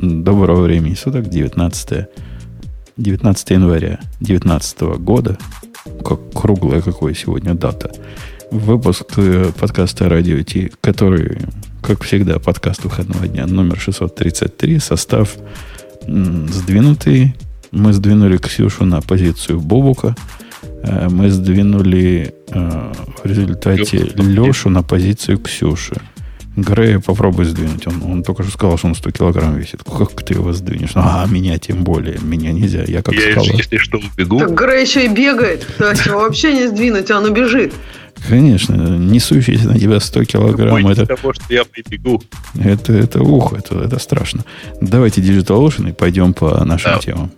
[0.00, 2.06] Доброго времени суток, 19,
[2.98, 5.36] 19 января 2019 года.
[6.04, 7.90] Как круглая какой сегодня дата.
[8.52, 11.40] Выпуск э, подкаста Радио Ти, который,
[11.82, 15.36] как всегда, подкаст выходного дня номер 633, состав
[16.06, 17.34] сдвинутый.
[17.72, 20.14] Мы сдвинули Ксюшу на позицию Бобука.
[20.84, 22.92] Э, мы сдвинули э,
[23.24, 25.96] в результате Лешу на позицию Ксюши.
[26.62, 27.86] Грея попробуй сдвинуть.
[27.86, 29.82] Он, он только что сказал, что он 100 килограмм весит.
[29.84, 30.90] Как ты его сдвинешь?
[30.94, 32.18] А, меня тем более.
[32.20, 32.82] Меня нельзя.
[32.86, 33.46] Я как я, скала.
[33.46, 34.40] если что, убегу.
[34.40, 35.66] Так Грей еще и бегает.
[35.78, 37.72] То есть его вообще не сдвинуть, он убежит.
[38.28, 40.82] Конечно, несущийся на тебя 100 килограмм.
[40.82, 42.20] Бойтесь Это, того, что я прибегу.
[42.58, 44.44] это, это ух, это, это страшно.
[44.80, 46.98] Давайте Digital Ocean и пойдем по нашим Да.
[46.98, 47.30] темам.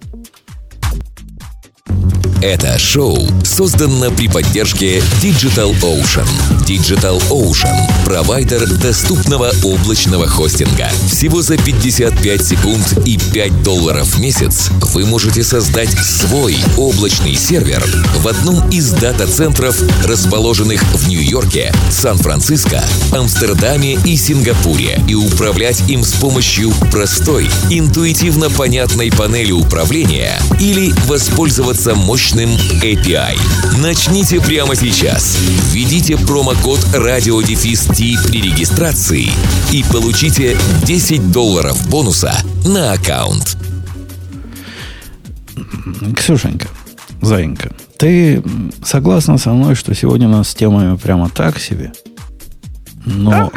[2.43, 6.27] Это шоу создано при поддержке Digital Ocean.
[6.67, 7.77] Digital Ocean–
[8.07, 10.89] провайдер доступного облачного хостинга.
[11.11, 17.85] Всего за 55 секунд и 5 долларов в месяц вы можете создать свой облачный сервер
[18.17, 26.15] в одном из дата-центров, расположенных в Нью-Йорке, Сан-Франциско, Амстердаме и Сингапуре, и управлять им с
[26.15, 31.95] помощью простой, интуитивно понятной панели управления или воспользоваться
[32.31, 32.51] мощным
[32.83, 33.37] API.
[33.83, 35.37] Начните прямо сейчас.
[35.73, 39.31] Введите промокод RadioDefist при регистрации
[39.73, 42.33] и получите 10 долларов бонуса
[42.65, 43.57] на аккаунт.
[46.17, 46.69] Ксюшенька,
[47.21, 48.43] Заинька, ты
[48.85, 51.93] согласна со мной, что сегодня у нас с темами прямо так себе?
[53.05, 53.51] Но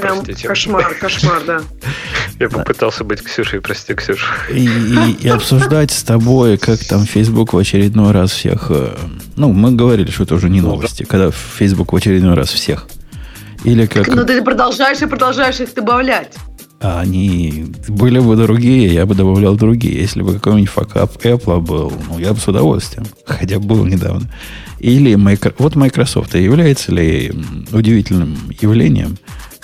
[0.00, 0.48] Прям Простите.
[0.48, 1.60] кошмар, кошмар, да.
[2.40, 4.26] Я попытался быть Ксюшей, прости, Ксюша.
[4.50, 8.66] и, и- и обсуждать с тобой, как там Facebook в очередной раз всех...
[8.70, 8.96] э,
[9.36, 12.88] Ну, мы говорили, что это уже не новости, когда Facebook в очередной раз всех.
[13.64, 16.32] Или как Но ты продолжаешь и продолжаешь их добавлять.
[16.80, 20.00] А они были бы другие, я бы добавлял другие.
[20.00, 23.06] Если бы какой-нибудь факап Apple был, ну, я бы с удовольствием.
[23.24, 24.28] Хотя был недавно.
[24.80, 26.34] Или Micro- вот Microsoft.
[26.34, 27.32] А является ли
[27.70, 29.16] удивительным явлением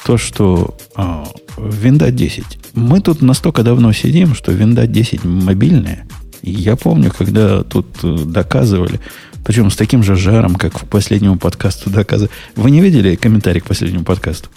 [0.04, 1.26] то, что а,
[1.56, 2.44] Windows 10.
[2.74, 6.06] Мы тут настолько давно сидим, что Windows 10 мобильная.
[6.42, 9.00] И я помню, когда тут э, доказывали,
[9.44, 12.30] причем с таким же жаром, как в последнему подкасту доказывали.
[12.54, 14.48] Вы не видели комментарий к последнему подкасту?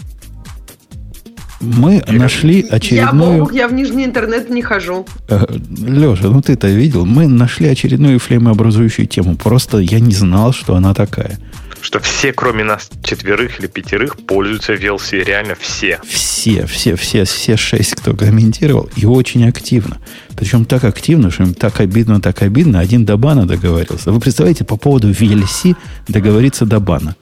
[1.62, 3.40] Мы нашли Я, очередную...
[3.40, 5.06] Бог, я в нижний интернет не хожу.
[5.30, 7.06] Леша, ну ты-то видел.
[7.06, 9.36] Мы нашли очередную флеймообразующую тему.
[9.36, 11.40] Просто я не знал, что она такая.
[11.82, 15.24] Что все, кроме нас четверых или пятерых, пользуются VLC.
[15.24, 16.00] Реально все.
[16.08, 19.98] Все, все, все, все шесть, кто комментировал, и очень активно.
[20.36, 22.80] Причем так активно, что им так обидно, так обидно.
[22.80, 24.12] Один до бана договорился.
[24.12, 25.76] Вы представляете, по поводу VLC
[26.08, 27.16] договориться до бана.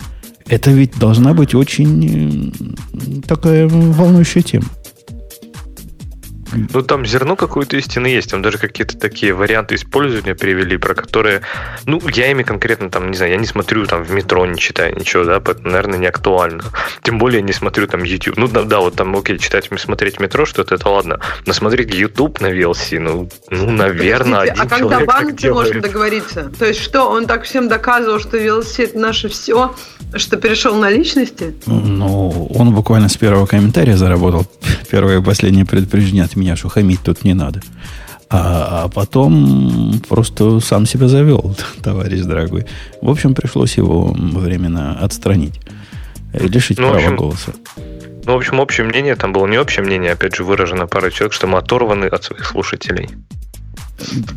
[0.48, 4.66] Это ведь должна быть очень м, такая волнующая тема.
[6.52, 8.32] Ну, там зерно какой-то истины есть.
[8.32, 11.42] Там даже какие-то такие варианты использования привели, про которые...
[11.86, 14.96] Ну, я ими конкретно там, не знаю, я не смотрю там в метро, не читаю
[14.96, 16.64] ничего, да, поэтому, наверное, не актуально.
[17.04, 18.38] Тем более не смотрю там YouTube.
[18.38, 21.20] Ну, да, да, вот там, окей, читать, смотреть в метро что-то, это ладно.
[21.46, 25.38] Но смотреть YouTube на VLC, ну, ну наверное, Подождите, один а когда человек бан так
[25.38, 25.84] ты можешь делает.
[25.84, 26.52] договориться?
[26.58, 29.76] То есть что, он так всем доказывал, что велосипед наше все,
[30.16, 31.56] что перешел на личности?
[31.66, 34.46] Ну, он буквально с первого комментария заработал
[34.92, 37.62] первое и последнее предупреждение от меня, что хамить тут не надо.
[38.32, 42.66] А, а потом просто сам себя завел, товарищ дорогой.
[43.02, 45.60] В общем, пришлось его временно отстранить.
[46.34, 47.54] Лишить Ну, права общем, голоса.
[48.26, 51.34] Ну, в общем, общее мнение, там было не общее мнение, опять же, выражено парой человек,
[51.34, 53.10] что мы оторваны от своих слушателей.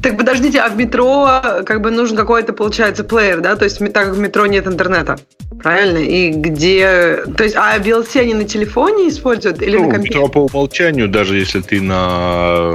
[0.03, 3.57] Так подождите, а в метро как бы нужен какой-то, получается, плеер, да?
[3.57, 5.19] То есть так как в метро нет интернета,
[5.63, 5.99] правильно?
[5.99, 7.25] И где...
[7.37, 10.29] То есть, а VLC они на телефоне используют или Ну, на метро компьютере?
[10.29, 12.73] по умолчанию, даже если ты на...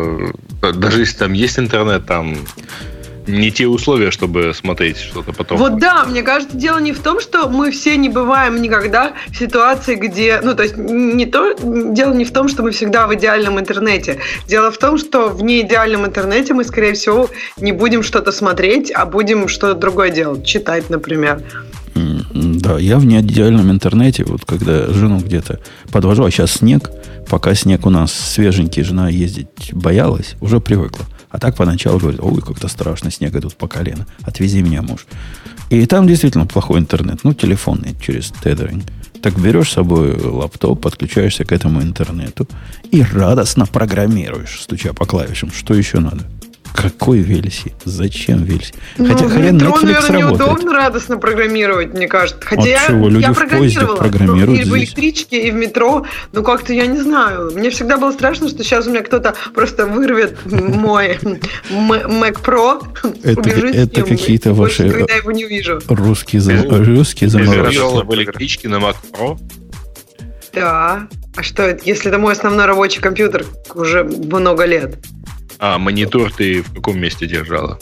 [0.76, 2.36] Даже если там есть интернет, там
[3.28, 5.58] не те условия, чтобы смотреть что-то потом.
[5.58, 9.38] Вот да, мне кажется, дело не в том, что мы все не бываем никогда в
[9.38, 13.14] ситуации, где, ну то есть не то, дело не в том, что мы всегда в
[13.16, 14.20] идеальном интернете.
[14.48, 17.30] Дело в том, что в неидеальном интернете мы, скорее всего,
[17.60, 21.44] не будем что-то смотреть, а будем что-то другое делать, читать, например.
[22.34, 25.60] Да, я в неидеальном интернете, вот когда жену где-то
[25.92, 26.92] подвожу, а сейчас снег,
[27.30, 31.06] пока снег у нас свеженький, жена ездить боялась, уже привыкла.
[31.38, 35.06] А так поначалу говорит, ой, как-то страшно, снега тут по колено, отвези меня, муж.
[35.70, 38.84] И там действительно плохой интернет, ну, телефонный, через тедеринг.
[39.22, 42.48] Так берешь с собой лаптоп, подключаешься к этому интернету
[42.90, 45.52] и радостно программируешь, стуча по клавишам.
[45.52, 46.24] Что еще надо?
[46.76, 47.74] Какой VLC?
[47.86, 48.76] Зачем VLC?
[48.98, 50.40] Ну, хотя, хотя метро, Netflix наверное, работает.
[50.40, 52.42] неудобно радостно программировать, мне кажется.
[52.44, 53.10] Хотя От я, чего?
[53.10, 56.06] Люди я в поезде программируют ну, и в электричке, и в метро.
[56.34, 57.52] Ну, как-то я не знаю.
[57.56, 61.18] Мне всегда было страшно, что сейчас у меня кто-то просто вырвет мой
[61.70, 62.84] Mac Pro,
[63.24, 65.82] это, это какие-то ваши когда его не вижу.
[65.88, 67.78] русские, русские заморочки.
[67.78, 69.38] в электричке на Mac Pro?
[70.54, 71.08] Да.
[71.36, 74.98] А что, если это мой основной рабочий компьютер уже много лет?
[75.60, 77.80] А, монитор ты в каком месте держала?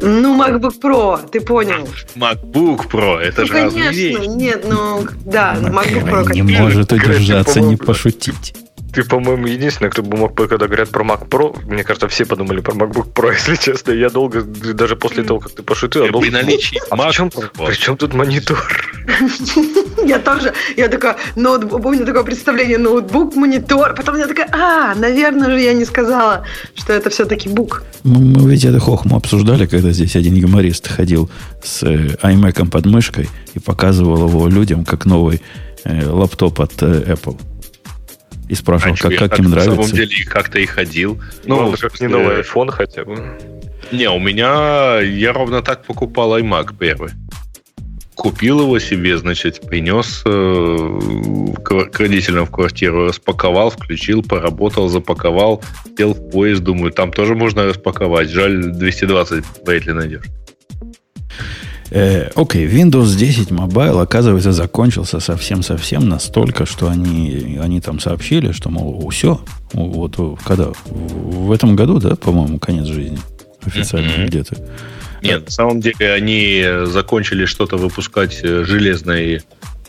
[0.00, 1.88] Ну, MacBook Pro, ты понял.
[2.16, 6.32] MacBook Pro, это ну, же конечно, разные нет, ну, да, MacBook Pro.
[6.32, 8.54] Не может удержаться, не пошутить.
[8.92, 12.60] Ты, по-моему, единственный, кто бы мог, когда говорят про Mac Pro, мне кажется, все подумали
[12.60, 13.92] про MacBook Pro, если честно.
[13.92, 16.30] Я долго, даже после того, как ты пошутил, я долго...
[16.30, 18.58] наличии а при чем, при чем тут монитор?
[20.04, 25.50] Я тоже, я такая, ноутбук, помню такое представление, ноутбук, монитор, потом я такая, а, наверное
[25.50, 27.84] же я не сказала, что это все-таки бук.
[28.02, 31.30] Мы, мы ведь это хохму обсуждали, когда здесь один юморист ходил
[31.62, 35.40] с э, iMac под мышкой и показывал его людям как новый
[35.84, 37.38] э, лаптоп от э, Apple
[38.52, 39.70] и спрашивал, а как, как им нравится.
[39.70, 41.18] На самом деле как-то и ходил.
[41.46, 43.38] Ну, ну как не новый iPhone хотя бы.
[43.90, 47.12] Не, у меня я ровно так покупал iMac первый.
[48.14, 50.98] Купил его себе, значит, принес э,
[51.64, 55.62] к родителям в квартиру, распаковал, включил, поработал, запаковал,
[55.96, 58.28] сел в поезд, думаю, там тоже можно распаковать.
[58.28, 60.26] Жаль, 220 вряд ли найдешь.
[61.94, 68.52] Э, окей, okay, Windows 10 Mobile, оказывается, закончился совсем-совсем настолько, что они, они там сообщили,
[68.52, 69.42] что, мол, все,
[69.74, 73.18] вот когда, в этом году, да, по-моему, конец жизни
[73.62, 74.26] официально mm-hmm.
[74.26, 74.56] где-то.
[75.20, 79.42] Нет, на самом деле они закончили что-то выпускать э, железное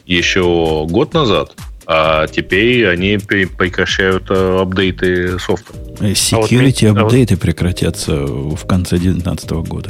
[0.05, 1.53] еще год назад,
[1.85, 5.73] а теперь они прекращают э, апдейты софта.
[6.01, 7.41] Security а вот, апдейты а вот...
[7.41, 9.89] прекратятся в конце 2019 года.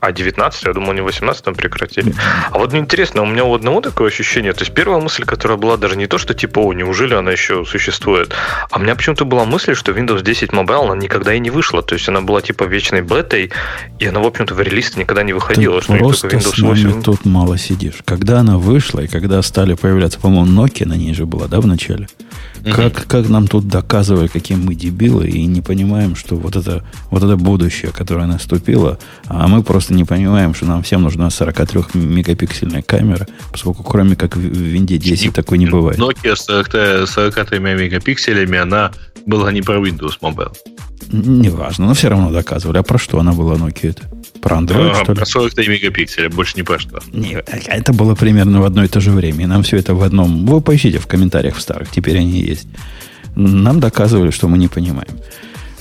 [0.00, 2.14] А 19, я думал, не 18 там прекратили.
[2.50, 4.52] А вот мне интересно, у меня у одного такое ощущение.
[4.52, 7.64] То есть первая мысль, которая была даже не то, что типа, о, неужели она еще
[7.64, 8.32] существует,
[8.70, 11.82] а у меня почему-то была мысль, что Windows 10 Mobile, она никогда и не вышла.
[11.82, 13.50] То есть она была типа вечной бетой,
[13.98, 15.80] и она, в общем-то, в релиз никогда не выходила.
[15.80, 17.02] Ты что просто Windows с нами 8.
[17.02, 17.94] тут мало сидишь.
[18.04, 21.66] Когда она вышла, и когда стали появляться, по-моему, Nokia на ней же была, да, в
[21.66, 22.08] начале?
[22.68, 22.76] Угу.
[22.76, 27.22] Как, как нам тут доказывали, какие мы дебилы, и не понимаем, что вот это, вот
[27.22, 33.26] это будущее, которое наступило, а мы просто не понимаем, что нам всем нужна 43-мегапиксельная камера,
[33.52, 35.98] поскольку кроме как в Винде 10 такой не бывает.
[35.98, 38.92] Nokia с 43 мегапикселями, она
[39.26, 40.54] была не про Windows Mobile.
[41.10, 42.78] Неважно, но все равно доказывали.
[42.78, 44.02] А про что она была Nokia это?
[44.40, 45.18] Про Android, а, что ли?
[45.18, 47.00] Про 43 мегапикселя, больше не про что.
[47.12, 49.44] Не, это было примерно в одно и то же время.
[49.44, 50.46] И нам все это в одном...
[50.46, 52.68] Вы поищите в комментариях в старых, теперь они есть.
[53.34, 55.18] Нам доказывали, что мы не понимаем.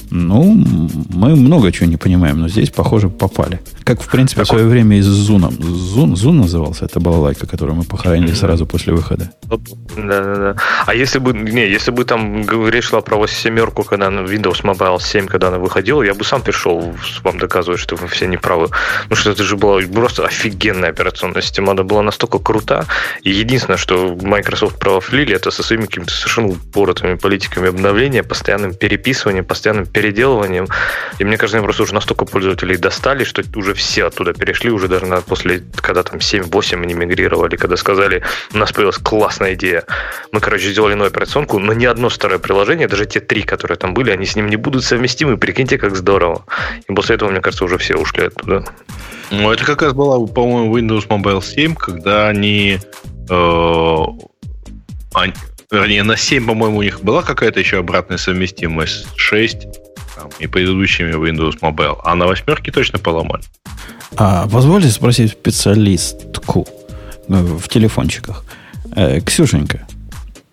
[0.10, 0.66] Ну,
[1.10, 3.60] мы много чего не понимаем, но здесь, похоже, попали.
[3.84, 5.54] Как, в принципе, в свое время и с Зуном.
[5.62, 9.32] Зун, Зун назывался, это была лайка, которую мы похоронили сразу после выхода.
[9.48, 9.58] Да,
[9.96, 10.56] да, да.
[10.86, 15.02] А если бы, не, если бы там речь шла про семерку, когда на Windows Mobile
[15.02, 16.94] 7, когда она выходила, я бы сам пришел
[17.24, 18.70] вам доказывать, что вы все неправы.
[19.10, 21.72] Ну что это же была просто офигенная операционная система.
[21.72, 22.86] Она была настолько крута.
[23.24, 29.46] И единственное, что Microsoft провалили, это со своими какими-то совершенно упоротыми политиками обновления, постоянным переписыванием,
[29.46, 30.68] постоянным переделыванием.
[31.18, 34.88] И мне кажется, они просто уже настолько пользователей достали, что уже все оттуда перешли, уже
[34.88, 38.22] даже на, после, когда там 7-8 они мигрировали, когда сказали,
[38.54, 39.86] у нас появилась классная идея.
[40.32, 43.96] Мы, короче, сделали новую операционку, но ни одно старое приложение, даже те три, которые там
[43.96, 45.38] были, они с ним не будут совместимы.
[45.38, 46.46] Прикиньте, как здорово.
[46.88, 48.66] И после этого, мне кажется, уже все ушли оттуда.
[49.32, 52.80] Ну, это как раз была, по-моему, Windows Mobile 7, когда они,
[53.30, 54.06] э,
[55.16, 55.34] они
[55.72, 59.08] вернее, на 7, по-моему, у них была какая-то еще обратная совместимость.
[59.16, 59.87] 6
[60.18, 61.98] там, и предыдущими Windows Mobile.
[62.04, 63.44] А на восьмерке точно поломали.
[64.16, 66.68] А позвольте спросить специалистку
[67.30, 68.44] э, в телефончиках.
[68.96, 69.87] Э, Ксюшенька,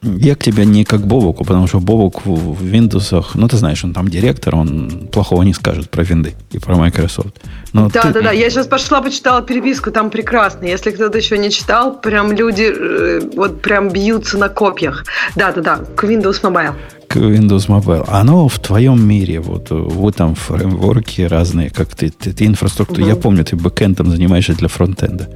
[0.04, 3.92] я к тебе не как Бобуку, потому что Бобук в Windows, ну ты знаешь, он
[3.92, 7.34] там директор, он плохого не скажет про винды и про Microsoft.
[7.72, 8.12] Но да, ты...
[8.12, 8.32] да, да.
[8.32, 10.66] Я сейчас пошла, почитала переписку, там прекрасно.
[10.66, 15.04] Если кто-то еще не читал, прям люди э, вот прям бьются на копьях.
[15.36, 16.74] Да, да, да, к Windows Mobile.
[17.08, 18.04] К Windows Mobile.
[18.08, 23.02] Оно в твоем мире, вот вы там фреймворки разные, как ты, ты, ты инфраструктуру.
[23.02, 23.08] Угу.
[23.08, 25.28] Я помню, ты бэкэндом занимаешься для фронтенда.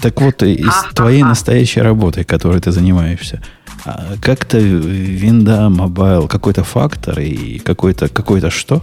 [0.00, 3.42] Так вот, из а, твоей а, настоящей работы, которой ты занимаешься,
[3.84, 8.82] а как-то винда Mobile, какой-то фактор и какой-то какой что?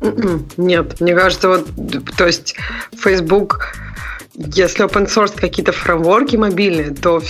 [0.00, 1.68] М-м, нет, мне кажется, вот,
[2.16, 2.56] то есть
[2.96, 3.74] Facebook,
[4.34, 7.22] если open source какие-то фреймворки мобильные, то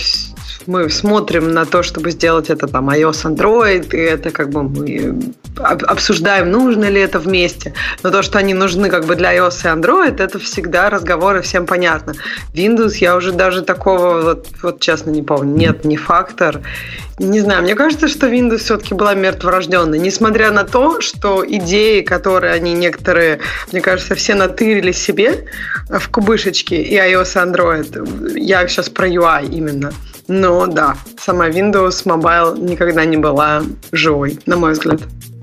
[0.67, 5.33] мы смотрим на то, чтобы сделать это там iOS, Android, и это как бы мы
[5.57, 7.73] обсуждаем, нужно ли это вместе.
[8.03, 11.65] Но то, что они нужны как бы для iOS и Android, это всегда разговоры, всем
[11.65, 12.13] понятно.
[12.53, 16.61] Windows я уже даже такого, вот, вот честно не помню, нет, не фактор.
[17.19, 19.99] Не знаю, мне кажется, что Windows все-таки была мертворожденной.
[19.99, 23.39] Несмотря на то, что идеи, которые они некоторые,
[23.71, 25.45] мне кажется, все натырили себе
[25.89, 28.39] в кубышечке и iOS и Android.
[28.39, 29.93] Я сейчас про UI именно.
[30.27, 35.01] Но да, сама Windows Mobile никогда не была живой, на мой взгляд.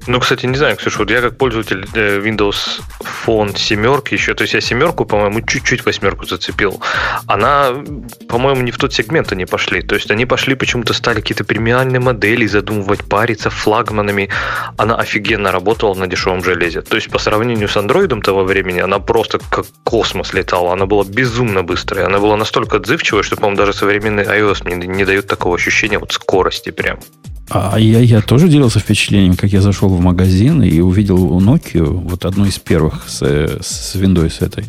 [0.08, 2.80] Ну, кстати, не знаю, Ксюша, вот я как пользователь э, Windows
[3.26, 6.80] Phone семерки еще, то есть я семерку, по-моему, чуть-чуть восьмерку зацепил.
[7.26, 7.74] Она,
[8.26, 9.82] по-моему, не в тот сегмент они пошли.
[9.82, 14.30] То есть они пошли, почему-то стали какие-то премиальные модели задумывать, париться флагманами.
[14.78, 16.80] Она офигенно работала на дешевом железе.
[16.80, 20.72] То есть по сравнению с андроидом того времени, она просто как космос летала.
[20.72, 22.06] Она была безумно быстрая.
[22.06, 26.12] Она была настолько отзывчивая, что, по-моему, даже современный iOS мне не дает такого ощущения вот
[26.12, 26.98] скорости прям.
[27.50, 31.84] А я, я тоже делился впечатлением, как я зашел в магазин и увидел у Nokia,
[31.84, 34.64] вот одну из первых с, с Windows этой.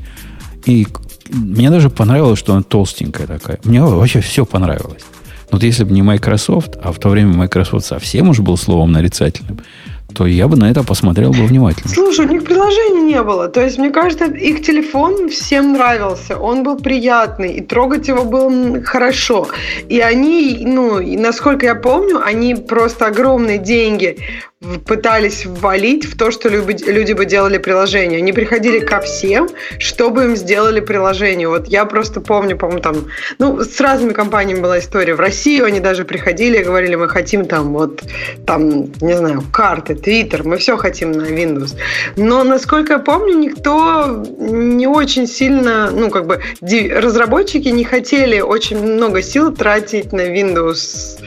[0.65, 0.87] И
[1.29, 3.59] мне даже понравилось, что она толстенькая такая.
[3.63, 5.03] Мне вообще все понравилось.
[5.51, 9.59] Вот если бы не Microsoft, а в то время Microsoft совсем уж был словом нарицательным,
[10.13, 11.89] то я бы на это посмотрел бы внимательно.
[11.89, 13.47] Слушай, у них приложения не было.
[13.47, 16.37] То есть, мне кажется, их телефон всем нравился.
[16.37, 19.47] Он был приятный, и трогать его было хорошо.
[19.87, 24.17] И они, ну, насколько я помню, они просто огромные деньги
[24.85, 28.17] пытались ввалить в то, что люди бы делали приложение.
[28.17, 29.47] Они приходили ко всем,
[29.79, 31.47] чтобы им сделали приложение.
[31.47, 33.05] Вот я просто помню, по-моему, там,
[33.37, 35.15] ну, с разными компаниями была история.
[35.15, 38.03] В Россию они даже приходили и говорили, мы хотим там вот,
[38.45, 41.77] там, не знаю, карты, Твиттер, мы все хотим на Windows.
[42.17, 48.77] Но, насколько я помню, никто не очень сильно, ну, как бы, разработчики не хотели очень
[48.81, 51.17] много сил тратить на Windows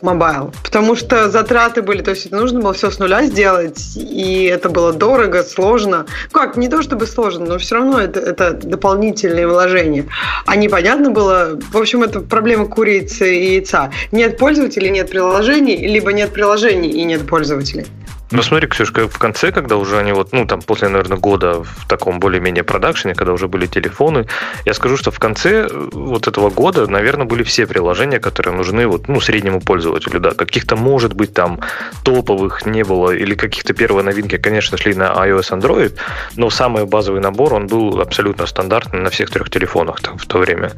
[0.00, 4.44] Mobile, потому что затраты были, то есть нужно было было все с нуля сделать, и
[4.44, 6.06] это было дорого, сложно.
[6.30, 10.06] Как, не то чтобы сложно, но все равно это, это дополнительные вложения.
[10.46, 13.90] А непонятно было, в общем, это проблема курицы и яйца.
[14.12, 17.86] Нет пользователей, нет приложений, либо нет приложений и нет пользователей.
[18.32, 21.88] Ну, смотри, Ксюшка, в конце, когда уже они вот, ну, там, после, наверное, года в
[21.88, 24.26] таком более-менее продакшене, когда уже были телефоны,
[24.64, 28.86] я скажу, что в конце э, вот этого года, наверное, были все приложения, которые нужны
[28.86, 30.30] вот, ну, среднему пользователю, да.
[30.30, 31.60] Каких-то, может быть, там
[32.04, 35.96] топовых не было, или каких-то первые новинки, конечно, шли на iOS, Android,
[36.36, 40.38] но самый базовый набор, он был абсолютно стандартный на всех трех телефонах там, в то
[40.38, 40.70] время.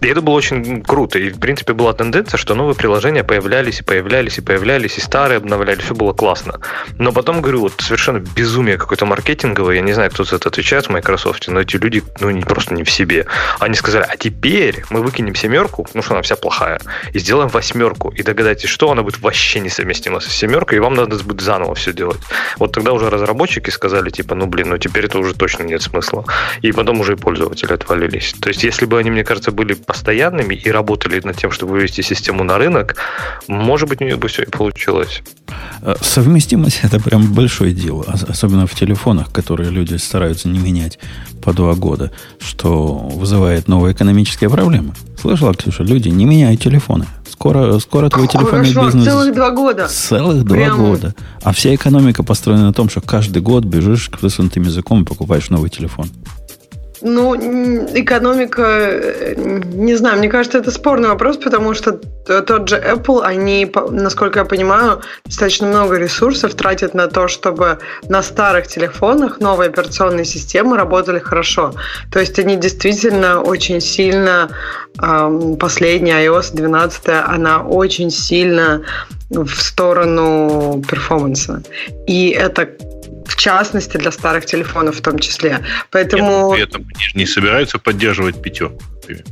[0.00, 1.18] И это было очень круто.
[1.18, 5.38] И, в принципе, была тенденция, что новые приложения появлялись и появлялись и появлялись, и старые
[5.38, 6.60] обновлялись, все было классно.
[7.00, 9.76] Но потом, говорю, вот совершенно безумие какое-то маркетинговое.
[9.76, 12.74] Я не знаю, кто за это отвечает в Microsoft, но эти люди, ну, не, просто
[12.74, 13.24] не в себе.
[13.58, 16.78] Они сказали, а теперь мы выкинем семерку, ну, что она вся плохая,
[17.14, 18.10] и сделаем восьмерку.
[18.10, 21.94] И догадайтесь, что она будет вообще несовместима с семеркой, и вам надо будет заново все
[21.94, 22.20] делать.
[22.58, 26.26] Вот тогда уже разработчики сказали, типа, ну, блин, ну, теперь это уже точно нет смысла.
[26.60, 28.34] И потом уже и пользователи отвалились.
[28.42, 32.02] То есть, если бы они, мне кажется, были постоянными и работали над тем, чтобы вывести
[32.02, 32.96] систему на рынок,
[33.48, 35.22] может быть, у них бы все и получилось.
[35.80, 40.98] Э, совместимость это прям большое дело, особенно в телефонах, которые люди стараются не менять
[41.40, 44.92] по два года, что вызывает новые экономические проблемы.
[45.20, 47.06] Слышала, Ксюша, люди, не меняют телефоны.
[47.30, 49.04] Скоро, скоро твой телефонный Хорошо, бизнес...
[49.04, 49.86] Целых два года.
[49.88, 50.78] Целых два Прям...
[50.78, 51.14] года.
[51.42, 55.48] А вся экономика построена на том, что каждый год бежишь к высунутым языком и покупаешь
[55.48, 56.08] новый телефон.
[57.02, 63.22] Ну, экономика, э, не знаю, мне кажется, это спорный вопрос, потому что тот же Apple,
[63.22, 67.78] они, насколько я понимаю, достаточно много ресурсов тратят на то, чтобы
[68.08, 71.72] на старых телефонах новые операционные системы работали хорошо.
[72.12, 74.50] То есть они действительно очень сильно,
[75.58, 78.82] последняя iOS 12, она очень сильно
[79.30, 81.62] в сторону перформанса.
[82.06, 82.68] И это
[83.30, 85.60] в частности для старых телефонов в том числе.
[85.90, 86.54] Поэтому...
[86.54, 89.24] Нет, при этом не собираются поддерживать пятерку, например.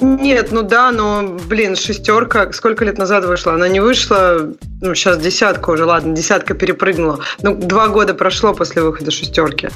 [0.00, 3.54] Нет, ну да, но, блин, шестерка, сколько лет назад вышла?
[3.54, 7.20] Она не вышла, ну, сейчас десятка уже, ладно, десятка перепрыгнула.
[7.42, 9.68] Ну, два года прошло после выхода шестерки.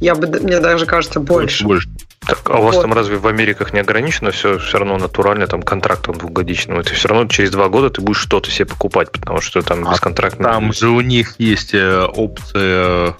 [0.00, 1.64] Я бы, мне даже кажется, больше.
[1.64, 1.88] Больше.
[2.20, 2.82] Так, а у вас вот.
[2.82, 6.78] там разве в Америках не ограничено все все равно натурально там контрактом двухгодичным?
[6.78, 9.92] Это все равно через два года ты будешь что-то себе покупать, потому что там а
[9.92, 10.44] бесконтрактно.
[10.44, 13.16] Там же у них есть э, опция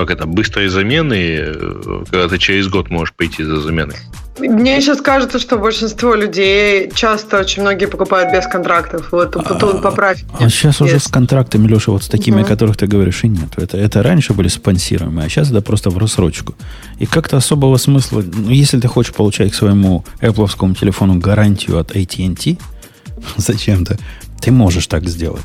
[0.00, 3.96] как это, быстрой замены, э, когда ты через год можешь пойти за заменой.
[4.38, 9.08] Мне сейчас кажется, что большинство людей часто очень многие покупают без контрактов.
[9.12, 10.24] Вот тут а, поправь.
[10.38, 12.44] А сейчас уже с контрактами, Леша, вот с такими, угу.
[12.44, 13.50] о которых ты говоришь, и нет.
[13.58, 16.54] Это, это раньше были спонсируемые, а сейчас это просто в рассрочку.
[16.98, 21.94] И как-то особого смысла, ну, если ты хочешь получать к своему Apple телефону гарантию от
[21.94, 22.56] AT&T,
[23.36, 23.98] зачем-то.
[24.40, 25.44] Ты можешь так сделать.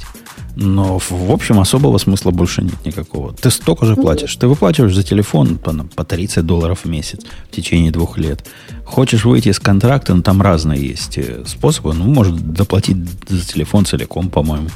[0.56, 3.34] Но, в общем, особого смысла больше нет никакого.
[3.34, 4.36] Ты столько же платишь.
[4.36, 7.22] Ты выплачиваешь за телефон по, по 30 долларов в месяц
[7.52, 8.46] в течение двух лет.
[8.86, 11.94] Хочешь выйти из контракта, ну, там разные есть э, способы.
[11.94, 12.98] Ну, может, доплатить
[13.28, 14.70] за телефон целиком, по-моему.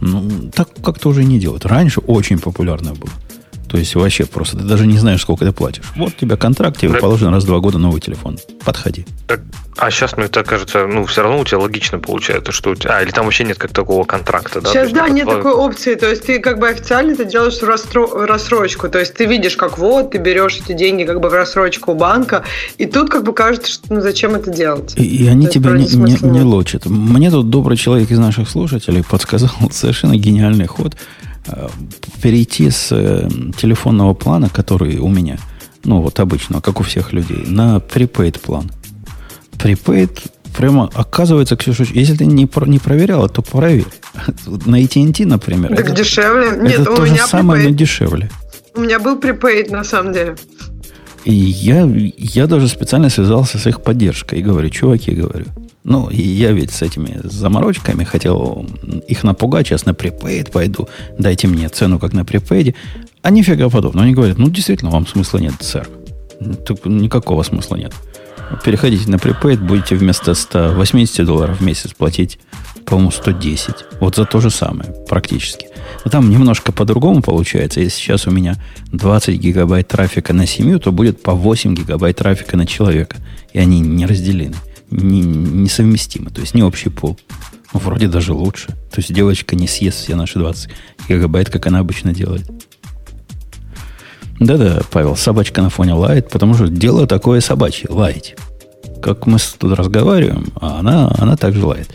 [0.00, 1.64] Ну, так как-то уже не делают.
[1.64, 3.10] Раньше очень популярно было.
[3.74, 5.82] То есть вообще просто ты даже не знаешь, сколько ты платишь.
[5.96, 6.98] Вот у тебя контракт, тебе да.
[6.98, 8.38] положено раз в два года новый телефон.
[8.64, 9.04] Подходи.
[9.26, 9.40] Так,
[9.76, 12.98] а сейчас, мне так кажется, ну, все равно у тебя логично получается, что у тебя...
[12.98, 14.70] А, или там вообще нет как такого контракта, да?
[14.70, 15.96] Сейчас, да, нет такой опции.
[15.96, 18.06] То есть ты как бы официально это делаешь в расстро...
[18.28, 18.88] рассрочку.
[18.88, 21.94] То есть ты видишь, как вот, ты берешь эти деньги как бы в рассрочку у
[21.96, 22.44] банка,
[22.78, 24.94] и тут как бы кажется, что ну зачем это делать?
[24.96, 26.86] И, и они тебя не, не, не лочат.
[26.86, 30.94] Мне тут добрый человек из наших слушателей подсказал совершенно гениальный ход–
[32.22, 35.38] перейти с э, телефонного плана, который у меня,
[35.84, 38.70] ну вот обычно, как у всех людей, на prepaid план.
[39.52, 43.86] Prepaid прямо оказывается, Ксюша, если ты не, про, не проверяла, то проверь.
[44.66, 45.74] На AT&T, например.
[45.76, 46.48] Так это, дешевле.
[46.48, 47.70] Это Нет, то у же меня самое, prepaid.
[47.70, 48.30] но дешевле.
[48.74, 50.36] У меня был prepaid, на самом деле.
[51.24, 55.46] И я, я даже специально связался с их поддержкой и говорю, чуваки, говорю,
[55.82, 58.66] ну, и я ведь с этими заморочками хотел
[59.08, 60.88] их напугать, сейчас на припейд пойду,
[61.18, 62.74] дайте мне цену, как на припейде.
[63.22, 64.04] А нифига подобного.
[64.04, 65.88] Они говорят, ну, действительно, вам смысла нет, сэр.
[66.66, 67.92] Тут никакого смысла нет.
[68.64, 72.38] Переходите на припейд, будете вместо 180 долларов в месяц платить,
[72.84, 73.74] по-моему, 110.
[74.00, 75.68] Вот за то же самое, практически.
[76.04, 77.80] Но там немножко по-другому получается.
[77.80, 78.56] Если сейчас у меня
[78.92, 83.16] 20 гигабайт трафика на семью, то будет по 8 гигабайт трафика на человека.
[83.52, 84.56] И они не разделены
[84.90, 87.18] не, несовместимы, то есть не общий пол.
[87.72, 88.68] Вроде даже лучше.
[88.68, 90.70] То есть девочка не съест все наши 20
[91.08, 92.48] гигабайт, как она обычно делает.
[94.40, 98.36] Да-да, Павел, собачка на фоне лает, потому что дело такое собачье, лаять.
[99.02, 101.88] Как мы тут разговариваем, а она, она так же лает.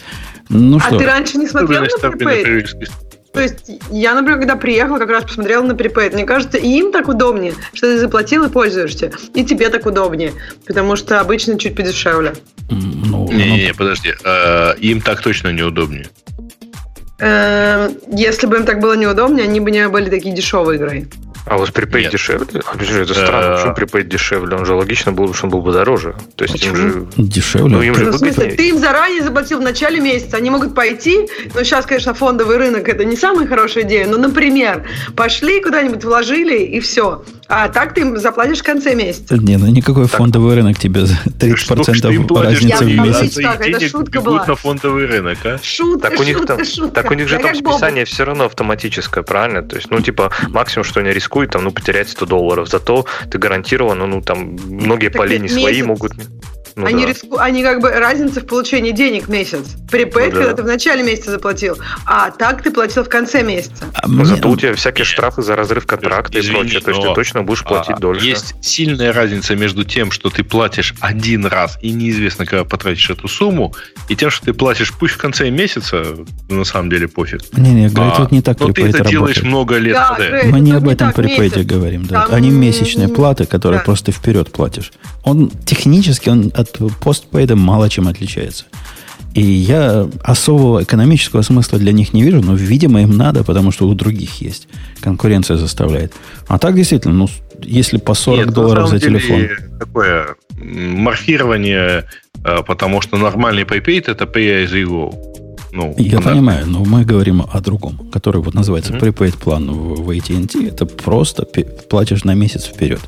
[0.49, 0.97] Ну, а что?
[0.97, 2.89] ты раньше не смотрел на prepaid?
[3.31, 6.13] То есть я, например, когда приехала, как раз посмотрела на prepaid.
[6.13, 9.11] Мне кажется, и им так удобнее, что ты заплатил и пользуешься.
[9.35, 10.33] И тебе так удобнее,
[10.65, 12.33] потому что обычно чуть подешевле.
[12.71, 14.13] Ну, Не-не-не, ну, подожди.
[14.23, 16.07] Э, им так точно неудобнее.
[17.19, 21.07] Эм, если бы им так было неудобнее, они бы не были такие дешевые игры.
[21.49, 22.11] А вас припейд Нет.
[22.13, 22.61] дешевле?
[22.65, 23.55] А, это странно.
[23.55, 24.55] Почему припейд дешевле?
[24.55, 26.15] Он же логично был, что он был бы дороже.
[26.35, 26.75] То есть Почему?
[26.75, 27.07] им же...
[27.17, 27.75] Дешевле?
[27.75, 30.37] Ну, им же ну, в смысле, ты им заранее заплатил в начале месяца.
[30.37, 34.87] Они могут пойти, но сейчас, конечно, фондовый рынок это не самая хорошая идея, но, например,
[35.15, 37.23] пошли куда-нибудь, вложили и все.
[37.49, 39.35] А так ты им заплатишь в конце месяца.
[39.35, 40.17] Не, ну никакой так.
[40.17, 43.35] фондовый рынок тебе за 30% что, разницы в месяц.
[43.35, 44.45] Так, это шутка была.
[44.45, 45.59] на фондовый рынок, а?
[45.63, 47.01] Шутка, так у них шутка, там, шутка.
[47.01, 48.13] Так у них же да там списание Бобу.
[48.13, 49.63] все равно автоматическое, правильно?
[49.63, 52.69] То есть, ну, типа, максимум, что они рискуют, там, ну, потерять 100 долларов.
[52.69, 56.13] Зато ты гарантированно, ну, там, многие так поли не свои могут...
[56.79, 57.09] Ну, они, да.
[57.09, 57.37] риску...
[57.37, 59.75] они как бы разница в получении денег месяц.
[59.91, 60.45] Припейд, ну, да.
[60.45, 63.91] когда ты в начале месяца заплатил, а так ты платил в конце месяца.
[63.93, 64.23] А мне...
[64.23, 66.81] Зато у тебя всякие штрафы за разрыв контракта Извини, и прочее.
[66.81, 68.25] То есть ты точно будешь платить а, дольше.
[68.25, 73.27] Есть сильная разница между тем, что ты платишь один раз и неизвестно, когда потратишь эту
[73.27, 73.73] сумму,
[74.07, 76.17] и тем, что ты платишь пусть в конце месяца,
[76.49, 77.41] на самом деле пофиг.
[77.53, 79.93] Не-не, говорит, а, тут не так Но ты это делаешь много лет.
[79.93, 82.05] Да, Мы не об этом припейде говорим.
[82.05, 82.25] Да.
[82.25, 82.35] Там...
[82.35, 83.85] Они месячные платы, которые да.
[83.85, 84.91] просто вперед платишь.
[85.23, 88.65] Он технически он от постпейда мало чем отличается.
[89.35, 93.87] И я особого экономического смысла для них не вижу, но, видимо, им надо, потому что
[93.87, 94.67] у других есть.
[95.01, 96.13] Конкуренция заставляет.
[96.47, 97.27] А так, действительно, ну,
[97.61, 99.47] если по 40 Нет, долларов за деле, телефон.
[99.79, 102.05] Такое морфирование,
[102.43, 105.13] э, потому что нормальный prepaid это pay as you go.
[105.71, 106.31] Ну, Я понятно.
[106.31, 109.13] понимаю, но мы говорим о другом, который вот называется mm-hmm.
[109.13, 110.67] prepaid план в, в AT&T.
[110.67, 111.45] Это просто
[111.89, 113.01] платишь на месяц вперед.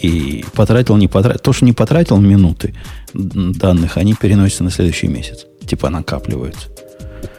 [0.00, 1.40] И потратил, не потратил.
[1.40, 2.74] То, что не потратил минуты
[3.14, 5.46] данных, они переносятся на следующий месяц.
[5.66, 6.68] Типа накапливаются.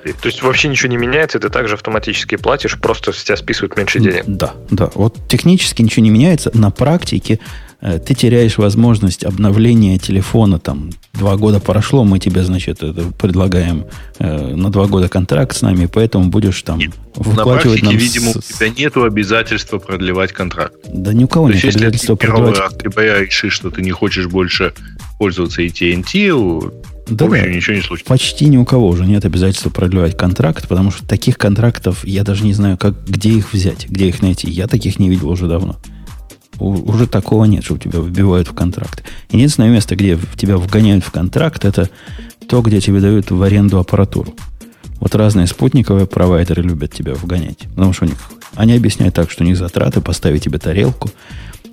[0.04, 4.00] То есть вообще ничего не меняется, ты также автоматически платишь, просто с тебя списывают меньше
[4.00, 4.24] денег.
[4.28, 4.90] Да, да.
[4.96, 6.52] Вот технически ничего не меняется.
[6.54, 7.40] На практике
[7.82, 12.80] ты теряешь возможность обновления телефона, там, два года прошло, мы тебе, значит,
[13.18, 13.86] предлагаем
[14.20, 17.98] э, на два года контракт с нами, поэтому будешь там нет, выплачивать на практике, нам...
[17.98, 18.36] видимо, с...
[18.38, 20.76] у тебя нет обязательства продлевать контракт.
[20.92, 22.58] Да ни у кого нет обязательства продлевать.
[22.58, 24.74] Раз ты решишь, что ты не хочешь больше
[25.18, 26.72] пользоваться AT&T,
[27.08, 27.48] да, да.
[27.48, 28.10] ничего не случится.
[28.10, 32.44] Почти ни у кого уже нет обязательства продлевать контракт, потому что таких контрактов я даже
[32.44, 34.50] не знаю, как, где их взять, где их найти.
[34.50, 35.78] Я таких не видел уже давно
[36.60, 39.04] уже такого нет, что у тебя вбивают в контракт.
[39.32, 41.90] Единственное место, где тебя вгоняют в контракт, это
[42.48, 44.34] то, где тебе дают в аренду аппаратуру.
[45.00, 47.60] Вот разные спутниковые провайдеры любят тебя вгонять.
[47.76, 48.18] Потому что у них
[48.56, 51.10] они объясняют так, что у них затраты, поставить тебе тарелку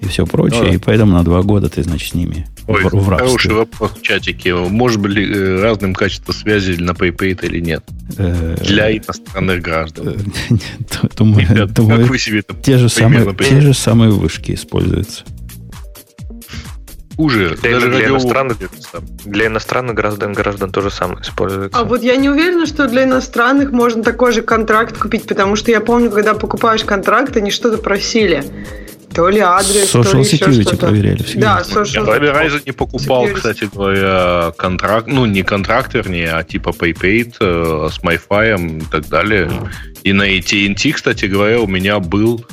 [0.00, 0.62] и все прочее.
[0.62, 0.74] Ну, да.
[0.74, 4.02] И поэтому на два года ты, значит, с ними Ой, в, в Хороший вопрос в
[4.02, 4.54] чатике.
[4.54, 7.84] Может быть ли э, разным качество связи на PayPay или нет?
[8.18, 10.16] Э, Для иностранных граждан.
[11.16, 15.24] Думаю, как вы себе это те же, самые, те же самые вышки используются.
[17.16, 17.56] Хуже.
[17.62, 18.10] Для, Даже для, радио...
[18.14, 18.58] иностранных,
[19.24, 21.78] для иностранных граждан, граждан то же самое используется.
[21.78, 25.70] А вот я не уверена, что для иностранных можно такой же контракт купить, потому что
[25.70, 28.44] я помню, когда покупаешь контракт, они что-то просили.
[29.14, 30.88] То ли адрес, social то ли еще что-то.
[30.88, 31.62] проверяли всегда.
[31.64, 33.32] Да, social Я Verizon не покупал, security.
[33.32, 39.08] кстати говоря, контракт, ну, не контракт, вернее, а типа PayPay э, с MyFi и так
[39.08, 39.50] далее.
[40.02, 42.44] И на AT&T, кстати говоря, у меня был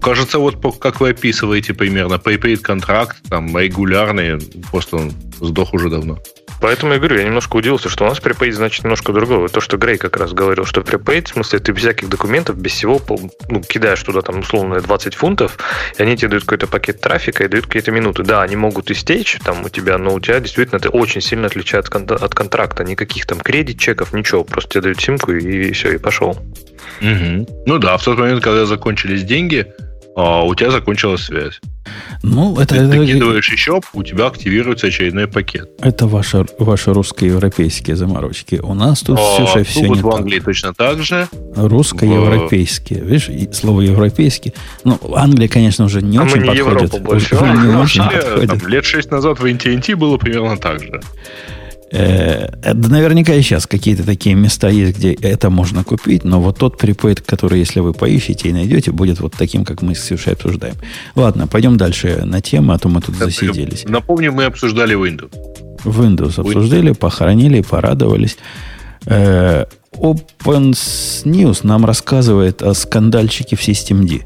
[0.00, 4.38] Кажется, вот как вы описываете примерно, prepaid контракт, там, регулярный,
[4.70, 6.18] просто он сдох уже давно.
[6.60, 9.48] Поэтому я говорю, я немножко удивился, что у нас prepaid значит немножко другого.
[9.48, 12.72] То, что Грей как раз говорил, что prepaid, в смысле, ты без всяких документов, без
[12.72, 13.00] всего,
[13.48, 15.58] ну, кидаешь туда там условно 20 фунтов,
[15.98, 18.22] и они тебе дают какой-то пакет трафика и дают какие-то минуты.
[18.22, 21.92] Да, они могут истечь там у тебя, но у тебя действительно это очень сильно отличается
[21.96, 22.84] от контракта.
[22.84, 24.44] Никаких там кредит, чеков, ничего.
[24.44, 26.38] Просто тебе дают симку и, и все, и пошел.
[27.00, 27.64] Угу.
[27.66, 29.72] Ну да, в тот момент, когда закончились деньги,
[30.16, 31.60] а у тебя закончилась связь.
[32.22, 32.74] Ну, это...
[32.74, 35.68] Ты закидываешь еще, у тебя активируется очередной пакет.
[35.80, 38.58] Это ваши, ваши русско-европейские заморочки.
[38.62, 40.46] У нас тут, а, Ксюша, все не в Англии так.
[40.46, 41.28] точно так же.
[41.54, 43.00] Русско-европейские.
[43.00, 44.54] Видишь, слово европейский.
[44.84, 46.94] Ну, Англия, конечно, уже не а очень не подходит.
[46.94, 47.34] Европа больше.
[47.36, 48.66] Уже не очень подходит.
[48.66, 51.00] лет шесть назад в AT&T было примерно так же.
[51.92, 56.58] Э, да наверняка и сейчас какие-то такие места есть, где это можно купить, но вот
[56.58, 60.32] тот припейд, который, если вы поищете и найдете, будет вот таким, как мы с Ксюшей
[60.32, 60.74] обсуждаем.
[61.14, 63.84] Ладно, пойдем дальше на тему, а то мы тут засиделись.
[63.86, 65.32] Напомню, мы обсуждали Windows.
[65.84, 68.36] Windows обсуждали, похоронили, порадовались.
[69.06, 70.72] Э, Open
[71.24, 74.22] News нам рассказывает о скандальчике в Systemd.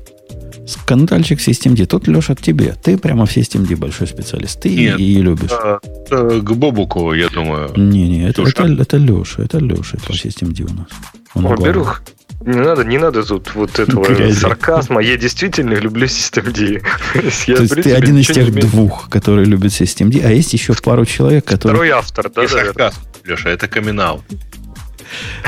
[0.71, 1.85] Скандальчик в Systemd.
[1.87, 2.75] Тут, Леша, от тебе.
[2.83, 4.61] Ты прямо в Systemd большой специалист.
[4.61, 5.51] Ты Нет, ее любишь.
[5.53, 5.81] А,
[6.11, 7.71] к Бобуку, я думаю.
[7.77, 9.43] Не-не, это, это, это Леша.
[9.43, 10.89] Это Леша по Systemd у нас.
[11.35, 12.03] Во-первых,
[12.41, 14.41] не надо, не надо тут вот этого Грязи.
[14.41, 15.03] сарказма.
[15.03, 16.83] Я действительно люблю Systemd.
[17.13, 21.45] То есть ты один из тех двух, которые любят Systemd, а есть еще пару человек,
[21.45, 21.77] которые...
[21.77, 22.49] Второй автор, да?
[22.49, 24.19] сарказм, Леша, это coming out,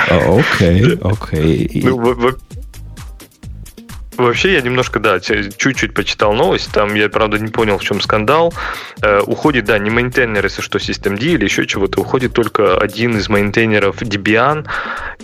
[0.09, 1.83] Окей, окей.
[1.85, 2.35] Ну,
[4.17, 6.71] Вообще я немножко, да, чуть-чуть почитал новость.
[6.73, 8.53] Там я, правда, не понял, в чем скандал.
[9.01, 12.01] Э, уходит, да, не мейнтейнер, если что, Systemd или еще чего-то.
[12.01, 14.67] Уходит только один из мейнтейнеров Debian,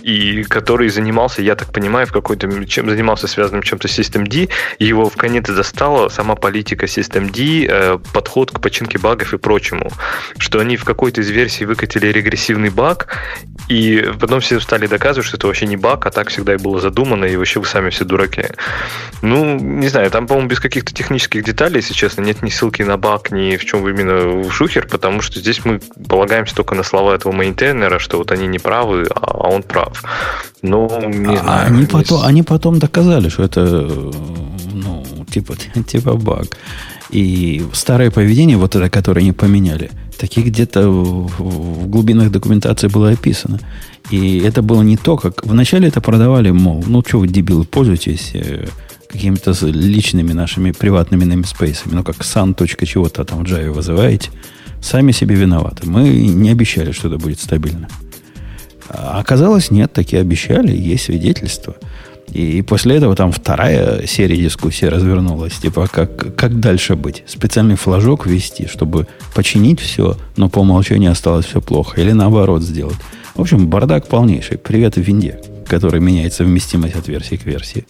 [0.01, 4.49] и который занимался, я так понимаю, в какой-то чем занимался связанным чем-то с Systemd.
[4.79, 9.91] Его в конец застала сама политика Systemd, э, подход к починке багов и прочему.
[10.39, 13.07] Что они в какой-то из версий выкатили регрессивный баг,
[13.67, 16.79] и потом все стали доказывать, что это вообще не баг, а так всегда и было
[16.79, 18.45] задумано, и вообще вы сами все дураки.
[19.21, 22.97] Ну, не знаю, там, по-моему, без каких-то технических деталей, если честно, нет ни ссылки на
[22.97, 27.15] баг, ни в чем именно в шухер, потому что здесь мы полагаемся только на слова
[27.15, 30.03] этого мейнтейнера, что вот они не правы, а он прав.
[30.61, 31.67] Ну, не а знаю.
[31.67, 33.61] Они потом, они потом доказали, что это,
[34.73, 35.55] ну, типа,
[35.87, 36.47] типа баг.
[37.09, 43.09] И старое поведение, вот это, которое они поменяли, таких где-то в, в глубинах документации было
[43.09, 43.59] описано.
[44.09, 45.45] И это было не то, как...
[45.45, 48.67] Вначале это продавали, мол, ну, что вы, дебилы, пользуетесь э,
[49.07, 52.55] какими-то личными нашими приватными namespace, ну, как sun.
[52.85, 54.31] чего-то там в Java вызываете.
[54.81, 55.87] Сами себе виноваты.
[55.87, 57.87] Мы не обещали, что это будет стабильно.
[58.89, 61.75] А оказалось, нет, такие обещали, есть свидетельства.
[62.31, 65.53] И после этого там вторая серия дискуссий развернулась.
[65.53, 67.23] Типа, как, как дальше быть?
[67.27, 71.99] Специальный флажок ввести, чтобы починить все, но по умолчанию осталось все плохо.
[71.99, 72.97] Или наоборот сделать.
[73.39, 74.57] В общем, бардак полнейший.
[74.57, 77.87] Привет в винде, который меняет совместимость от версии к версии.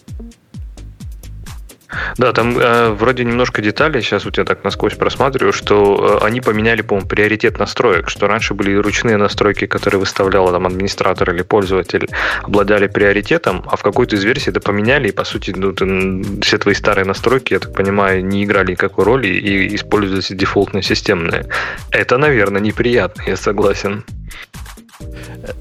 [2.18, 6.40] Да, там э, вроде немножко деталей, сейчас у тебя так насквозь просматриваю, что э, они
[6.40, 12.08] поменяли, по-моему, приоритет настроек, что раньше были ручные настройки, которые выставлял там администратор или пользователь,
[12.44, 16.58] обладали приоритетом, а в какой-то из версий это поменяли, и, по сути, ну, ты, все
[16.58, 21.46] твои старые настройки, я так понимаю, не играли никакой роли и использовались дефолтно системные.
[21.90, 24.04] Это, наверное, неприятно, я согласен.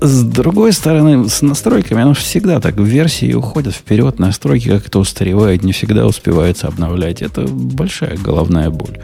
[0.01, 5.63] С другой стороны, с настройками, оно всегда так в версии уходят вперед, настройки как-то устаревают,
[5.63, 7.21] не всегда успевается обновлять.
[7.21, 8.99] Это большая головная боль.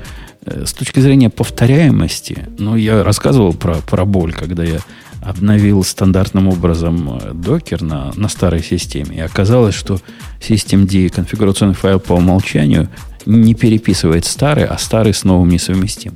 [0.46, 4.80] Э, с точки зрения повторяемости, ну, я рассказывал про, про боль, когда я
[5.22, 9.18] обновил стандартным образом э, докер на, на старой системе.
[9.18, 10.00] И оказалось, что
[10.40, 12.90] systemd конфигурационный файл по умолчанию
[13.26, 16.16] не переписывает старый, а старый с новым несовместим.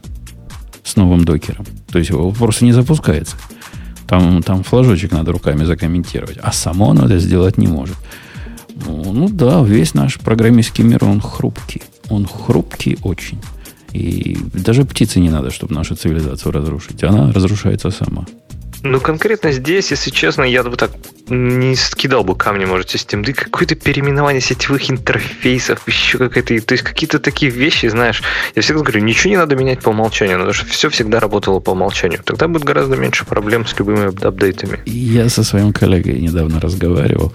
[0.84, 1.66] С новым докером.
[1.92, 3.36] То есть его просто не запускается.
[4.10, 6.38] Там, там флажочек надо руками закомментировать.
[6.42, 7.96] А само оно это сделать не может.
[8.88, 11.84] Ну, ну да, весь наш программистский мир, он хрупкий.
[12.10, 13.40] Он хрупкий очень.
[13.94, 17.04] И даже птице не надо, чтобы нашу цивилизацию разрушить.
[17.04, 18.26] Она разрушается сама.
[18.82, 20.92] Ну, конкретно здесь, если честно, я бы так
[21.28, 23.24] не скидал бы камни, может, систем.
[23.24, 26.60] Да какое-то переименование сетевых интерфейсов, еще какая-то...
[26.62, 28.24] То есть какие-то такие вещи, знаешь,
[28.56, 31.72] я всегда говорю, ничего не надо менять по умолчанию, потому что все всегда работало по
[31.72, 32.22] умолчанию.
[32.24, 34.80] Тогда будет гораздо меньше проблем с любыми апдейтами.
[34.86, 37.34] Я со своим коллегой недавно разговаривал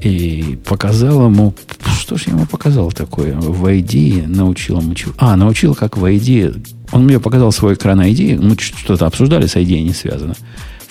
[0.00, 1.54] и показал ему...
[1.98, 3.34] Что ж я ему показал такое?
[3.34, 4.94] В ID научил ему...
[5.18, 6.74] А, научил, как в ID...
[6.92, 10.36] Он мне показал свой экран ID, мы что-то обсуждали с ID, не связано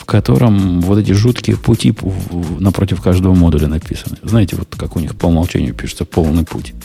[0.05, 1.91] в котором вот эти жуткие пути
[2.59, 4.17] напротив каждого модуля написаны.
[4.21, 6.75] Знаете, вот как у них по умолчанию пишется полный путь.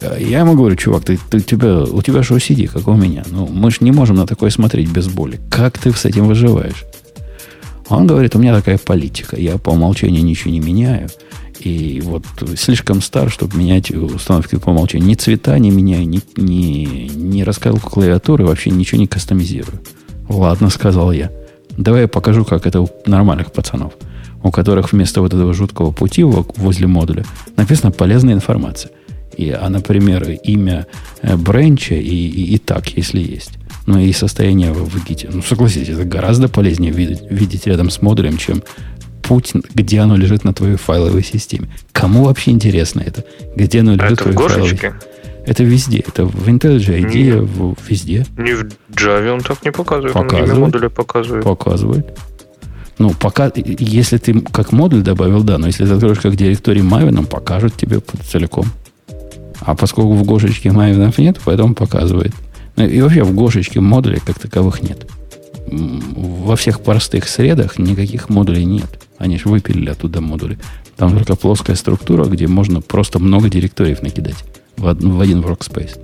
[0.00, 3.22] Э, я ему говорю, чувак, ты, ты, тебя, у тебя же OCD, как у меня.
[3.30, 5.40] Ну, мы же не можем на такое смотреть без боли.
[5.50, 6.84] Как ты с этим выживаешь?
[7.90, 9.38] Он говорит, у меня такая политика.
[9.38, 11.10] Я по умолчанию ничего не меняю.
[11.60, 12.24] И вот
[12.56, 15.06] слишком стар, чтобы менять установки по умолчанию.
[15.06, 19.82] Ни цвета не меняю, ни, ни, ни раскалку клавиатуры, вообще ничего не кастомизирую.
[20.30, 21.30] Ладно, сказал я.
[21.76, 23.94] Давай я покажу, как это у нормальных пацанов,
[24.42, 27.24] у которых вместо вот этого жуткого пути возле модуля
[27.56, 28.90] написана полезная информация.
[29.36, 30.86] И, а, например, имя
[31.22, 33.52] э, бренча и, и, и так, если есть.
[33.86, 35.30] Ну и состояние в гите.
[35.32, 38.62] Ну, согласитесь, это гораздо полезнее видеть, видеть рядом с модулем, чем
[39.22, 41.68] путь, где оно лежит на твоей файловой системе.
[41.92, 43.24] Кому вообще интересно это?
[43.56, 44.94] Где оно лежит это в твоей файловой системе?
[45.46, 45.98] Это везде.
[46.06, 48.26] Это в IntelliJ IDEA, в, везде.
[48.36, 50.14] Не в Java он так не показывает.
[50.14, 50.52] Показывает.
[50.52, 51.44] Он модуля показывает.
[51.44, 52.18] Показывает.
[52.98, 57.18] Ну, пока, если ты как модуль добавил, да, но если ты откроешь как директорий Maven,
[57.18, 58.00] он покажет тебе
[58.30, 58.66] целиком.
[59.60, 62.32] А поскольку в Гошечке Maven нет, поэтому показывает.
[62.76, 65.06] Ну, и вообще в Гошечке модулей как таковых нет.
[65.66, 69.00] Во всех простых средах никаких модулей нет.
[69.18, 70.58] Они же выпилили оттуда модули.
[70.96, 74.44] Там только плоская структура, где можно просто много директориев накидать
[74.76, 75.98] в, од, в один workspace.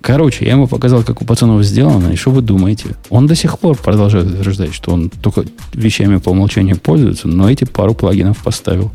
[0.00, 2.96] Короче, я ему показал, как у пацанов сделано, и что вы думаете?
[3.10, 7.64] Он до сих пор продолжает утверждать, что он только вещами по умолчанию пользуется, но эти
[7.64, 8.92] пару плагинов поставил.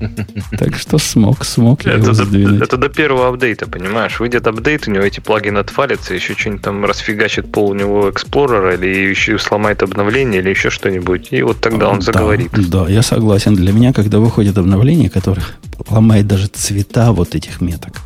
[0.58, 4.20] Так что смог, смог это, до, это до первого апдейта, понимаешь?
[4.20, 8.74] Выйдет апдейт, у него эти плагины отвалятся, еще что-нибудь там расфигачит пол у него Explorer,
[8.74, 12.50] или еще сломает обновление, или еще что-нибудь, и вот тогда он заговорит.
[12.70, 13.54] Да, я согласен.
[13.54, 15.44] Для меня, когда выходит обновление, которое
[15.88, 18.00] ломает даже цвета вот этих меток,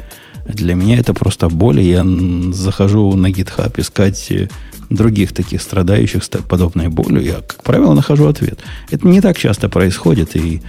[0.46, 1.80] для меня это просто боль.
[1.80, 2.04] Я
[2.52, 4.48] захожу на GitHub искать э,
[4.88, 7.22] других таких страдающих подобной болью.
[7.22, 8.58] Я, как правило, нахожу ответ.
[8.90, 10.62] Это не так часто происходит, и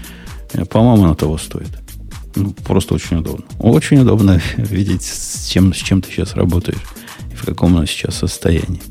[0.69, 1.69] по-моему, оно того стоит.
[2.35, 3.45] Ну, просто очень удобно.
[3.59, 6.81] Очень удобно видеть, с чем, с чем ты сейчас работаешь
[7.31, 8.81] и в каком оно сейчас состоянии.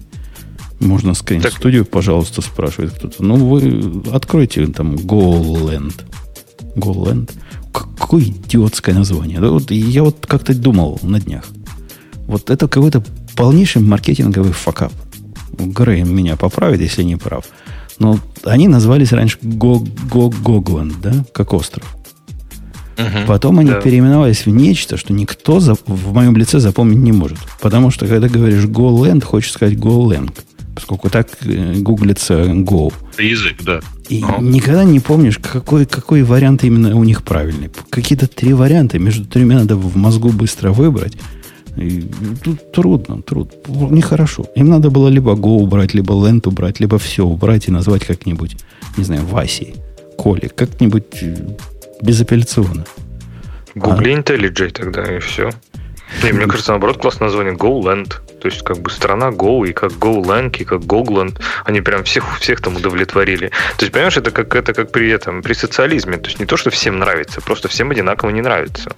[0.80, 3.22] Можно скрин-студию, пожалуйста, спрашивает кто-то.
[3.22, 5.94] Ну, вы откройте там GoLand.
[6.74, 7.30] GoLand.
[7.72, 9.40] Какое идиотское название.
[9.40, 11.44] Да, вот, я вот как-то думал на днях.
[12.26, 13.04] Вот это какой-то
[13.36, 14.92] полнейший маркетинговый факап.
[15.52, 17.44] Грейм меня поправит, если не прав.
[18.00, 21.84] Но они назвались раньше Гогланд, да, как остров.
[22.98, 23.80] Угу, Потом они да.
[23.80, 27.38] переименовались в нечто, что никто за, в моем лице запомнить не может.
[27.60, 30.32] Потому что, когда говоришь GoLand, хочешь сказать GoLang.
[30.74, 32.92] Поскольку так э, гуглится Go.
[33.18, 33.80] Язык, да.
[34.08, 34.42] И ага.
[34.42, 37.70] никогда не помнишь, какой, какой вариант именно у них правильный.
[37.90, 38.98] Какие-то три варианта.
[38.98, 41.16] Между тремя надо в мозгу быстро выбрать.
[41.76, 42.02] И
[42.42, 43.54] тут трудно, трудно.
[43.90, 44.44] Нехорошо.
[44.56, 48.56] Им надо было либо Go убрать, либо Land убрать, либо все убрать и назвать как-нибудь,
[48.96, 49.74] не знаю, Васей,
[50.16, 51.36] Коли, как-нибудь э,
[52.02, 52.84] безапелляционно.
[53.74, 54.18] Гугли а...
[54.18, 55.50] IntelliJ тогда, и все.
[56.22, 58.14] Не, мне кажется, наоборот, классное название GoLand.
[58.40, 61.40] То есть, как бы страна Go, и как GoLang, и как Gogland.
[61.64, 63.48] Они прям всех, всех там удовлетворили.
[63.76, 66.16] То есть, понимаешь, это как, это как при, этом, при социализме.
[66.16, 68.92] То есть, не то, что всем нравится, просто всем одинаково не нравится.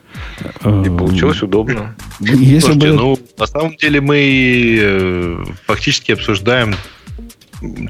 [0.64, 1.96] И эм, получилось удобно.
[2.20, 2.94] Если Слушайте, бы...
[2.94, 6.74] ну, на самом деле мы э, фактически обсуждаем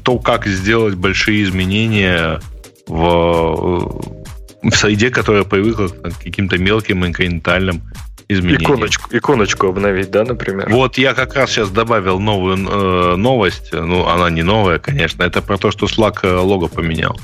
[0.03, 2.41] то, как сделать большие изменения
[2.87, 4.01] в,
[4.61, 7.81] в сайде, которая привыкла к каким-то мелким инкрементальным
[8.33, 8.63] изменений.
[8.63, 10.69] Иконочку, иконочку обновить, да, например?
[10.69, 13.69] Вот я как раз сейчас добавил новую э, новость.
[13.71, 15.23] Ну, она не новая, конечно.
[15.23, 17.17] Это про то, что Slack э, лого поменял.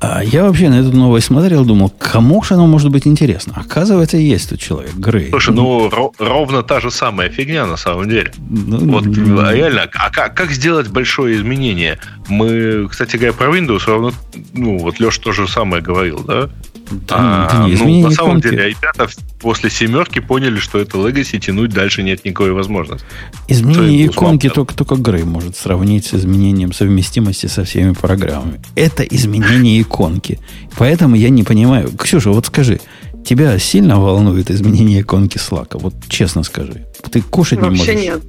[0.00, 3.54] А я вообще на эту новость смотрел, думал, кому же оно может быть интересно?
[3.56, 5.30] Оказывается, есть тут человек, Грей.
[5.30, 8.32] Слушай, ну, ро- ровно та же самая фигня на самом деле.
[8.48, 11.98] Ну, вот ну, реально, а как, как сделать большое изменение?
[12.28, 14.12] Мы, кстати говоря, про Windows ровно,
[14.52, 16.48] ну, вот Леша то же самое говорил, да?
[16.90, 19.08] Да, а, не, ну, на самом деле, ребята
[19.40, 23.06] после семерки поняли, что это Legacy тянуть дальше нет никакой возможности.
[23.46, 28.60] Изменение иконки только, только Грей может сравнить с изменением совместимости со всеми программами.
[28.74, 30.38] Это изменение иконки.
[30.76, 31.90] Поэтому я не понимаю.
[31.96, 32.78] Ксюша, вот скажи,
[33.24, 35.70] Тебя сильно волнует изменение иконки Slack?
[35.72, 36.86] Вот честно скажи.
[37.10, 37.86] Ты кушать не можешь?
[37.86, 38.22] Вообще нет.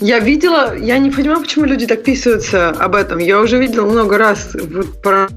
[0.00, 3.18] Я видела, я не понимаю, почему люди так писаются об этом.
[3.18, 5.28] Я уже видела много раз вот про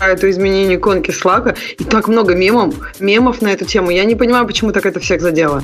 [0.00, 3.90] это изменение иконки Slack, и так много мемов, мемов на эту тему.
[3.90, 5.62] Я не понимаю, почему так это всех задело.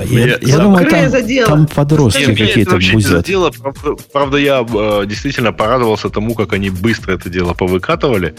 [0.00, 1.46] Я, думаю, там, задело.
[1.46, 3.10] там подростки Нет, какие-то бузят.
[3.10, 3.52] Задело,
[4.12, 8.34] правда, я э, действительно порадовался тому, как они быстро это дело повыкатывали.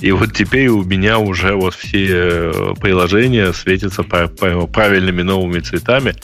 [0.00, 6.14] И вот теперь у меня уже вот все э, приложения светятся правильными новыми цветами.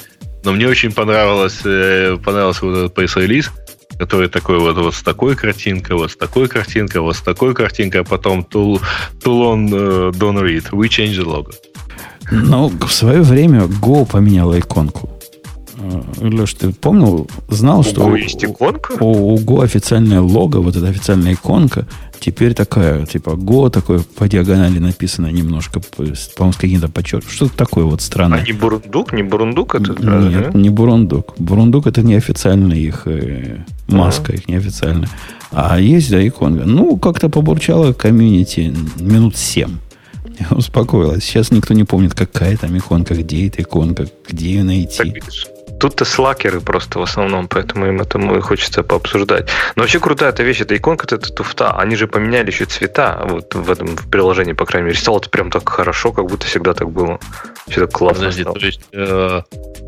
[0.45, 3.51] Но мне очень понравилось, э, понравился вот этот пресс-релиз,
[3.99, 8.03] который такой вот, вот с такой картинкой, вот с такой картинкой, вот с такой картинкой,
[8.03, 8.81] а потом Tool,
[9.23, 11.53] Toulon uh, Don't Read, We Change the Logo.
[12.31, 15.11] Ну, в свое время Go поменяла иконку.
[16.21, 18.93] Леш, ты помнил, знал, У что Go есть иконка?
[19.01, 21.87] у, у Go официальное лого, вот эта официальная иконка,
[22.21, 27.31] теперь такая, типа Go такой по диагонали написано немножко, по-моему, с каким-то подчерком.
[27.31, 28.41] Что-то такое вот странное.
[28.41, 29.13] А не бурундук?
[29.13, 29.93] Не бурундук это?
[29.93, 30.59] Нет, да?
[30.59, 31.35] не бурундук.
[31.39, 33.59] Бурундук это не официальная их э,
[33.89, 35.09] маска, их неофициальная.
[35.51, 36.65] А есть, да, иконка.
[36.65, 39.77] Ну, как-то побурчала комьюнити минут семь.
[40.39, 41.25] Я успокоилась.
[41.25, 45.15] Сейчас никто не помнит, какая там иконка, где эта иконка, где ее найти.
[45.81, 49.49] Тут-то слакеры просто в основном, поэтому им это и хочется пообсуждать.
[49.77, 51.73] Но вообще крутая эта вещь, эта иконка, это туфта.
[51.73, 54.99] Они же поменяли еще цвета вот в этом в приложении, по крайней мере.
[54.99, 57.19] Стало это прям так хорошо, как будто всегда так было.
[57.69, 58.59] Все так классно Подожди, стало.
[58.59, 59.43] то есть э,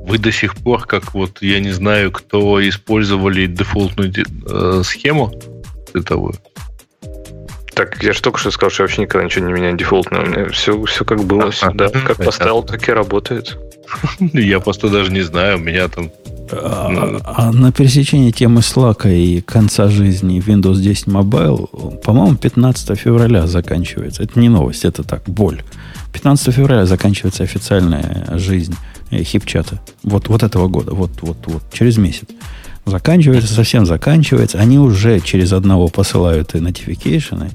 [0.07, 5.33] вы до сих пор, как вот, я не знаю, кто использовали дефолтную де- э, схему
[5.93, 6.35] цветовую?
[7.77, 10.23] Так, я же только что сказал, что я вообще никогда ничего не меняю дефолтно.
[10.23, 11.91] У меня все, все как было всегда.
[11.91, 12.25] Как Понятно.
[12.25, 13.59] поставил, так и работает.
[14.33, 16.11] Я просто даже не знаю, у меня там...
[16.51, 23.47] А, а на пересечении темы Slack и конца жизни Windows 10 Mobile, по-моему, 15 февраля
[23.47, 24.23] заканчивается.
[24.23, 25.63] Это не новость, это так, боль.
[26.15, 28.75] 15 февраля заканчивается официальная жизнь
[29.11, 29.83] э, хипчата.
[30.03, 32.25] Вот, вот этого года, вот, вот, вот, через месяц.
[32.87, 34.59] Заканчивается, совсем заканчивается.
[34.59, 37.51] Они уже через одного посылают и notification,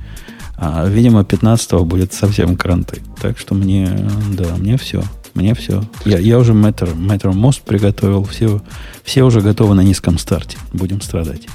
[0.58, 3.02] а, видимо, 15 будет совсем кранты.
[3.20, 3.90] Так что мне,
[4.38, 5.04] да, мне все.
[5.34, 5.84] Мне все.
[6.06, 8.26] Я, я уже метр, метр мост приготовил.
[8.26, 8.62] Все,
[9.04, 10.58] все уже готовы на низком старте.
[10.74, 11.48] Будем страдать.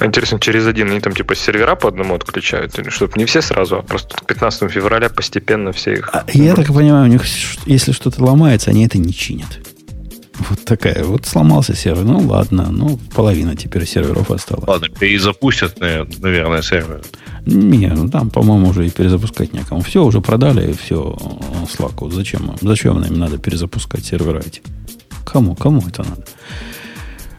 [0.00, 2.78] Интересно, через один они там типа сервера по одному отключают?
[2.78, 6.08] Или чтобы не все сразу, а просто к 15 февраля постепенно все их...
[6.12, 7.22] А я так понимаю, у них,
[7.66, 9.58] если что-то ломается, они это не чинят.
[10.48, 11.04] Вот такая.
[11.04, 12.04] Вот сломался сервер.
[12.04, 14.66] Ну ладно, ну половина теперь серверов осталась.
[14.66, 17.02] Ладно, перезапустят, наверное, сервер.
[17.46, 19.80] Не, ну там, по-моему, уже и перезапускать некому.
[19.82, 21.16] Все уже продали, все
[21.76, 22.10] Slack.
[22.10, 24.62] Зачем, зачем им надо перезапускать сервера эти?
[25.24, 25.54] Кому?
[25.54, 26.24] Кому это надо?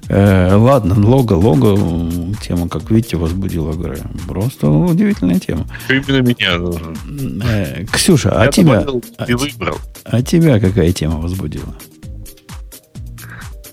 [0.07, 4.01] Э, ладно, лого, лого, тема, как видите, возбудила говорю.
[4.27, 5.65] Просто удивительная тема.
[5.87, 6.59] Именно меня.
[7.45, 8.85] Э, Ксюша, а тебя,
[9.17, 9.77] а, и выбрал.
[10.03, 11.75] а тебя какая тема возбудила?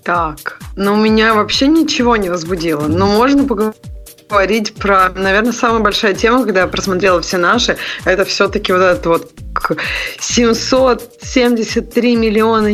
[0.08, 2.86] Так, ну меня вообще ничего не возбудило.
[2.86, 8.72] Но можно поговорить про, наверное, самая большая тема, когда я просмотрела все наши, это все-таки
[8.72, 9.76] вот этот вот к-
[10.18, 12.68] 773 миллиона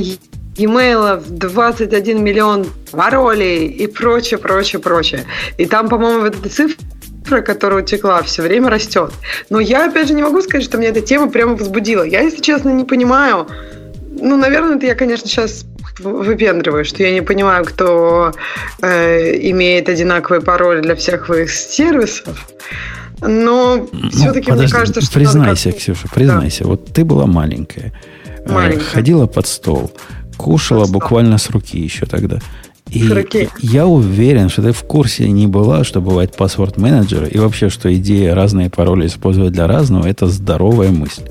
[0.56, 5.24] e-mailов, 21 миллион паролей и прочее, прочее, прочее.
[5.58, 9.10] И там, по-моему, вот эта цифра, которая утекла, все время растет.
[9.50, 12.04] Но я, опять же, не могу сказать, что меня эта тема прямо возбудила.
[12.04, 13.48] Я, если честно, не понимаю,
[14.20, 15.66] ну, наверное, это я, конечно, сейчас
[16.00, 18.32] выпендриваю, что я не понимаю, кто
[18.82, 22.46] э, имеет одинаковый пароль для всех своих сервисов.
[23.20, 26.66] Но Ну, все-таки мне подожди, кажется, что признайся, как-то- Ксюша, признайся.
[26.66, 27.92] Вот ты была маленькая,
[28.44, 28.84] э, Маленькая.
[28.84, 29.92] ходила под стол,
[30.36, 31.00] кушала Под стол.
[31.00, 32.38] буквально с руки еще тогда.
[32.90, 33.48] И руки.
[33.60, 37.92] я уверен, что ты в курсе не была, что бывает паспорт менеджер, и вообще, что
[37.94, 41.22] идея разные пароли использовать для разного, это здоровая мысль.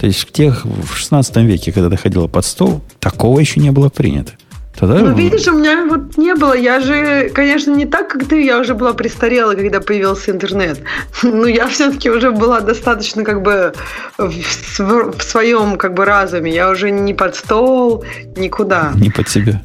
[0.00, 3.70] То есть в тех, в 16 веке, когда ты ходила под стол, такого еще не
[3.70, 4.32] было принято.
[4.78, 6.56] Тогда Ну, видишь, у меня вот не было.
[6.56, 8.42] Я же, конечно, не так, как ты.
[8.42, 10.80] Я уже была престарела, когда появился интернет.
[11.22, 13.74] Но я все-таки уже была достаточно как бы
[14.16, 14.30] в,
[14.78, 16.50] в своем как бы разуме.
[16.50, 18.04] Я уже не под стол,
[18.36, 18.92] никуда.
[18.94, 19.60] не под себя.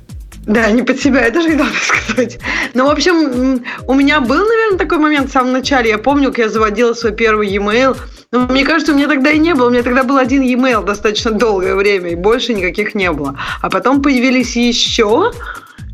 [0.47, 2.39] Да, не под себя, я даже хотела сказать.
[2.73, 5.89] Ну, в общем, у меня был, наверное, такой момент в самом начале.
[5.89, 7.97] Я помню, как я заводила свой первый e-mail.
[8.31, 9.67] Но мне кажется, у меня тогда и не было.
[9.67, 13.39] У меня тогда был один e-mail достаточно долгое время, и больше никаких не было.
[13.61, 15.31] А потом появились еще,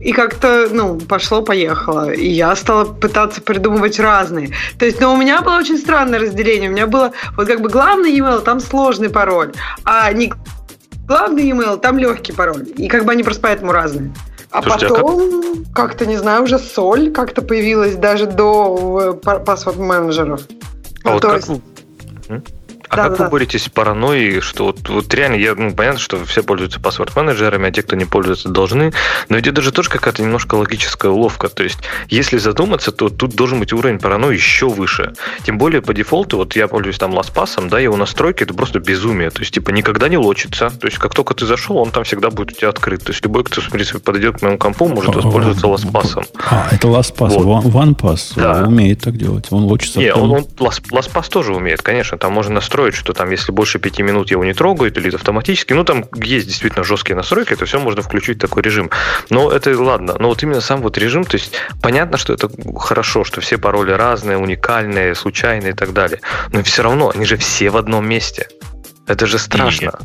[0.01, 2.11] и как-то, ну, пошло-поехало.
[2.11, 4.51] И я стала пытаться придумывать разные.
[4.77, 6.69] То есть, но у меня было очень странное разделение.
[6.69, 9.53] У меня было вот как бы главный e-mail, там сложный пароль,
[9.85, 10.33] а не
[11.07, 12.65] главный e-mail, там легкий пароль.
[12.75, 14.11] И как бы они просто поэтому разные.
[14.51, 19.13] А Слушайте, а как- потом, как-то, не знаю, уже соль как-то появилась даже до э,
[19.13, 20.41] па- паспорт менеджеров.
[21.03, 21.61] А Ну, вот как, есть-?
[22.91, 23.23] А Да, как да.
[23.25, 27.69] вы боретесь с паранойей, что вот, вот реально, я, ну, понятно, что все пользуются паспорт-менеджерами,
[27.69, 28.91] а те, кто не пользуется, должны,
[29.29, 31.47] но ведь это же тоже какая-то немножко логическая уловка.
[31.47, 31.79] То есть,
[32.09, 35.13] если задуматься, то тут должен быть уровень паранойи еще выше.
[35.43, 39.29] Тем более, по дефолту, вот я пользуюсь там LastPass, да, его настройки, это просто безумие.
[39.29, 40.69] То есть, типа, никогда не лочится.
[40.69, 43.03] То есть, как только ты зашел, он там всегда будет у тебя открыт.
[43.05, 46.25] То есть, любой, кто, в принципе, подойдет к моему компу, может воспользоваться LastPass.
[46.49, 47.29] А, это LastPass.
[47.29, 47.45] Вот.
[47.45, 48.63] One- OnePass Да.
[48.67, 49.47] умеет так делать.
[49.51, 49.99] Он лочится.
[49.99, 52.17] Не, он, он Last- LastPass тоже умеет, конечно.
[52.17, 55.83] Там можно настроить, что там, если больше пяти минут его не трогают, или автоматически, ну,
[55.83, 58.89] там есть действительно жесткие настройки, это все можно включить такой режим.
[59.29, 60.15] Но это ладно.
[60.19, 63.91] Но вот именно сам вот режим, то есть понятно, что это хорошо, что все пароли
[63.91, 66.19] разные, уникальные, случайные и так далее.
[66.51, 68.47] Но все равно, они же все в одном месте.
[69.07, 69.99] Это же страшно.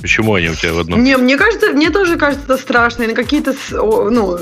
[0.00, 1.02] Почему они у тебя в одном?
[1.02, 3.02] Не, мне кажется, мне тоже кажется это страшно.
[3.02, 4.38] И на какие-то ну,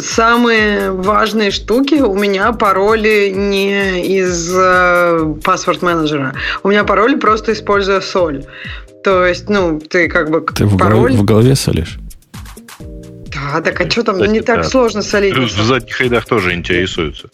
[0.00, 6.34] самые важные штуки у меня пароли не из э, паспорт-менеджера.
[6.62, 8.44] У меня пароли просто используя соль.
[9.02, 10.98] То есть, ну, ты как бы Ты в пароль...
[10.98, 11.98] голове, в голове солишь?
[12.78, 14.64] Да, так а что там, Кстати, не так да.
[14.64, 15.34] сложно солить.
[15.34, 17.28] Плюс в задних рядах тоже интересуются.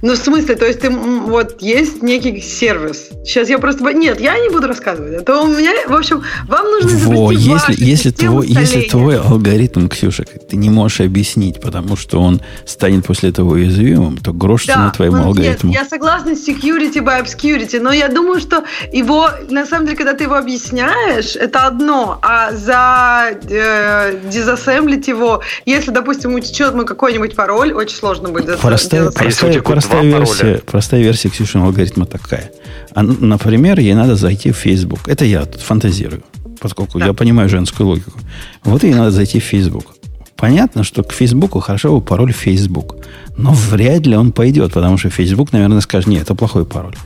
[0.00, 3.10] Ну, в смысле, то есть ты, вот, есть некий сервис.
[3.24, 3.92] Сейчас я просто...
[3.92, 5.20] Нет, я не буду рассказывать.
[5.20, 8.46] А то у меня, в общем, вам нужно Во, изобрести если, вашу если, систему твой,
[8.46, 14.16] если твой алгоритм, Ксюша, ты не можешь объяснить, потому что он станет после этого уязвимым,
[14.18, 15.70] то грош цена твоему ну, алгоритму.
[15.70, 19.96] Нет, я согласна с security by obscurity, но я думаю, что его, на самом деле,
[19.96, 26.86] когда ты его объясняешь, это одно, а за э, дизассемблить его, если, допустим, утечет мой
[26.86, 29.02] какой-нибудь пароль, очень сложно будет Простая.
[29.02, 30.60] А если простая, будет простая, версия, пароля?
[30.66, 32.50] простая версия Ксюшиного алгоритма такая.
[32.94, 35.08] А, например, ей надо зайти в Facebook.
[35.08, 36.22] Это я тут фантазирую,
[36.60, 37.06] поскольку Да.
[37.06, 38.18] я понимаю женскую логику.
[38.64, 39.94] Вот ей надо зайти в Facebook.
[40.36, 42.96] Понятно, что к Фейсбуку хорошо бы пароль Facebook.
[43.36, 46.96] Но вряд ли он пойдет, потому что Facebook, наверное, скажет, нет, это плохой пароль.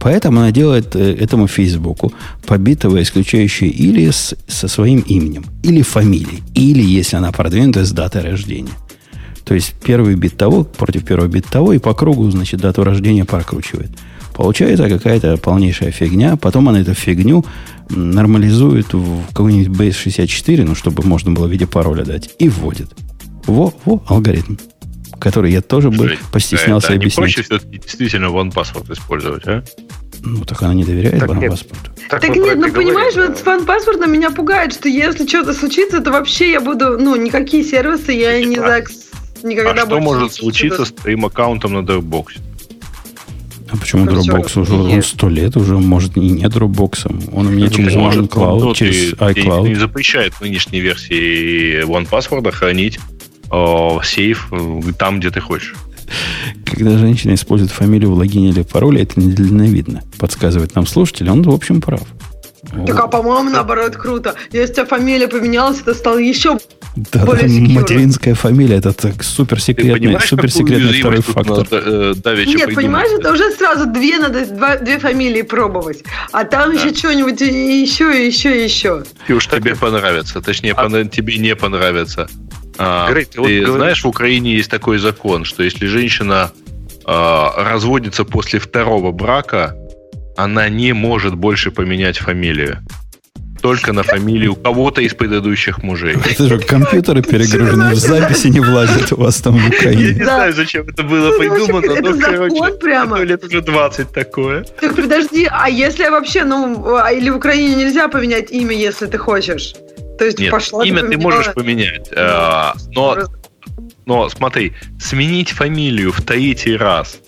[0.00, 2.12] Поэтому она делает э, этому Фейсбуку
[2.46, 8.22] побитого исключающее или с- со своим именем, или фамилией, или, если она продвинутая, с датой
[8.22, 8.72] рождения.
[9.50, 13.24] То есть первый бит того против первого бит того, и по кругу, значит, дату рождения
[13.24, 13.90] прокручивает.
[14.32, 16.36] Получается какая-то полнейшая фигня.
[16.36, 17.44] Потом она эту фигню
[17.88, 22.92] нормализует в какой-нибудь Base 64, ну, чтобы можно было в виде пароля дать, и вводит.
[23.46, 24.54] Во, во, алгоритм,
[25.18, 27.34] который я тоже бы постеснялся это не объяснить.
[27.34, 29.64] проще все-таки действительно OnePassword использовать, а?
[30.22, 31.90] Ну, так она не доверяет Так паспорту.
[32.08, 33.26] Так, Так нет, ну понимаешь, да.
[33.26, 37.64] вот с фан-паспортом меня пугает, что если что-то случится, то вообще я буду, ну, никакие
[37.64, 38.84] сервисы я и не А- знаю,
[39.42, 42.26] никогда а что больше может не случиться с твоим аккаунтом на Dropbox?
[43.72, 44.74] А почему Dropbox уже?
[44.74, 47.30] Он сто лет уже, может, и не Dropbox.
[47.32, 49.68] Он у меня через Может, OneCloud, через iCloud.
[49.68, 52.98] Не запрещает нынешней версии OnePassword хранить
[53.52, 55.74] э, сейф э, там, где ты хочешь.
[56.64, 60.02] Когда женщина использует фамилию в логине или пароле, это недальновидно.
[60.18, 62.02] Подсказывает нам слушатель, он, в общем, прав.
[62.86, 64.34] Так, а по-моему, наоборот, круто.
[64.52, 66.58] Если у тебя фамилия поменялась, это стало еще...
[66.96, 71.58] Да, более да, материнская фамилия, это так суперсекретный, суперсекретный второй фактор.
[71.58, 76.02] надо, э, давеча Нет, понимаешь, это уже сразу две надо, два- две фамилии пробовать.
[76.32, 79.04] А там еще что-нибудь еще, и еще, и еще.
[79.28, 80.40] И уж тебе понравится.
[80.40, 82.28] Точнее, А- пона- тебе не понравится.
[82.76, 86.50] А, Грей, ты ты вот говоришь- знаешь, в Украине есть такой закон, что если женщина
[87.04, 89.76] а, разводится после второго брака,
[90.36, 92.78] она не может больше поменять фамилию.
[93.62, 96.16] Только на фамилию кого-то из предыдущих мужей.
[96.24, 100.24] Это же компьютеры перегружены, в записи не влазят у вас там в Я не Украине.
[100.24, 103.18] Знаю, зачем это было Ну, придумано, но, это закон короче, прямо.
[103.20, 104.64] лет уже 20 такое.
[104.80, 109.18] Так подожди, а если вообще, ну, а или в Украине нельзя поменять имя, если ты
[109.18, 109.74] хочешь?
[110.18, 113.18] То есть Нет, пошла имя ты можешь поменять, а, но
[114.06, 117.18] Но смотри, сменить фамилию в третий раз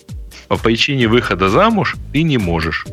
[0.57, 2.85] по причине выхода замуж ты не можешь.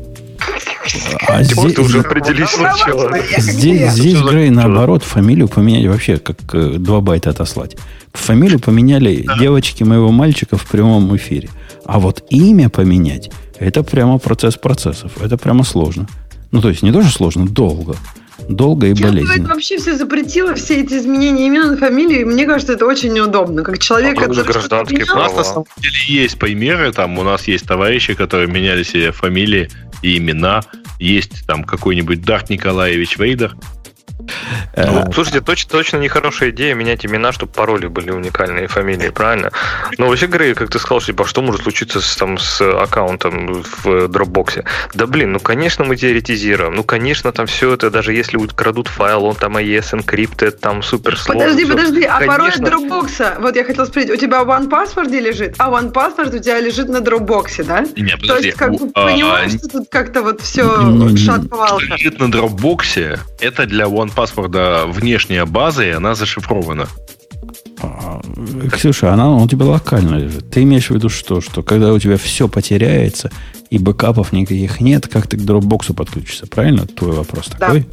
[1.28, 3.12] А Типа здесь, ты уже определись сначала.
[3.38, 7.76] здесь, здесь за- Грей, наоборот, фамилию поменять вообще, как э, два байта отослать.
[8.14, 11.48] Фамилию поменяли девочки моего мальчика в прямом эфире.
[11.84, 15.12] А вот имя поменять, это прямо процесс процессов.
[15.22, 16.06] Это прямо сложно.
[16.50, 17.94] Ну, то есть не тоже сложно, долго.
[18.48, 19.48] Долго и болезненно.
[19.48, 22.24] вообще все запретило, все эти изменения имени фамилии.
[22.24, 23.62] Мне кажется, это очень неудобно.
[23.62, 25.46] Как человек, А который гражданские поменял, У нас права.
[25.46, 29.70] на самом деле есть примеры, там у нас есть товарищи, которые меняли себе фамилии
[30.02, 30.62] и имена.
[30.98, 33.56] Есть там какой-нибудь Дарт Николаевич Вейдер.
[34.76, 39.50] Ну, э, слушайте, точно, точно нехорошая идея менять имена, чтобы пароли были уникальные, фамилии, правильно?
[39.98, 43.86] Но вообще, Грей, как ты сказал, типа, что может случиться с, там, с аккаунтом в
[43.86, 44.64] Dropbox?
[44.94, 49.24] Да блин, ну конечно мы теоретизируем, ну конечно там все это, даже если крадут файл,
[49.24, 51.44] он там AES encrypted, там супер сложно.
[51.44, 51.72] Подожди, все.
[51.72, 55.70] подожди, а пароль от Dropbox, вот я хотел спросить, у тебя в OnePassword лежит, а
[55.70, 57.80] OnePassword у тебя лежит на Dropbox, да?
[57.96, 58.26] Не, подожди.
[58.26, 60.64] То есть, как бы, а, понимаешь, что тут как-то вот все
[61.16, 61.84] шатковалка.
[61.84, 66.88] Лежит на Dropbox, это для OnePassword внешняя база, и она зашифрована.
[67.82, 68.20] А,
[68.72, 70.50] Ксюша, она у тебя локально лежит.
[70.50, 71.40] Ты имеешь в виду что?
[71.40, 73.30] Что когда у тебя все потеряется,
[73.70, 76.46] и бэкапов никаких нет, как ты к дропбоксу подключишься?
[76.46, 76.86] Правильно?
[76.86, 77.66] Твой вопрос да.
[77.66, 77.86] такой?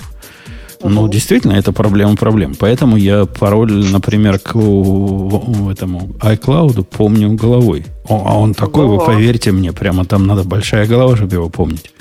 [0.83, 2.53] Ну, действительно, это проблема проблем.
[2.57, 7.85] Поэтому я пароль, например, к этому iCloud помню головой.
[8.07, 11.91] а он такой, вы поверьте мне, прямо там надо большая голова, чтобы его помнить.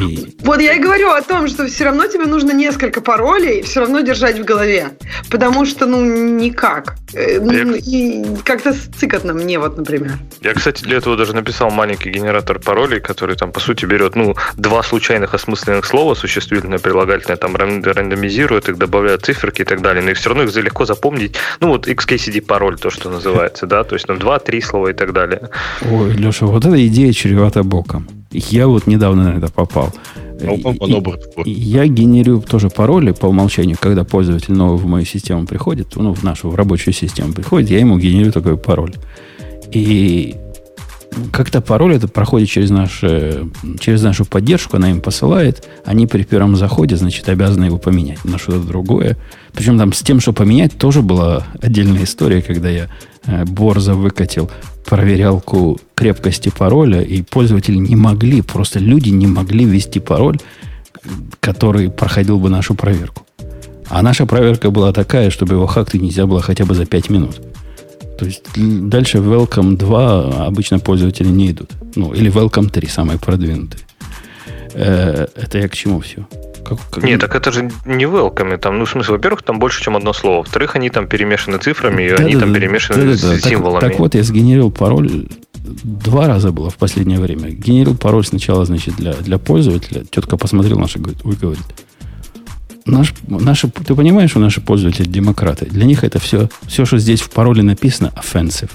[0.00, 0.36] И...
[0.40, 4.00] Вот я и говорю о том, что все равно тебе нужно несколько паролей все равно
[4.00, 4.90] держать в голове.
[5.30, 6.96] Потому что, ну, никак.
[7.14, 10.18] Э, ну, и как-то цикотно мне, вот, например.
[10.42, 14.34] Я, кстати, для этого даже написал маленький генератор паролей, который там, по сути, берет, ну,
[14.56, 20.02] два случайных осмысленных слова, существительное, прилагательное, там, рандомизирует их, добавляет циферки и так далее.
[20.02, 21.36] Но их все равно их легко запомнить.
[21.60, 25.12] Ну, вот XKCD пароль, то, что называется, да, то есть, там, два-три слова и так
[25.12, 25.50] далее.
[25.90, 28.17] Ой, Леша, вот эта идея чревата боком.
[28.30, 29.92] Я вот недавно на это попал.
[31.44, 36.12] И, я генерирую тоже пароли по умолчанию, когда пользователь новый в мою систему приходит, ну,
[36.14, 38.94] в нашу в рабочую систему приходит, я ему генерирую такой пароль.
[39.72, 40.36] И
[41.32, 46.56] как-то пароль это проходит через, наш, через нашу поддержку, она им посылает, они при первом
[46.56, 49.16] заходе, значит, обязаны его поменять на что-то другое.
[49.52, 52.88] Причем там с тем, что поменять, тоже была отдельная история, когда я
[53.26, 54.50] э, борзо выкатил
[54.84, 60.38] проверялку крепкости пароля, и пользователи не могли, просто люди не могли ввести пароль,
[61.40, 63.26] который проходил бы нашу проверку.
[63.88, 67.40] А наша проверка была такая, чтобы его хакнуть нельзя было хотя бы за 5 минут.
[68.18, 71.70] То есть дальше Welcome 2 обычно пользователи не идут.
[71.94, 73.82] Ну, или Welcome 3, самые продвинутые.
[74.74, 76.26] Э, это я к чему все?
[76.64, 77.04] Как, как...
[77.04, 78.58] Нет, так это же не welcome.
[78.58, 80.38] Там, ну, в смысле, во-первых, там больше, чем одно слово.
[80.38, 83.48] Во-вторых, они там перемешаны цифрами, и да, они да, там перемешаны да, да, с да.
[83.48, 83.80] символами.
[83.80, 85.26] Так, так вот, я сгенерил пароль
[85.82, 87.50] два раза было в последнее время.
[87.50, 90.04] Генерил пароль сначала, значит, для, для пользователя.
[90.10, 91.64] Тетка посмотрела наша, говорит, ой, говорит,
[92.90, 95.66] наш, наши, ты понимаешь, что наши пользователи демократы?
[95.66, 98.70] Для них это все, все, что здесь в пароле написано, offensive.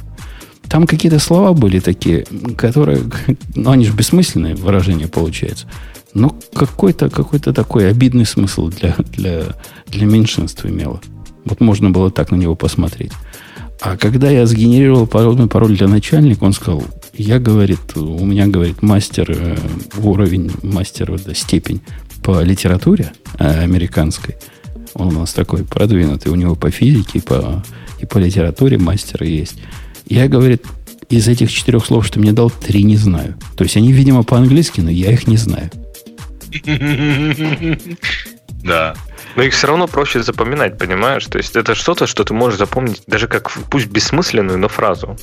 [0.69, 2.25] Там какие-то слова были такие,
[2.57, 3.01] которые,
[3.55, 5.67] ну, они же бессмысленные выражения получается.
[6.13, 9.43] Но какой-то какой такой обидный смысл для, для,
[9.87, 11.01] для меньшинства имело.
[11.45, 13.11] Вот можно было так на него посмотреть.
[13.81, 16.83] А когда я сгенерировал пароль, пароль для начальника, он сказал,
[17.15, 19.57] я, говорит, у меня, говорит, мастер, э,
[19.97, 21.81] уровень, мастер, да, степень
[22.23, 24.35] по литературе э, американской.
[24.93, 27.63] Он у нас такой продвинутый, у него по физике по,
[27.99, 29.57] и по литературе мастер есть.
[30.07, 30.63] Я, говорит,
[31.09, 33.35] из этих четырех слов, что мне дал, три не знаю.
[33.55, 35.69] То есть они, видимо, по-английски, но я их не знаю.
[38.63, 38.95] Да.
[39.35, 41.25] Но их все равно проще запоминать, понимаешь?
[41.25, 45.17] То есть это что-то, что ты можешь запомнить даже как пусть бессмысленную, но фразу.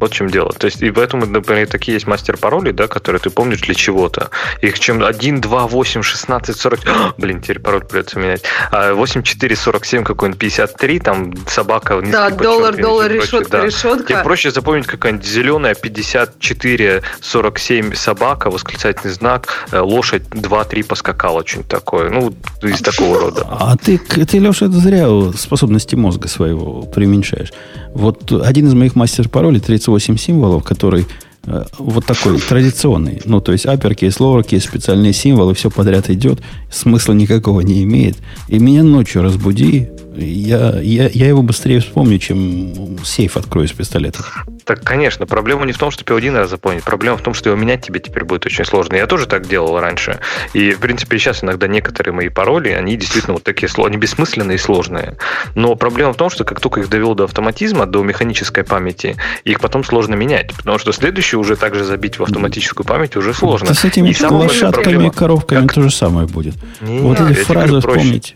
[0.00, 0.52] Вот в чем дело.
[0.52, 4.30] То есть, и поэтому, например, такие есть мастер-пароли, да, которые ты помнишь для чего-то.
[4.62, 6.80] Их чем 1, 2, 8, 16, 40...
[6.86, 8.42] О, блин, теперь пароль придется менять.
[8.70, 12.00] А 8, 4, 47, какой-нибудь 53, там собака...
[12.00, 13.66] Да, доллар, доллар, решетка, да.
[13.66, 14.06] решетка.
[14.06, 21.70] Тебе проще запомнить какая-нибудь зеленая 54, 47 собака, восклицательный знак, э, лошадь 2-3 поскакала, что-нибудь
[21.70, 22.10] такое.
[22.10, 23.46] Ну, из такого рода.
[23.50, 27.52] А ты, ты, Леша, это зря способности мозга своего преуменьшаешь.
[27.94, 31.06] Вот один из моих мастер-паролей 38 символов, который
[31.44, 33.22] э, вот такой традиционный.
[33.24, 38.16] Ну, то есть uppercase, lowercase, специальные символы, все подряд идет, смысла никакого не имеет.
[38.48, 39.88] И меня ночью разбуди,
[40.24, 44.24] я, я, я его быстрее вспомню, чем сейф открою с пистолета.
[44.64, 47.50] Так, конечно, проблема не в том, что его один раз запомнить, проблема в том, что
[47.50, 48.96] его менять тебе теперь будет очень сложно.
[48.96, 50.18] Я тоже так делал раньше.
[50.52, 54.58] И, в принципе, сейчас иногда некоторые мои пароли, они действительно вот такие, они бессмысленные и
[54.58, 55.16] сложные.
[55.54, 59.60] Но проблема в том, что как только их довел до автоматизма, до механической памяти, их
[59.60, 63.68] потом сложно менять, потому что следующий уже также забить в автоматическую память уже сложно.
[63.68, 65.74] Да с этими лошадками и коровками как...
[65.74, 66.54] то же самое будет.
[66.80, 68.34] Не, вот эти фразы вспомнить.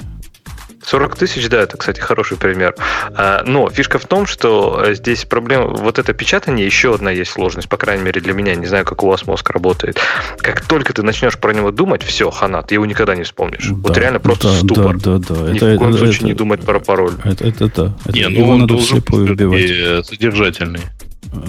[0.85, 2.74] 40 тысяч, да, это, кстати, хороший пример.
[3.14, 7.30] А, но фишка в том, что э, здесь проблема, вот это печатание, еще одна есть
[7.30, 9.99] сложность, по крайней мере для меня, не знаю, как у вас мозг работает.
[10.39, 13.68] Как только ты начнешь про него думать, все, ханат, ты его никогда не вспомнишь.
[13.68, 14.99] Да, вот реально просто да, ступор.
[14.99, 15.53] Да, да, да.
[15.53, 17.14] Ни это, в коем это, случае это, не думать про пароль.
[17.24, 20.83] Это, это, это, это не, ну он должен быть содержательный.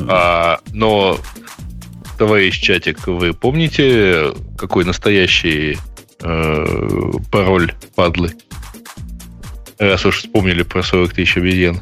[0.08, 1.18] А, но
[2.18, 5.78] товарищ чатик, вы помните, какой настоящий
[6.22, 6.66] э,
[7.32, 8.32] пароль падлы?
[9.90, 11.80] Раз уж вспомнили про 40 тысяч обезьян.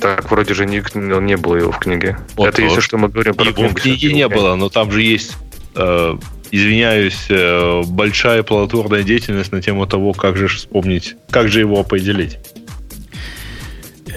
[0.00, 2.18] Так, вроде же не, ну, не было его в книге.
[2.36, 2.68] Вот это вот.
[2.68, 3.70] если что мы говорим про Его книгу.
[3.70, 5.32] в книге не было, но там же есть,
[5.74, 6.16] э,
[6.52, 12.38] извиняюсь, э, большая плодотворная деятельность на тему того, как же вспомнить, как же его определить.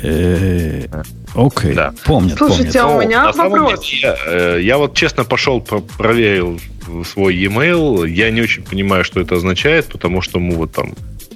[0.04, 0.86] Э,
[1.34, 1.94] Окей, Да.
[2.06, 2.84] помнят, Слушайте, помнят.
[2.84, 3.86] а у Но меня на самом вопрос.
[3.86, 6.60] деле, я, э, я вот честно пошел, про- проверил
[7.06, 8.08] свой e-mail.
[8.10, 10.94] Я не очень понимаю, что это означает, потому что мы вот там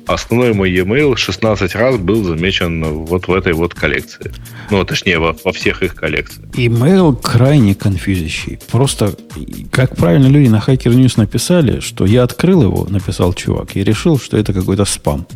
[0.08, 4.32] основной мой e-mail 16 раз был замечен вот в этой вот коллекции.
[4.72, 6.46] Ну, точнее, во, во всех их коллекциях.
[6.52, 8.60] Email крайне конфьюзящий.
[8.72, 9.16] Просто,
[9.72, 14.20] как правильно люди на Hacker News написали, что я открыл его, написал чувак, и решил,
[14.20, 15.28] что это какой-то спам.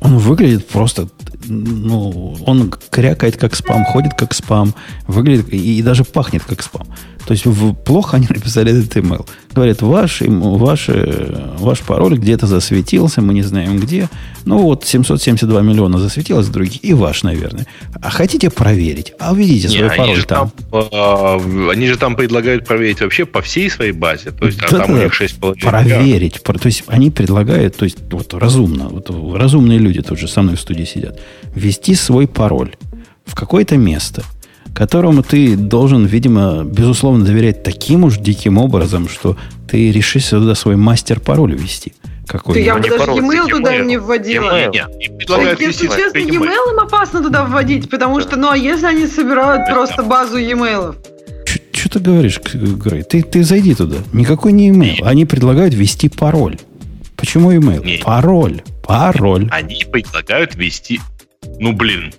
[0.00, 1.08] Он выглядит просто,
[1.46, 4.74] ну, он крякает как спам, ходит как спам,
[5.06, 6.86] выглядит и, и даже пахнет как спам.
[7.30, 9.24] То есть в- плохо они написали этот email.
[9.54, 14.08] Говорят, ваш, ваш, э, ваш пароль где-то засветился, мы не знаем где.
[14.44, 17.68] Ну вот 772 миллиона засветилось, другие, и ваш, наверное.
[18.02, 19.12] А хотите проверить?
[19.20, 20.50] А введите Не, свой они, пароль же там.
[20.72, 24.32] там, э, они же там предлагают проверить вообще по всей своей базе.
[24.32, 25.04] То есть, а там у Да-да-да.
[25.04, 26.42] них 6,5 проверить.
[26.42, 30.42] Про- То есть они предлагают, то есть вот разумно, вот разумные люди тут же со
[30.42, 31.20] мной в студии сидят,
[31.54, 32.74] ввести свой пароль
[33.24, 34.24] в какое-то место,
[34.74, 39.36] которому ты должен, видимо, безусловно доверять таким уж диким образом, что
[39.68, 41.92] ты решишься туда свой мастер-пароль ввести.
[42.26, 43.84] Какой Да я бы даже пароль, e-mail туда e-mail.
[43.86, 44.44] не вводила.
[44.50, 44.72] E-mail.
[44.72, 46.72] Нет, Так, если честно, e-mail.
[46.72, 50.94] им опасно туда вводить, потому что, ну, а если они собирают просто базу e-mail?
[51.72, 53.02] Что ты говоришь, Грей?
[53.02, 53.96] Ты, ты зайди туда.
[54.12, 55.02] Никакой не email.
[55.02, 56.56] Они предлагают ввести пароль.
[57.16, 57.84] Почему email?
[57.84, 57.98] Не.
[57.98, 58.62] Пароль.
[58.86, 59.48] Пароль.
[59.50, 61.00] Они предлагают ввести...
[61.58, 62.12] Ну, блин.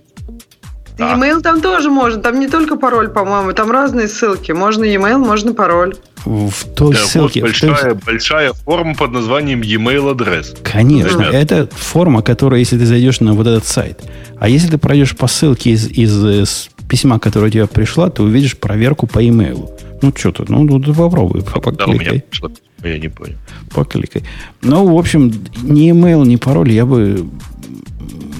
[1.02, 1.14] Да.
[1.14, 4.52] E-mail там тоже можно, там не только пароль, по-моему, там разные ссылки.
[4.52, 5.94] Можно e-mail, можно пароль.
[6.24, 7.40] В той Да, ссылке...
[7.42, 10.54] вот в той- большая, большая форма под названием e-mail адрес.
[10.62, 11.34] Конечно, Ребят.
[11.34, 14.00] это форма, которая, если ты зайдешь на вот этот сайт,
[14.38, 16.12] а если ты пройдешь по ссылке из, из,
[16.48, 19.70] с письма, которое у тебя пришло, ты увидишь проверку по имейлу.
[20.00, 22.50] Ну, что ты, ну, ну, попробуй, Да, у меня покликай, пришло.
[22.84, 23.36] Я не понял.
[23.72, 24.24] покликай.
[24.60, 25.32] Ну, в общем,
[25.62, 27.28] ни имейл, ни пароль я бы...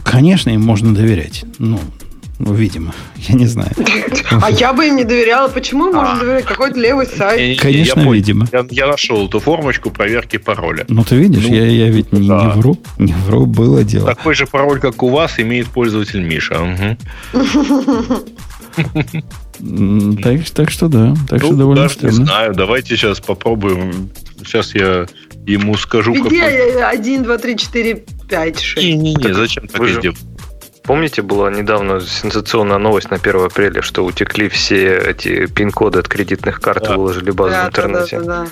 [0.04, 1.44] Конечно, им можно доверять.
[1.58, 1.78] Ну,
[2.38, 3.70] ну, видимо, я не знаю.
[4.30, 5.48] А я бы им не доверяла.
[5.48, 6.18] Почему можно А.
[6.18, 6.44] доверять?
[6.44, 7.60] Какой-то левый сайт.
[7.60, 8.48] Конечно, видимо.
[8.70, 10.84] Я, нашел эту формочку проверки пароля.
[10.88, 14.06] Ну, ты видишь, Ну, я, я ведь не, вру, не вру, было дело.
[14.06, 16.96] Такой же пароль, как у вас, имеет пользователь Миша.
[20.22, 22.54] Так, так что да, так что Ну, довольно даже не знаю.
[22.54, 24.10] Давайте сейчас попробуем.
[24.44, 25.06] Сейчас я
[25.46, 26.82] ему скажу, Где какой...
[26.82, 28.86] 1, 2, 3, 4, 5, 6?
[28.86, 30.18] Не-не-не, Так зачем так сделать?
[30.84, 36.60] Помните, была недавно сенсационная новость на 1 апреля, что утекли все эти пин-коды от кредитных
[36.60, 36.94] карт Да.
[36.94, 38.20] и выложили базу в интернете?
[38.20, 38.46] да, да.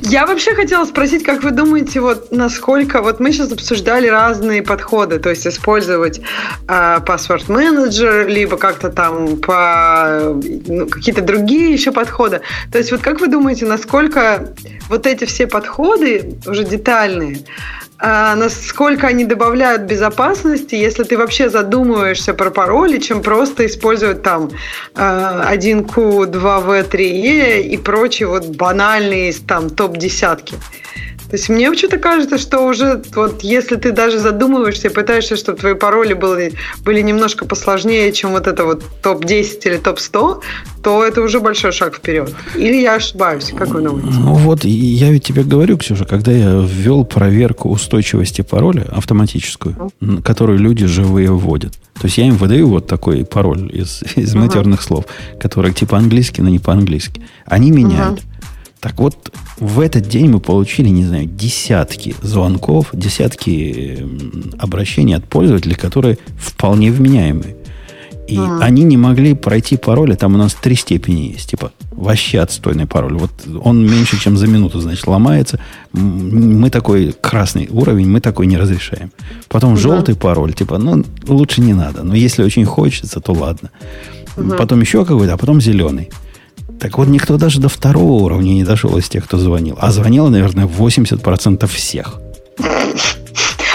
[0.00, 5.20] Я вообще хотела спросить, как вы думаете, вот насколько, вот мы сейчас обсуждали разные подходы,
[5.20, 6.20] то есть использовать
[6.68, 10.34] э, паспорт менеджер, либо как-то там по
[10.66, 12.40] ну, какие-то другие еще подходы.
[12.72, 14.54] То есть вот как вы думаете, насколько
[14.88, 17.44] вот эти все подходы уже детальные,
[18.06, 24.50] насколько они добавляют безопасности, если ты вообще задумываешься про пароли, чем просто использовать там
[24.94, 30.56] э, 1Q, 2V3E и прочие вот банальные там топ-десятки.
[31.34, 35.58] То есть мне почему-то кажется, что уже вот если ты даже задумываешься и пытаешься, чтобы
[35.58, 36.52] твои пароли были,
[36.84, 40.42] были немножко посложнее, чем вот это вот топ-10 или топ-100,
[40.84, 42.32] то это уже большой шаг вперед.
[42.54, 44.16] Или я ошибаюсь, как вы думаете?
[44.16, 50.22] Ну вот, я ведь тебе говорю, Ксюша, когда я ввел проверку устойчивости пароля автоматическую, м,
[50.22, 51.72] которую люди живые вводят.
[51.94, 54.44] То есть я им выдаю вот такой пароль из, из Ага.
[54.44, 55.04] матерных слов,
[55.40, 57.22] который типа английский, но не по-английски.
[57.44, 58.22] Они меняют.
[58.80, 64.06] Так вот, в этот день мы получили, не знаю, десятки звонков, десятки
[64.58, 67.56] обращений от пользователей, которые вполне вменяемые.
[68.28, 68.58] И Ага.
[68.64, 73.14] они не могли пройти пароли, там у нас три степени есть, типа вообще отстойный пароль.
[73.18, 73.30] Вот
[73.62, 75.60] он меньше, чем за минуту, значит, ломается.
[75.92, 79.12] Мы такой красный уровень, мы такой не разрешаем.
[79.48, 79.80] Потом Да.
[79.80, 82.02] желтый пароль, типа, ну, лучше не надо.
[82.02, 83.70] Но если очень хочется, то ладно.
[84.36, 84.56] Мгм.
[84.56, 86.08] Потом еще какой-то, а потом зеленый.
[86.80, 89.76] Так вот, никто даже до второго уровня не дошел из тех, кто звонил.
[89.80, 92.20] А звонило, наверное, 80% всех.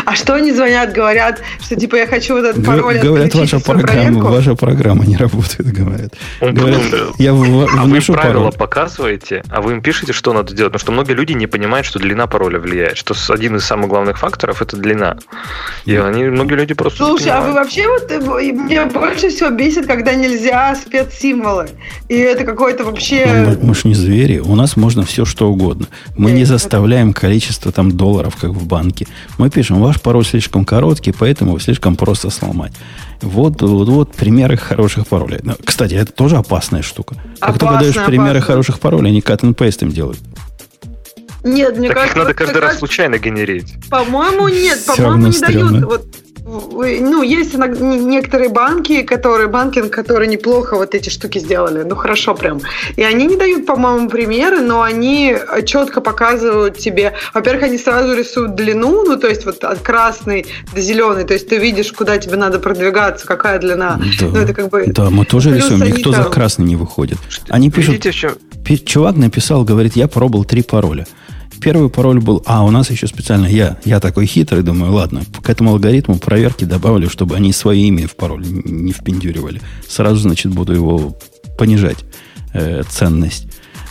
[0.09, 3.53] А что они звонят, говорят, что типа я хочу вот этот Г- пароль говорят, отключить
[3.53, 4.27] ваша программа, проверку?
[4.29, 6.13] ваша программа не работает, говорят.
[6.41, 8.53] Он Говорят, думает, я в- А вы правила пароль.
[8.53, 10.73] показываете, а вы им пишете, что надо делать.
[10.73, 12.97] Потому что многие люди не понимают, что длина пароля влияет.
[12.97, 15.17] Что один из самых главных факторов это длина.
[15.85, 19.51] И они, многие люди просто Слушай, а вы вообще вот э, и мне больше всего
[19.51, 21.69] бесит, когда нельзя спецсимволы.
[22.07, 23.25] И это какой-то вообще.
[23.27, 25.85] Ну, Мы, мы ж не звери, у нас можно все что угодно.
[26.17, 29.05] Мы не заставляем количество там долларов, как в банке.
[29.37, 32.71] Мы пишем, ваш ваш пароль слишком короткий, поэтому его слишком просто сломать.
[33.21, 35.39] Вот, вот, вот примеры хороших паролей.
[35.43, 37.15] Ну, кстати, это тоже опасная штука.
[37.39, 38.41] Как Опасно, только даешь примеры опасно.
[38.53, 40.19] хороших паролей, они cut and paste им делают.
[41.43, 43.73] Нет, мне Так их кажется, надо вот каждый как раз случайно генерить.
[43.89, 45.71] По-моему, нет, по-моему, не стрёмно.
[45.71, 45.85] дают.
[45.85, 46.05] Вот,
[46.49, 51.83] ну, есть иногда некоторые банки, которые, банкинг, которые неплохо вот эти штуки сделали.
[51.83, 52.61] Ну, хорошо прям.
[52.95, 55.35] И они не дают, по-моему, примеры, но они
[55.65, 57.13] четко показывают тебе.
[57.33, 61.23] Во-первых, они сразу рисуют длину, ну, то есть вот от красной до зеленой.
[61.25, 63.99] То есть ты видишь, куда тебе надо продвигаться, какая длина.
[64.19, 64.25] Да.
[64.27, 64.85] Ну, это как бы...
[64.87, 65.81] Да, мы тоже Плюс рисуем.
[65.81, 67.17] Никто за там- красный не выходит.
[67.49, 68.31] Они пишут, Видите.
[68.65, 71.05] Пи- Чувак написал, говорит, я пробовал три пароля.
[71.61, 75.49] Первый пароль был, а у нас еще специально, я, я такой хитрый, думаю, ладно, к
[75.49, 79.61] этому алгоритму проверки добавлю, чтобы они свои имя в пароль не впендюривали.
[79.87, 81.17] Сразу, значит, буду его
[81.57, 81.97] понижать,
[82.53, 83.47] э, ценность.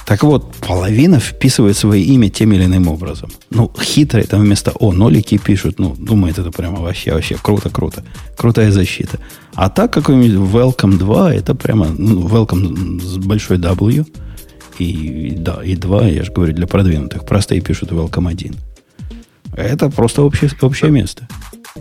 [0.07, 3.31] Так вот, половина вписывает свое имя тем или иным образом.
[3.51, 8.03] Ну, хитрые там вместо О нолики пишут, ну, думает, это прямо вообще, вообще круто-круто.
[8.35, 9.19] Крутая защита.
[9.55, 14.07] А так какой-нибудь Welcome 2, это прямо, ну, Welcome с большой W,
[14.81, 17.25] и да, и 2, я же говорю, для продвинутых.
[17.25, 18.68] Простые пишут Welcome 1.
[19.57, 21.27] Это просто общее, общее место.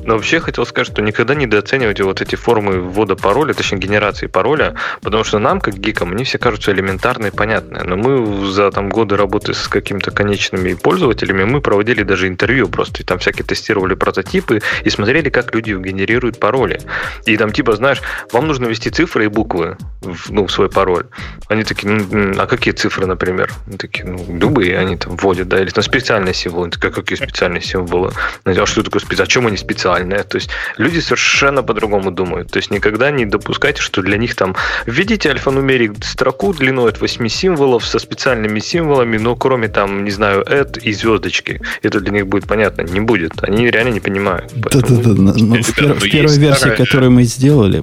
[0.05, 4.75] Но вообще хотел сказать, что никогда недооценивайте вот эти формы ввода пароля, точнее генерации пароля,
[5.01, 7.83] потому что нам, как гикам, они все кажутся элементарные и понятные.
[7.83, 13.01] Но мы за там, годы работы с какими-то конечными пользователями, мы проводили даже интервью просто,
[13.01, 16.79] и там всякие тестировали прототипы и смотрели, как люди генерируют пароли.
[17.25, 18.01] И там типа, знаешь,
[18.31, 21.05] вам нужно ввести цифры и буквы в, ну, в свой пароль.
[21.47, 23.51] Они такие, ну, а какие цифры, например?
[23.67, 26.65] Они такие, ну, любые они там вводят, да, или там специальные символы.
[26.65, 28.11] Они такие, «А какие специальные символы?
[28.45, 29.25] А что такое специальное?
[29.25, 30.23] А чем они специальные?
[30.23, 32.51] То есть люди совершенно по-другому думают.
[32.51, 34.55] То есть никогда не допускайте, что для них там
[34.85, 40.43] введите альфанумерик строку длиной от 8 символов со специальными символами, но кроме там, не знаю,
[40.43, 41.61] add и звездочки.
[41.81, 42.81] Это для них будет понятно.
[42.83, 43.43] Не будет.
[43.43, 44.51] Они реально не понимают.
[44.55, 45.11] Да-да-да.
[45.11, 47.79] В, пер- ну, в есть первой версии, старая- которую мы сделали,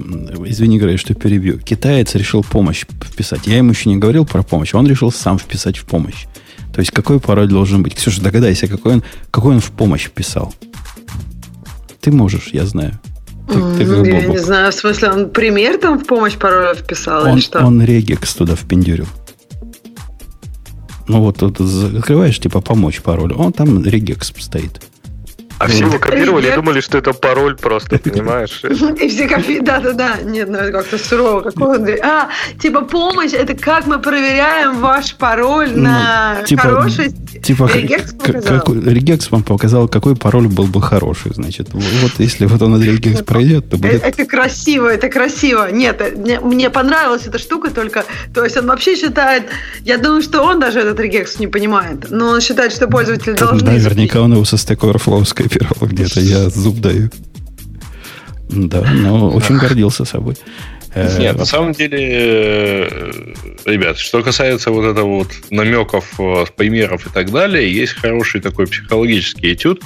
[0.49, 3.47] извини, говорю, что перебью, китаец решил помощь вписать.
[3.47, 6.27] Я ему еще не говорил про помощь, он решил сам вписать в помощь.
[6.75, 7.95] То есть какой пароль должен быть?
[7.95, 10.53] Ксюша, догадайся, какой он, какой он в помощь вписал.
[12.01, 12.99] Ты можешь, я знаю.
[13.49, 17.22] Ты, ты М, Я не знаю, в смысле, он пример там в помощь пароля вписал
[17.25, 17.64] Он, или что?
[17.64, 19.07] он регекс туда впендюрил.
[21.07, 23.33] Ну вот тут закрываешь, типа, помочь пароль.
[23.35, 24.83] Он там регекс стоит.
[25.65, 28.61] А все его копировали и думали, что это пароль просто, понимаешь?
[29.01, 29.61] И все копи...
[29.61, 30.17] Да-да-да.
[30.25, 31.41] Нет, ну это как-то сурово.
[31.43, 31.89] Какой он...
[32.03, 32.29] А,
[32.61, 37.17] типа помощь, это как мы проверяем ваш пароль Ну, на типа- хорошесть.
[37.43, 38.59] Типа, Регекс к- показал?
[38.61, 41.33] какой- регекс вам показал, какой пароль был бы хороший.
[41.35, 44.03] Значит, вот если вот он от регекс пройдет, то Э, будет...
[44.05, 45.71] Это красиво, это красиво.
[45.71, 48.05] Нет, э, мне, понравилась эта штука только...
[48.35, 49.45] То есть он вообще считает...
[49.83, 52.11] Я думаю, что он даже этот регекс не понимает.
[52.11, 53.71] Но он считает, что пользователи должны...
[53.73, 55.25] наверняка он его со Stack Overflow
[55.55, 56.21] скопировал где-то.
[56.21, 57.11] Я зуб даю.
[58.51, 60.37] Да, но очень гордился собой.
[60.95, 63.11] Э, Нет, на самом деле, э,
[63.65, 68.67] ребят, что касается вот этого вот намеков, э, примеров и так далее, есть хороший такой
[68.67, 69.81] психологический этюд.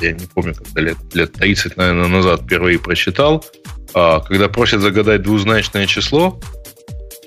[0.00, 3.44] Я не помню, когда лет, лет 30, наверное, назад впервые прочитал,
[3.94, 6.40] а, когда просят загадать двузначное число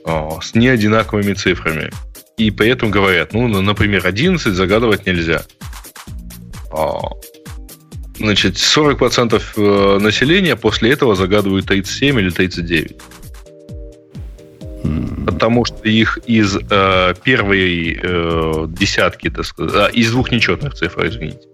[0.06, 1.92] а, с неодинаковыми цифрами.
[2.36, 5.44] И при этом говорят, ну, на- например, 11 загадывать нельзя.
[6.78, 7.10] А,
[8.20, 12.98] Значит, 40% э, населения после этого загадывают 37 или 39.
[14.84, 20.74] м, Потому что их из э, первой э, десятки, так сказать, а, из двух нечетных
[20.74, 21.48] цифр, извините,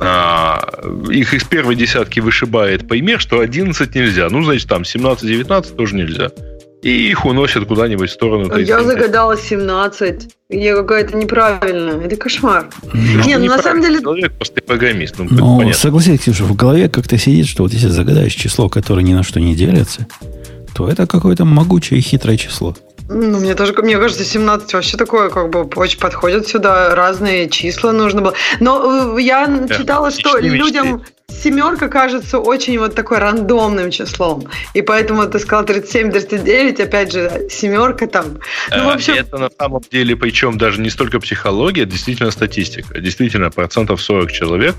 [0.00, 0.66] а,
[1.10, 4.28] их из первой десятки вышибает пример, что 11 нельзя.
[4.30, 6.30] Ну, значит, там 17-19 тоже нельзя.
[6.82, 8.84] И их уносят куда-нибудь в сторону Я 37.
[8.84, 10.34] загадала 17.
[10.50, 12.06] Я какая-то неправильная.
[12.06, 12.68] Это кошмар.
[12.92, 14.00] ну, Не, ну на самом деле...
[14.00, 15.16] Человек просто программист.
[15.18, 19.12] Ну, Ну, согласись, Ксюша, в голове как-то сидит, что вот если загадаешь число, которое ни
[19.12, 20.06] на что не делится,
[20.74, 22.76] то это какое-то могучее и хитрое число.
[23.08, 26.94] Ну, мне тоже, мне кажется, 17 вообще такое, как бы, очень подходит сюда.
[26.94, 28.34] Разные числа нужно было.
[28.60, 34.44] Но э, я Да, читала, что людям семерка кажется очень вот такой рандомным числом.
[34.74, 38.40] И поэтому ты сказал 37-39, опять же, семерка там.
[38.70, 43.00] Ну, в А, общем, Это на самом деле, причем даже не столько психология, действительно статистика.
[43.00, 44.76] Действительно, процентов 40 человек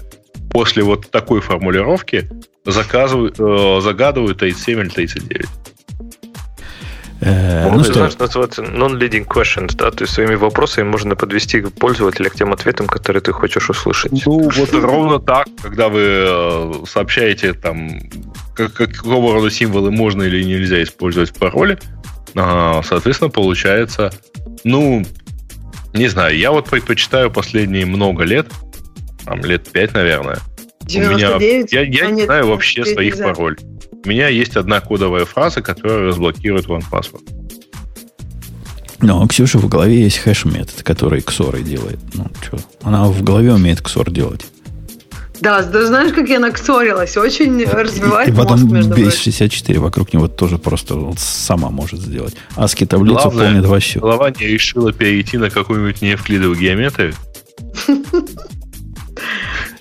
[0.52, 2.30] после вот такой формулировки
[2.66, 5.48] заказывают, э, загадывают 37 или 39.
[7.22, 12.30] Э, ну что, знаешь, называется non-leading questions, да, то есть своими вопросами можно подвести пользователя
[12.30, 14.12] к тем ответам, которые ты хочешь услышать.
[14.26, 18.00] Ну, вот ровно так, когда вы э, сообщаете там,
[18.56, 21.78] как- какого рода символы можно или нельзя использовать в пароле,
[22.36, 24.12] а, соответственно, получается,
[24.64, 25.04] ну,
[25.94, 28.48] не знаю, я вот предпочитаю последние много лет,
[29.26, 30.38] там, лет пять, наверное,
[30.88, 31.74] У меня, 99?
[31.74, 33.34] я я А, не нет, знаю вообще 99 своих нельзя.
[34.06, 37.40] У меня есть одна кодовая фраза, которая разблокирует OnePassword.
[39.02, 42.00] Но у Ксюши в голове есть хэш-метод, который XOR делает.
[42.14, 42.60] Ну, что?
[42.82, 44.46] Она в голове умеет XOR делать.
[45.42, 47.16] Да, да знаешь, как я наксорилась?
[47.16, 49.10] Очень развивает и, и потом мозг, между прочим.
[49.10, 52.36] base64 вокруг него тоже просто вот сама может сделать.
[52.58, 54.00] ASCII таблицу Главное, помнит во все.
[54.02, 57.14] Голова не решила перейти на какую-нибудь неевклидовую геометрию,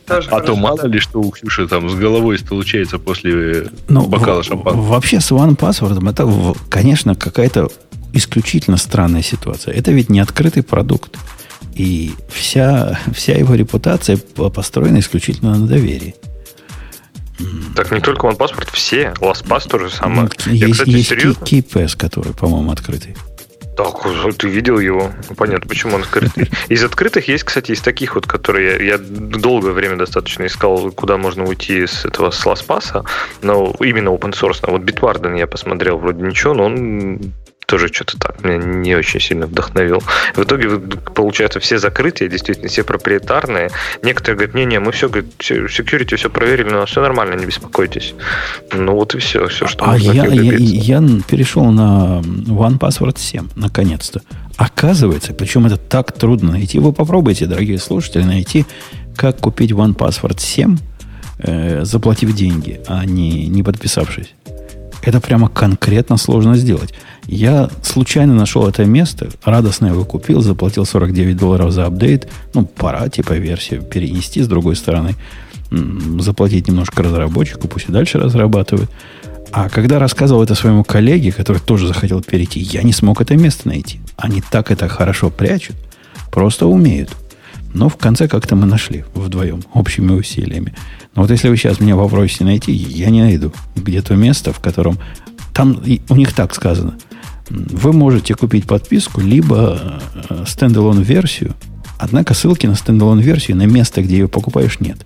[0.09, 4.43] Тоже а то мало ли что у Ксюши там с головой получается после Ну, бокала
[4.43, 4.83] в- шампанского.
[4.83, 7.69] Вообще с OnePassword это, в- конечно, какая-то
[8.13, 9.75] исключительно странная ситуация.
[9.75, 11.17] Это ведь не открытый продукт.
[11.75, 16.15] И вся, вся его репутация по- построена исключительно на доверии.
[17.77, 19.13] Так не только OnePassword, все.
[19.21, 20.29] LastPass то же самое.
[20.47, 21.45] Ну, Я, есть кстати, есть серьезно?
[21.45, 23.15] Key- KeyPass, который, по-моему, открытый.
[23.79, 24.03] Так,
[24.39, 25.13] ты видел его?
[25.29, 26.51] Ну, Понятно, почему он открытый.
[26.69, 31.17] Из открытых есть, кстати, из таких вот, которые я, я долгое время достаточно искал, куда
[31.17, 33.07] можно уйти с этого с LastPass,
[33.41, 34.69] но именно open source.
[34.69, 37.33] Вот Bitwarden я посмотрел, вроде ничего, но он
[37.69, 40.03] тоже что-то так меня не очень сильно вдохновил.
[40.35, 40.79] В итоге,
[41.15, 43.71] получается, все закрытые, действительно, все проприетарные.
[44.03, 48.15] Некоторые говорят, не-не, мы все, говорит, все- security все проверили, но все нормально, не беспокойтесь.
[48.73, 53.49] Ну вот и все, все, что А можно я, я, я перешел на OnePassword 7,
[53.55, 54.23] наконец-то.
[54.57, 56.79] Оказывается, причем это так трудно найти.
[56.79, 58.65] Вы попробуйте, дорогие слушатели, найти,
[59.15, 60.79] как купить OnePassword 7,
[61.41, 64.33] э, заплатив деньги, а не, не подписавшись.
[65.03, 66.95] Это прямо конкретно сложно сделать.
[67.29, 72.27] Я случайно нашел это место, радостно его купил, заплатил 49 долларов за апдейт.
[72.55, 75.15] Ну, пора, типа, версию перенести с другой стороны.
[75.71, 78.89] Заплатить немножко разработчику, пусть и дальше разрабатывает.
[79.53, 83.69] А когда рассказывал это своему коллеге, который тоже захотел перейти, я не смог это место
[83.69, 84.01] найти.
[84.17, 85.77] Они так это хорошо прячут,
[86.31, 87.11] просто умеют.
[87.75, 90.75] Но в конце как-то мы нашли вдвоем, общими усилиями.
[91.15, 93.53] Но вот если вы сейчас меня попросите найти, я не найду.
[93.77, 94.99] Где то место, в котором...
[95.53, 96.97] Там у них так сказано.
[97.51, 101.55] Вы можете купить подписку, либо э, standalone версию,
[101.99, 104.99] однако ссылки на standalone версию на место, где ее покупаешь, нет.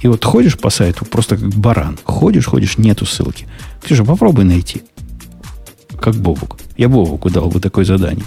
[0.00, 1.98] И вот ходишь по сайту просто как баран.
[2.04, 3.46] Ходишь, ходишь, нету ссылки.
[3.82, 4.82] Ксюша, попробуй найти.
[5.98, 6.58] Как Бобук.
[6.76, 8.26] Я Бобуку дал бы такое задание.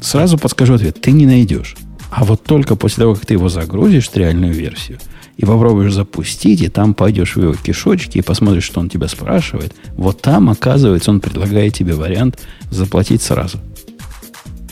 [0.00, 1.00] Сразу подскажу ответ.
[1.00, 1.76] Ты не найдешь.
[2.10, 4.98] А вот только после того, как ты его загрузишь, реальную версию,
[5.36, 9.74] и попробуешь запустить, и там пойдешь в его кишочки и посмотришь, что он тебя спрашивает,
[9.96, 12.38] вот там, оказывается, он предлагает тебе вариант
[12.70, 13.58] заплатить сразу.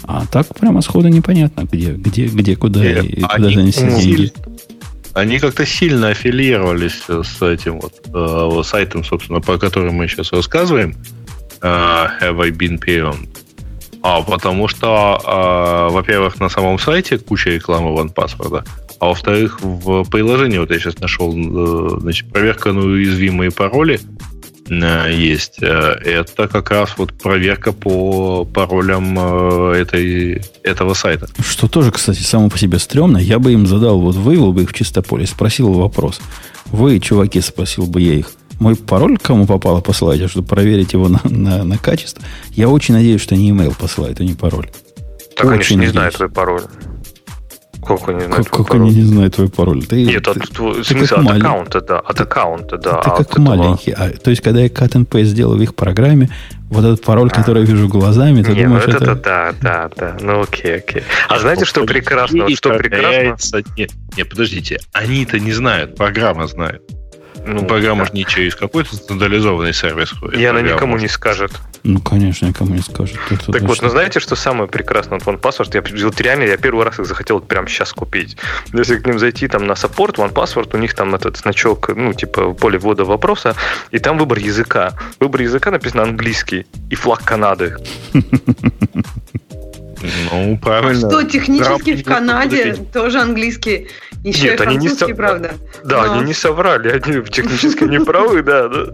[0.04, 3.80] А так прямо сходу непонятно, где, где, где куда Нет, и, и куда они занести
[3.80, 4.32] сильно- деньги.
[5.14, 10.96] Они как-то сильно аффилировались с этим вот, э, сайтом, собственно, по которому мы сейчас рассказываем.
[11.62, 13.28] э, Have I been pwned?
[14.02, 18.66] А, потому что, а, во-первых, на самом сайте куча рекламы OnePassword,
[19.00, 24.00] а во-вторых, в приложении, вот я сейчас нашел, э, значит, проверка на уязвимые пароли
[24.68, 25.62] э, есть.
[25.62, 31.28] Э, Это как раз вот проверка по паролям этой, этого сайта.
[31.46, 33.18] Что тоже, кстати, само по себе стрёмно.
[33.18, 36.20] Я бы им задал, вот вывел бы их в чистополе, спросил вопрос.
[36.66, 41.20] Вы, чуваки, спросил бы я их, мой пароль кому попало посылаете, чтобы проверить его на,
[41.24, 42.22] на, на качество?
[42.52, 44.70] Я очень надеюсь, что не email посылает, а не пароль.
[45.36, 46.62] Так они же Очень не знают твой пароль.
[47.86, 48.86] Как они знают Как, твой как пароль?
[48.88, 49.84] они не знают твой пароль?
[49.84, 51.98] Ты, Нет, ты, от, тво- в ты смысле, как от малень- аккаунта, да.
[52.00, 52.90] От аккаунта, да.
[52.92, 53.90] ты а как от этого- маленький.
[53.92, 56.30] А, то есть, когда я cut and paste сделал в их программе,
[56.70, 57.34] вот этот пароль, А.
[57.34, 59.14] который я вижу глазами, ты Не, ну думаешь, это, это...
[59.14, 60.16] да, да, да.
[60.20, 61.02] Ну окей, окей.
[61.28, 62.48] А знаете, что прекрасно?
[62.56, 63.62] Что прекрасно?
[63.76, 64.80] Нет, нет, подождите.
[64.92, 66.82] Они-то не знают, программа знает.
[67.46, 68.06] Ну, Ну, программа да.
[68.06, 70.40] же не через какой-то централизованный сервис ходит.
[70.40, 71.52] И она никому не скажет.
[71.82, 73.18] Ну, конечно, никому не скажет.
[73.30, 73.84] Это Так вот, точно.
[73.84, 75.70] ну знаете, что самое прекрасное от OnePassword?
[75.74, 78.38] Я вот реально, я первый раз их захотел вот прямо сейчас купить.
[78.72, 82.54] Если к ним зайти там на саппорт, OnePassword, у них там этот значок, ну, типа
[82.54, 83.54] поле ввода вопроса,
[83.90, 84.94] и там выбор языка.
[85.20, 87.76] Выбор языка написано английский и флаг Канады.
[90.32, 91.08] Ну, правильно.
[91.10, 93.88] Что, технически в Канаде тоже английский.
[94.24, 95.54] Еще Нет, и они не со- правда.
[95.84, 98.86] Да, Но- они не соврали, они технически не правы, да, да.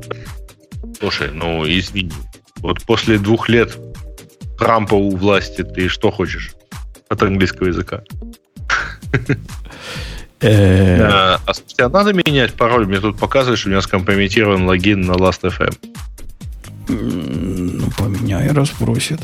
[0.98, 2.12] Слушай, ну, извини.
[2.56, 3.76] Вот после двух лет
[4.58, 6.52] Трампа у власти ты что хочешь
[7.08, 8.02] от английского языка?
[10.40, 12.86] Э, А, а слушайте, а надо менять пароль?
[12.86, 15.74] Мне тут показывает, что у меня скомпрометирован логин на Last.fm.
[16.88, 19.20] Ну, поменяй, раз просит.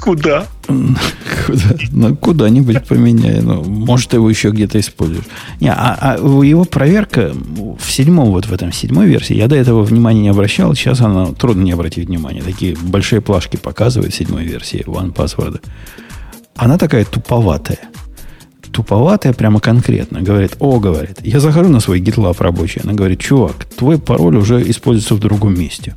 [0.00, 0.46] Куда?
[0.66, 3.40] Куда, ну, куда-нибудь поменяй.
[3.42, 5.24] Ну, может, ты его еще где-то используешь.
[5.60, 9.82] Не, а, а его проверка в седьмом, вот в этом седьмой версии, я до этого
[9.82, 12.42] внимания не обращал, сейчас она трудно не обратить внимания.
[12.42, 15.60] Такие большие плашки показывает в седьмой версии One Password.
[16.56, 17.78] Она такая туповатая.
[18.72, 20.22] туповатая прямо конкретно.
[20.22, 22.80] Говорит, о, говорит, я захожу на свой GitLab рабочий.
[22.82, 25.94] Она говорит, чувак, твой пароль уже используется в другом месте.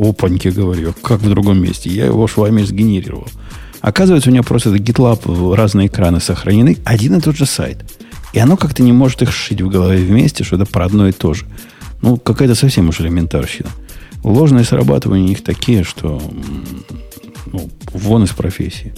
[0.00, 1.90] Опаньки, говорю, как в другом месте?
[1.90, 3.28] Я его вами сгенерировал.
[3.82, 7.84] Оказывается, у меня просто GitLab, разные экраны сохранены, один и тот же сайт.
[8.32, 11.12] И оно как-то не может их сшить в голове вместе, что это про одно и
[11.12, 11.44] то же.
[12.00, 13.68] Ну, какая-то совсем уж элементарщина.
[14.22, 16.22] Ложные срабатывания у них такие, что
[17.52, 18.94] ну, вон из профессии.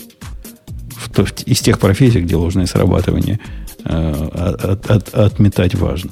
[0.96, 6.10] В, в, из тех профессий, где ложное срабатывание э, от, от, отметать важно.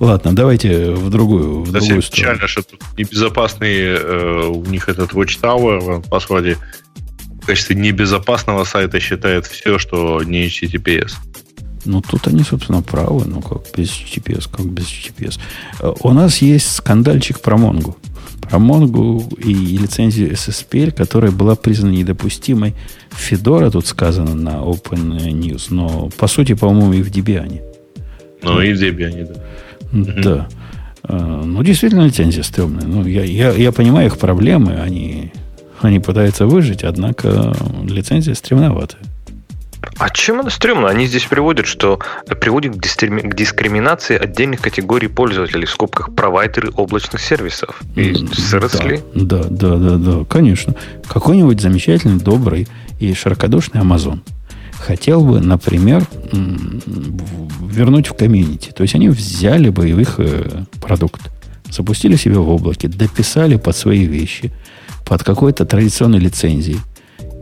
[0.00, 2.34] Ладно, давайте в другую, в другую сторону.
[2.34, 6.56] Печально, что тут небезопасный э, у них этот Watchtower, по сути,
[7.42, 11.12] в качестве небезопасного сайта считает все, что не HTTPS.
[11.84, 13.24] Ну, тут они, собственно, правы.
[13.26, 15.38] Ну, как без HTTPS, как без HTTPS.
[15.80, 17.96] Э, у нас есть скандальчик про Монгу.
[18.48, 22.74] Про Монгу и лицензию SSPL, которая была признана недопустимой.
[23.10, 27.60] Федора тут сказано на Open News, но, по сути, по-моему, и в Debian.
[28.42, 29.28] Ну, и в Debian,
[29.92, 30.12] да.
[30.22, 30.48] Да.
[31.08, 32.86] Э, ну, действительно, лицензия стрёмная.
[32.86, 35.32] Ну, я, я, я понимаю их проблемы, они,
[35.80, 39.02] они пытаются выжить, однако лицензия стремноватая.
[39.98, 40.88] А чем это стрёмно?
[40.88, 42.00] Они здесь приводят, что
[42.40, 47.80] приводит к, к дискриминации отдельных категорий пользователей, в скобках провайдеры облачных сервисов.
[47.96, 49.00] И сросли.
[49.14, 50.74] Да, да, да, да, конечно.
[51.06, 52.68] Какой-нибудь замечательный, добрый
[52.98, 54.20] и широкодушный Amazon
[54.78, 58.70] хотел бы, например, вернуть в комьюнити.
[58.70, 61.20] То есть они взяли бы их э, продукт,
[61.70, 64.52] запустили себе в облаке, дописали под свои вещи,
[65.04, 66.78] под какой-то традиционной лицензией,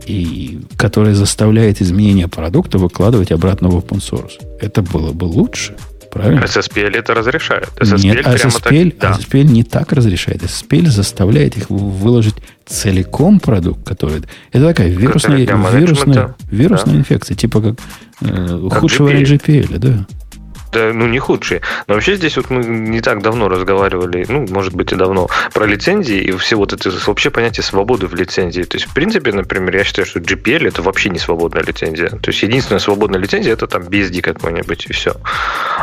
[0.07, 4.39] и которая заставляет изменение продукта выкладывать обратно в open source.
[4.59, 5.75] Это было бы лучше.
[6.11, 6.45] Правильно?
[6.45, 7.69] SSPL это разрешает.
[7.79, 9.17] SSPL Нет, SSPL, так, да.
[9.19, 10.41] SSPL не так разрешает.
[10.41, 12.35] SSPL заставляет их выложить
[12.65, 14.21] целиком продукт, который...
[14.51, 16.99] Это такая вирусная, вирусная, вирусная да.
[16.99, 17.75] инфекция, типа как,
[18.21, 20.07] э, как худшего GPL, да
[20.71, 21.61] да, ну, не худшие.
[21.87, 25.65] Но вообще здесь вот мы не так давно разговаривали, ну, может быть, и давно, про
[25.65, 28.63] лицензии и все вот это вообще понятие свободы в лицензии.
[28.63, 32.09] То есть, в принципе, например, я считаю, что GPL это вообще не свободная лицензия.
[32.09, 35.15] То есть, единственная свободная лицензия это там BSD какой-нибудь и все.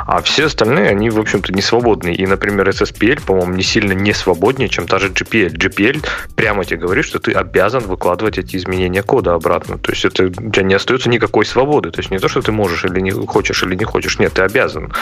[0.06, 2.14] А все остальные, они, в общем-то, не свободные.
[2.14, 5.54] И, например, SSPL, по-моему, не сильно не свободнее, чем та же GPL.
[5.54, 9.78] GPL прямо тебе говорит, что ты обязан выкладывать эти изменения кода обратно.
[9.78, 11.90] То есть, это, у тебя не остается никакой свободы.
[11.90, 14.18] То есть, не то, что ты можешь или не хочешь, или не хочешь.
[14.18, 14.92] Нет, ты обязан обязан.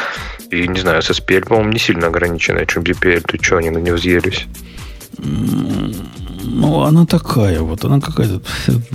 [0.50, 3.24] И, не знаю, SSPL, по-моему, не сильно ограниченная, чем GPL.
[3.26, 4.46] Ты что, они на него взъелись?
[6.44, 8.42] Ну, она такая вот, она какая-то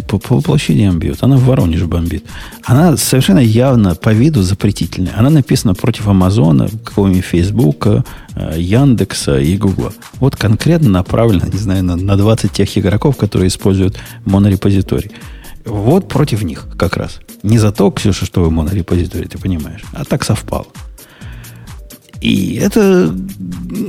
[0.07, 1.19] по, по воплощениям бьет.
[1.21, 2.25] Она в Воронеж бомбит.
[2.63, 5.13] Она совершенно явно по виду запретительная.
[5.17, 8.03] Она написана против Амазона, какого-нибудь Фейсбука,
[8.35, 9.93] э, Яндекса и Гугла.
[10.19, 15.11] Вот конкретно направлена, не знаю, на, на 20 тех игроков, которые используют монорепозиторий.
[15.67, 17.19] Вот против них как раз.
[17.43, 20.67] Не за то, Ксюша, что вы монорепозиторий, ты понимаешь, а так совпало.
[22.21, 23.15] И это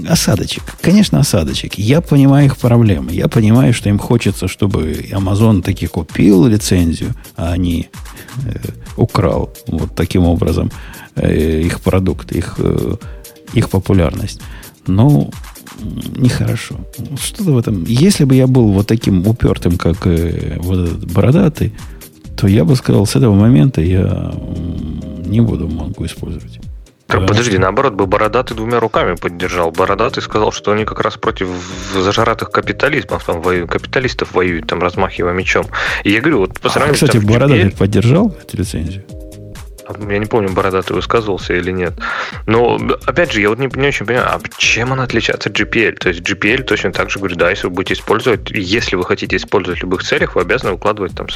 [0.06, 0.62] осадочек.
[0.82, 1.78] Конечно, осадочек.
[1.78, 3.12] Я понимаю их проблемы.
[3.12, 7.88] Я понимаю, что им хочется, чтобы Amazon таки купил лицензию, а не
[8.44, 8.58] э,
[8.96, 10.70] украл вот таким образом
[11.14, 12.96] э, их продукт, их, э,
[13.54, 14.40] их популярность.
[14.86, 15.30] Но
[16.16, 16.76] нехорошо.
[17.20, 17.84] Что-то в этом...
[17.84, 21.72] Если бы я был вот таким упертым, как э, вот этот бородатый,
[22.36, 24.32] то я бы сказал, с этого момента я
[25.26, 26.60] не буду могу использовать.
[27.08, 29.70] Так, подожди, наоборот, бы Бородатый двумя руками поддержал.
[29.70, 31.48] Бородатый сказал, что они как раз против
[31.94, 35.64] зажратых капитализмов, там, воюют, капиталистов воюют, там, размахивая мечом.
[36.04, 36.92] И я говорю, вот по сравнению...
[36.92, 39.04] А, кстати, там, Бородатый поддержал эту лицензию?
[40.08, 41.94] Я не помню, бородатый высказывался или нет.
[42.46, 45.92] Но, опять же, я вот не, не очень понимаю, а чем она отличается от GPL?
[45.92, 49.36] То есть GPL точно так же говорит, да, если вы будете использовать, если вы хотите
[49.36, 51.26] использовать в любых целях, вы обязаны укладывать там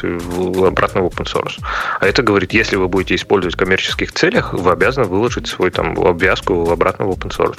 [0.64, 1.58] обратно в open source.
[2.00, 5.98] А это говорит, если вы будете использовать в коммерческих целях, вы обязаны выложить свою там
[5.98, 7.58] обвязку обратно в open source.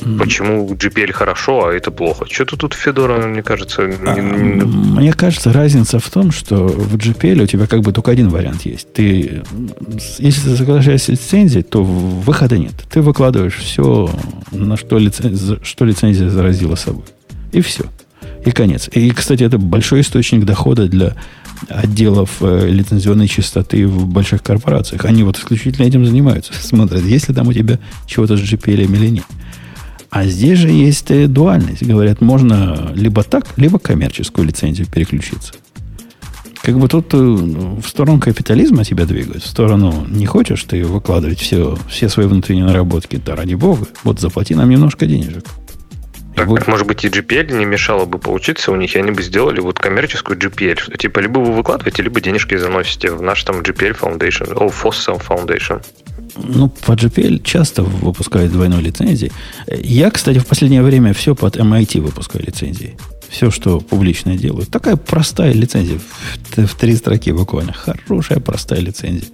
[0.00, 0.18] Mm.
[0.18, 2.26] Почему GPL хорошо, а это плохо?
[2.30, 3.86] Что-то тут Федора, мне кажется...
[3.86, 4.60] Не...
[4.60, 8.28] А, мне кажется, разница в том, что в GPL у тебя как бы только один
[8.28, 8.92] вариант есть.
[8.92, 9.42] Ты
[10.18, 12.74] если ты соглашаешься с лицензией, то выхода нет.
[12.90, 14.10] Ты выкладываешь все,
[14.50, 17.04] на что, лицензия, что лицензия заразила собой.
[17.52, 17.84] И все.
[18.44, 18.88] И конец.
[18.92, 21.14] И, кстати, это большой источник дохода для
[21.68, 25.04] отделов э, лицензионной чистоты в больших корпорациях.
[25.04, 26.52] Они вот исключительно этим занимаются.
[26.60, 29.24] Смотрят, есть ли там у тебя чего-то с GPL или нет.
[30.10, 31.82] А здесь же есть э, дуальность.
[31.82, 35.54] Говорят, можно либо так, либо коммерческую лицензию переключиться.
[36.64, 41.38] Как бы тут э, в сторону капитализма тебя двигают, в сторону не хочешь ты выкладывать
[41.38, 45.44] все, все свои внутренние наработки, да ради бога, вот заплати нам немножко денежек.
[46.34, 46.66] Так, будет...
[46.66, 49.78] может быть, и GPL не мешало бы получиться у них, и они бы сделали вот
[49.78, 54.54] коммерческую GPL, что типа либо вы выкладываете, либо денежки заносите в наш там GPL Foundation,
[54.54, 55.84] о, FOSS Foundation.
[56.36, 59.30] Ну, по GPL часто выпускают двойной лицензии.
[59.68, 62.96] Я, кстати, в последнее время все под MIT выпускаю лицензии.
[63.34, 64.70] Все, что публичное делают.
[64.70, 65.98] Такая простая лицензия.
[65.98, 67.72] В, в три строки буквально.
[67.72, 69.28] Хорошая, простая лицензия.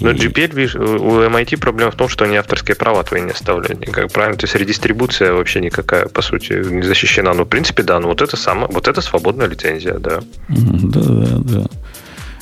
[0.00, 0.14] Но и...
[0.14, 4.10] GPL, видишь, у MIT проблема в том, что они авторские права твои не оставляют никак.
[4.10, 4.36] Правильно?
[4.36, 7.32] То есть редистрибуция вообще никакая, по сути, не защищена.
[7.34, 10.20] Ну, в принципе, да, ну вот это самое, вот это свободная лицензия, да.
[10.48, 11.66] Да, да, да.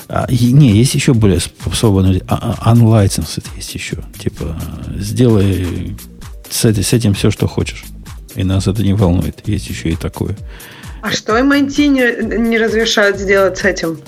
[0.08, 1.40] А, и, не, есть еще более
[1.74, 3.98] свободный, а, unlicensed есть еще.
[4.18, 4.58] Типа,
[4.96, 5.94] сделай
[6.48, 7.84] с, с этим все, что хочешь.
[8.34, 9.46] И нас это не волнует.
[9.46, 10.36] Есть еще и такое.
[11.02, 13.98] А что MIT не, не разрешает сделать с этим?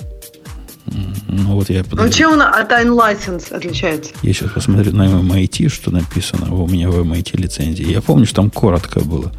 [1.27, 2.03] Ну, вот я подожду.
[2.03, 4.13] Ну, чем он от License отличается?
[4.21, 7.91] Я сейчас посмотрю на MIT, что написано у меня в MIT лицензии.
[7.91, 9.31] Я помню, что там коротко было.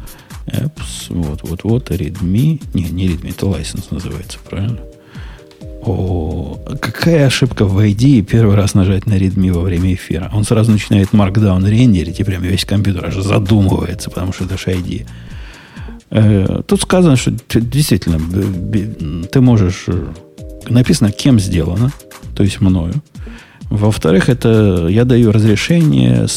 [0.45, 2.61] Apps, вот, вот, вот, Redmi.
[2.73, 4.79] Не, не Redmi, это license называется, правильно?
[5.87, 10.29] О, какая ошибка в ID первый раз нажать на Redmi во время эфира.
[10.33, 14.65] Он сразу начинает Markdown рендерить, и прям весь компьютер аж задумывается, потому что это же
[14.65, 15.05] ID.
[16.09, 18.19] Э, тут сказано, что действительно
[19.31, 19.85] ты можешь...
[19.87, 20.07] Э,
[20.67, 21.93] написано, кем сделано,
[22.35, 22.95] то есть мною.
[23.69, 26.27] Во-вторых, это я даю разрешение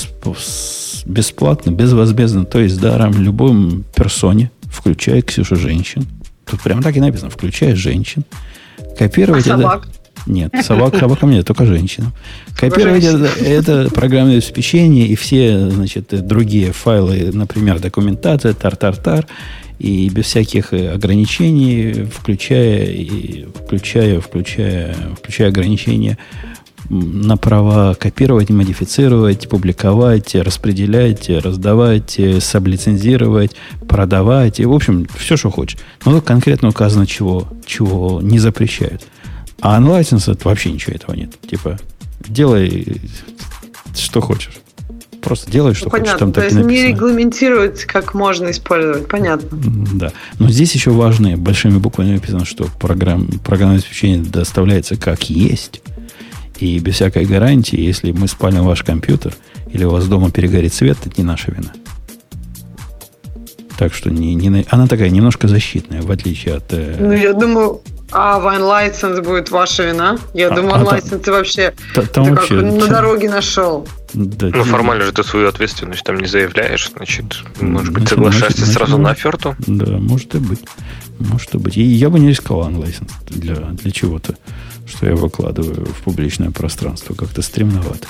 [1.07, 6.07] бесплатно, безвозмездно, то есть даром любой персоне, включая Ксюшу женщин.
[6.49, 8.23] Тут прямо так и написано, включая женщин–
[9.01, 9.87] Копировать а собак?
[9.87, 10.31] Это...
[10.31, 12.13] Нет, собак, собакам нет, только женщинам.
[12.55, 19.27] Копировать это, это программное обеспечение и все, значит, другие файлы, например, документация, тар-тар-тар,
[19.79, 26.19] и без всяких ограничений, включая, включая, включая, включая ограничения
[26.89, 33.57] на права копировать, модифицировать, публиковать, распределять, раздавать, саблицензировать,
[33.89, 34.61] продавать.
[34.61, 35.79] И, в общем, все, что хочешь.
[36.05, 39.03] Но тут конкретно указано, чего, чего не запрещают.
[39.61, 41.39] А unlicensed это вообще ничего этого нет.
[41.49, 41.79] Типа,
[42.27, 43.01] делай
[43.95, 44.55] что хочешь.
[45.21, 46.05] Просто делай, что ну, хочешь.
[46.07, 46.27] Понятно.
[46.27, 49.07] Там То есть не регламентирует, как можно использовать.
[49.07, 49.49] Понятно.
[49.95, 50.13] Да.
[50.39, 55.83] Но здесь еще важные большими буквами написано, что программ, программное обеспечение доставляется как есть
[56.61, 59.35] и без всякой гарантии, если мы спалим ваш компьютер
[59.71, 61.73] или у вас дома перегорит свет, это не наша вина.
[63.79, 66.65] Так что не, не, она такая немножко защитная, в отличие от...
[66.73, 67.81] Э, ну, я думаю,
[68.13, 70.19] а Wine License будет ваша вина?
[70.35, 73.89] Я а, думаю, а License ты вообще, та, там ты вообще как на дороге нашел.
[74.13, 78.75] Да, ну, формально же ты свою ответственность там не заявляешь, значит, может быть, соглашаешься значит,
[78.75, 79.57] сразу на оферту?
[79.67, 80.65] Да, может и быть.
[81.19, 81.77] Может и быть.
[81.79, 84.37] И я бы не рисковал Unlicensed для, для чего-то
[84.91, 87.15] что я выкладываю в публичное пространство.
[87.15, 88.09] Как-то стремновато.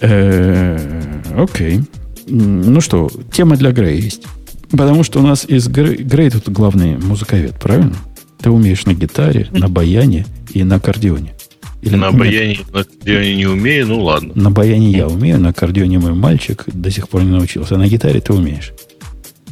[0.00, 1.80] Э, окей.
[2.26, 4.22] Ну что, тема для Грея есть.
[4.70, 7.96] Потому что у нас из Грей, Грей тут главный музыковед, правильно?
[8.40, 11.34] Ты умеешь на гитаре, на баяне и на аккордеоне.
[11.82, 14.32] Или на баяне, на аккордеоне не умею, ну ладно.
[14.34, 17.74] На баяне я умею, на аккордеоне мой мальчик до сих пор не научился.
[17.74, 18.72] А на гитаре ты умеешь.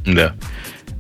[0.07, 0.35] Да.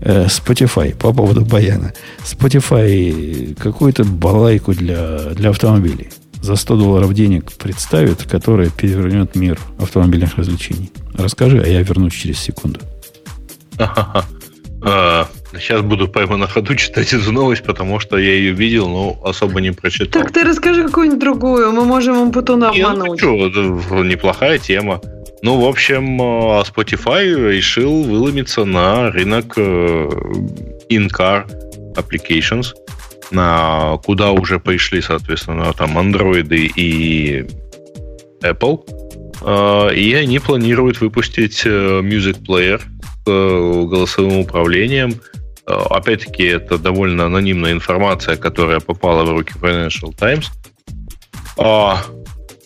[0.00, 1.92] Э, Spotify, по поводу баяна.
[2.24, 10.36] Spotify какую-то балайку для, для автомобилей за 100 долларов денег представит, которая перевернет мир автомобильных
[10.36, 10.92] развлечений.
[11.14, 12.80] Расскажи, а я вернусь через секунду.
[14.80, 19.18] А, сейчас буду прямо на ходу читать эту новость, потому что я ее видел, но
[19.24, 20.22] особо не прочитал.
[20.22, 23.22] Так ты расскажи какую-нибудь другую, мы можем им потом обмануть.
[23.22, 23.28] Не,
[23.90, 25.00] ну, неплохая тема.
[25.42, 30.08] Ну, в общем, э, Spotify решил выломиться на рынок э,
[30.90, 31.46] in-car
[31.94, 32.74] applications,
[33.30, 37.46] на куда уже пришли, соответственно, там Android и
[38.42, 38.80] Apple.
[39.42, 42.80] Э, и они планируют выпустить Music Player
[43.24, 45.20] с голосовым управлением.
[45.68, 50.50] Опять-таки, это довольно анонимная информация, которая попала в руки Financial Times.
[51.58, 52.02] А,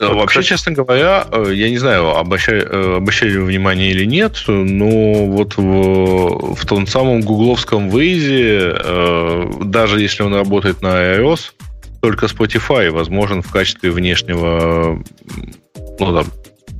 [0.08, 0.48] вот, Вообще, кстати...
[0.48, 6.54] честно говоря, э, я не знаю, обращали, э, обращали внимание или нет, но вот в,
[6.54, 11.52] в том самом гугловском выезде, э, даже если он работает на iOS,
[12.00, 15.00] только Spotify возможен в качестве внешнего
[16.00, 16.26] ну, там,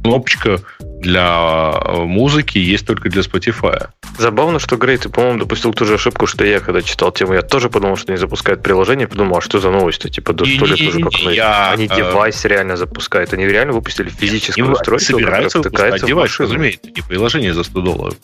[0.02, 0.60] кнопочка
[1.02, 3.88] для музыки есть только для Spotify.
[4.18, 7.34] Забавно, что Грей, ты, по-моему, допустил ту же ошибку, что я, когда читал тему.
[7.34, 9.08] Я тоже подумал, что не запускают приложение.
[9.08, 10.08] Подумал, а что за новость-то?
[10.08, 11.96] Типа, до сто лет уже как оно я, Они э...
[11.96, 13.32] девайс реально запускают.
[13.32, 16.90] Они реально выпустили физическое не, устройство, собираются втыкается девайс, разумеется.
[16.94, 18.14] Не приложение за 100 долларов,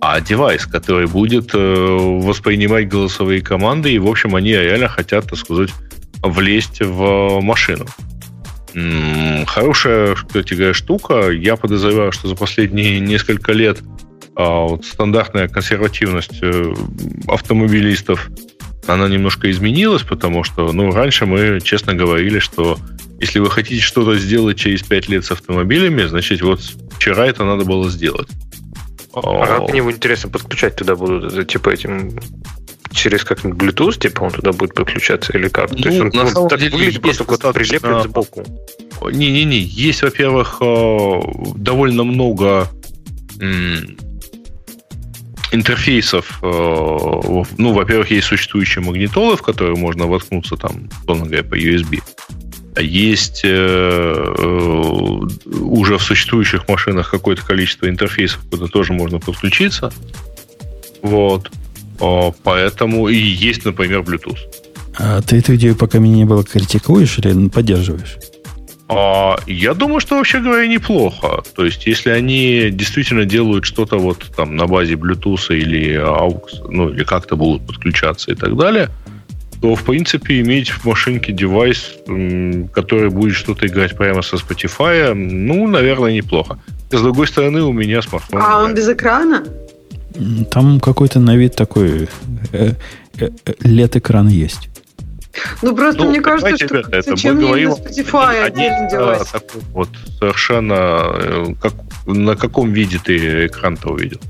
[0.00, 3.92] а девайс, который будет э, воспринимать голосовые команды.
[3.92, 5.70] И, в общем, они реально хотят, так сказать,
[6.22, 7.86] влезть в машину.
[9.46, 11.30] Хорошая, кстати говоря, штука.
[11.30, 13.78] Я подозреваю, что за последние несколько лет
[14.34, 16.74] А вот стандартная консервативность э,
[17.26, 18.28] автомобилистов,
[18.86, 22.78] она немножко изменилась, потому что, ну, раньше мы честно говорили, что
[23.18, 26.60] если вы хотите что-то сделать через 5 лет с автомобилями, значит, вот
[26.96, 28.28] вчера это надо было сделать.
[29.14, 32.20] А как мне интересно подключать туда будут, типа, этим
[32.96, 35.70] через как-нибудь Bluetooth, типа он туда будет подключаться или как?
[35.70, 38.44] Ну, То есть он на ну, так деле, выглядит просто как прилеплен сбоку.
[39.10, 41.20] Не-не-не, есть, во-первых, э,
[41.56, 42.68] довольно много
[45.52, 46.38] интерфейсов.
[46.42, 46.46] Э,
[47.58, 52.02] ну, во-первых, есть существующие магнитолы, в которые можно воткнуться там, условно говоря, по USB.
[52.74, 54.34] А есть э,
[55.46, 59.92] уже в существующих машинах какое-то количество интерфейсов, куда тоже можно подключиться.
[61.00, 61.50] Вот.
[62.42, 64.38] Поэтому и есть, например, Bluetooth.
[64.98, 68.16] А ты эту идею, пока меня не было, критикуешь или поддерживаешь?
[68.88, 71.42] А, я думаю, что вообще говоря неплохо.
[71.54, 76.90] То есть, если они действительно делают что-то вот там на базе Bluetooth или AUX, ну
[76.90, 78.88] или как-то будут подключаться и так далее,
[79.60, 81.94] то в принципе иметь в машинке девайс,
[82.72, 86.58] который будет что-то играть прямо со Spotify, ну, наверное, неплохо.
[86.90, 88.40] С другой стороны, у меня смартфон.
[88.40, 89.44] А он без экрана?
[90.50, 92.08] Там какой-то на вид такой
[92.52, 92.72] э,
[93.18, 94.68] э, э, лет экран есть.
[95.62, 99.26] Ну, просто ну, мне кажется, что ребята, это мы говорим Spotify отдельный девайс?
[99.28, 99.88] Такой вот
[100.18, 100.74] совершенно...
[100.74, 101.74] Э, как,
[102.06, 104.20] на каком виде ты экран-то увидел?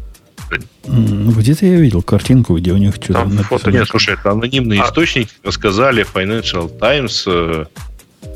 [0.85, 3.59] Где-то я видел картинку, где у них что-то написано.
[3.59, 3.73] Фото.
[3.73, 4.87] Нет, слушай, это анонимные а...
[4.87, 7.27] источники рассказали Financial Times,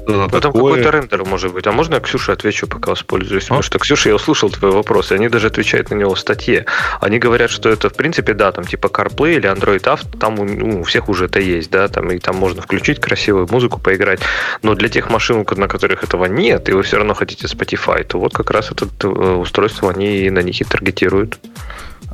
[0.07, 1.67] э, ну, там какой-то рендер может быть.
[1.67, 3.45] А можно я Ксюше отвечу, пока воспользуюсь?
[3.45, 3.47] А?
[3.47, 6.67] Потому что, Ксюша, я услышал твой вопрос, и они даже отвечают на него в статье.
[7.01, 10.81] Они говорят, что это, в принципе, да, там типа CarPlay или Android Auto, там у,
[10.81, 14.21] у всех уже это есть, да, там и там можно включить красивую музыку, поиграть.
[14.63, 18.19] Но для тех машин, на которых этого нет, и вы все равно хотите Spotify, то
[18.19, 21.39] вот как раз это э, устройство они на них и таргетируют.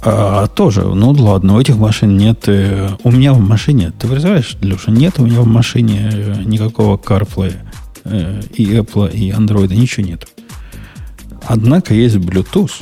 [0.03, 2.49] А, тоже, ну ладно, у этих машин нет.
[2.49, 6.97] Э, у меня в машине, ты представляешь, Леша, нет у меня в машине э, никакого
[6.97, 7.55] CarPlay.
[8.55, 10.29] И Apple, и Android, ничего нет.
[11.47, 12.73] Однако есть Bluetooth.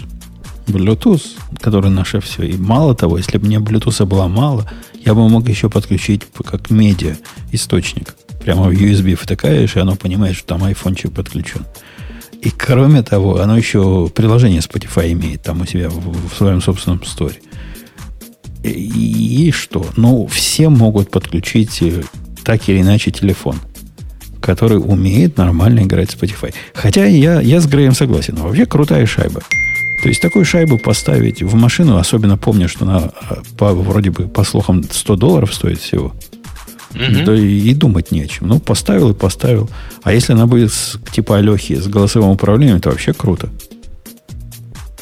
[0.67, 1.23] Bluetooth,
[1.61, 2.43] который наше все.
[2.45, 4.71] И мало того, если бы мне Bluetooth было мало,
[5.05, 7.17] я бы мог еще подключить как медиа
[7.53, 8.15] источник.
[8.43, 11.65] Прямо в USB втыкаешь, и оно понимает, что там iPhone подключен.
[12.41, 17.03] И кроме того, оно еще приложение Spotify имеет там у себя в, в своем собственном
[17.05, 17.37] сторе.
[18.63, 19.87] И, и что?
[19.97, 22.03] Ну, все могут подключить э,
[22.45, 23.57] так или иначе телефон–
[24.45, 26.55] который умеет нормально играть в Spotify.
[26.75, 28.37] Хотя я, я с Греем согласен.
[28.37, 29.41] Вообще крутая шайба.
[30.03, 33.11] То есть такую шайбу поставить в машину, особенно помню, что она
[33.57, 36.15] по, вроде бы, по слухам, 100 долларов стоит всего.
[36.93, 37.25] Mm-hmm.
[37.25, 38.49] Да и, и думать не о чем.
[38.49, 39.71] Ну, поставил и поставил.
[40.03, 43.49] А если она будет с, типа Алехи с голосовым управлением, это вообще круто.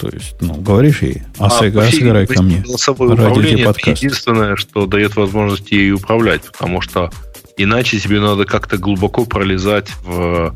[0.00, 2.62] То есть, ну, говоришь ей, а, а сыграй ко мне.
[2.64, 7.10] Голосовое управление это единственное, что дает возможность ей управлять, потому что
[7.56, 10.54] Иначе тебе надо как-то глубоко пролезать в,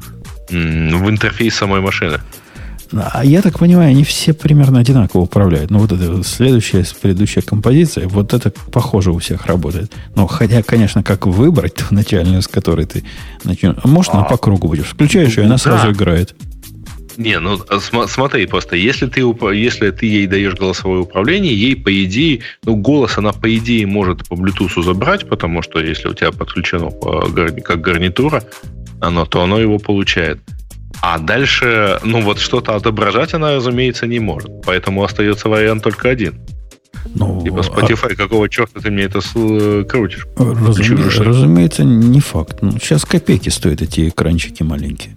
[0.48, 2.20] в интерфейс самой машины.
[2.92, 5.70] А я так понимаю, они все примерно одинаково управляют.
[5.70, 9.92] Ну, вот это следующая, предыдущая композиция, вот это похоже у всех работает.
[10.14, 13.04] Но хотя, конечно, как выбрать ту начальную, с которой ты
[13.44, 13.74] начнешь.
[13.84, 14.86] Может, а, она по кругу будешь.
[14.86, 16.34] Включаешь ее, она сразу играет.
[17.16, 17.58] Не, ну
[18.08, 19.20] смотри, просто если ты,
[19.54, 24.28] если ты ей даешь голосовое управление, ей, по идее, ну, голос она, по идее, может
[24.28, 27.26] по Bluetooth забрать, потому что если у тебя подключено по,
[27.64, 28.42] как гарнитура,
[29.00, 30.40] оно, то оно его получает.
[31.02, 34.50] А дальше, ну вот что-то отображать она, разумеется, не может.
[34.64, 36.40] Поэтому остается вариант только один.
[37.14, 38.16] Ну, типа Spotify, а...
[38.16, 39.20] какого черта ты мне это
[39.88, 40.26] крутишь?
[40.36, 41.04] Разуме...
[41.18, 42.58] Разумеется, не факт.
[42.62, 45.16] Ну, сейчас копейки стоят эти экранчики маленькие.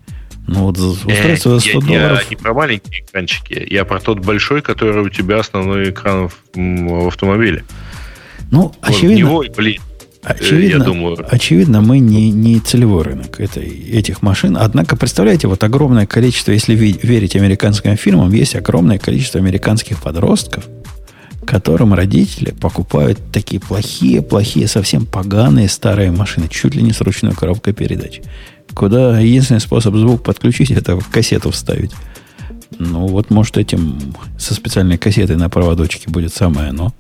[0.52, 2.24] Ну вот устройство за 100 я, долларов...
[2.24, 6.36] Я не про маленькие экранчики, я про тот большой, который у тебя основной экран в,
[6.56, 7.64] в автомобиле.
[8.50, 9.18] Ну, вот очевидно...
[9.18, 9.80] Него, блин,
[10.24, 11.26] Очевидно, я думаю.
[11.30, 14.58] очевидно, мы не, не целевой рынок этой, этих машин.
[14.60, 20.68] Однако, представляете, вот огромное количество, если верить американским фильмам, есть огромное количество американских подростков,
[21.46, 27.34] которым родители покупают такие плохие, плохие, совсем поганые старые машины, чуть ли не с ручной
[27.34, 28.20] коробкой передач
[28.80, 31.92] куда единственный способ звук подключить, это в кассету вставить.
[32.78, 34.00] Ну, вот, может, этим
[34.38, 36.94] со специальной кассетой на проводочке будет самое оно.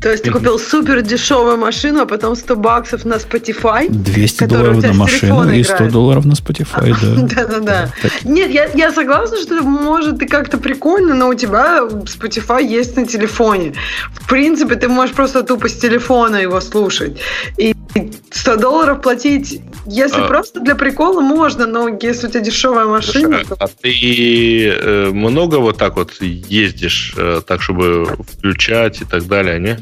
[0.00, 3.88] То есть ты купил супер дешевую машину, а потом 100 баксов на Spotify.
[3.88, 7.34] 200 долларов на машину и 100 долларов на Spotify, да.
[7.34, 7.92] Да-да-да.
[8.24, 13.06] Нет, я, я согласна, что может и как-то прикольно, но у тебя Spotify есть на
[13.06, 13.74] телефоне.
[14.12, 17.18] В принципе, ты можешь просто тупо с телефона его слушать.
[17.56, 17.74] И
[18.30, 20.26] 100 долларов платить, если а...
[20.26, 23.42] просто для прикола можно, но если у тебя дешевая машина...
[23.48, 23.56] то...
[23.58, 29.58] А ты э, много вот так вот ездишь, э, так, чтобы включать и так далее,
[29.58, 29.78] не?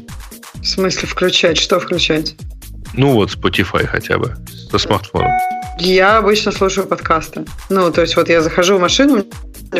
[0.55, 1.57] В смысле включать?
[1.57, 2.35] Что включать?
[2.97, 4.35] Ну вот Spotify хотя бы,
[4.71, 5.29] со смартфона.
[5.77, 7.45] Я обычно слушаю подкасты.
[7.69, 9.25] Ну, то есть вот я захожу в машину,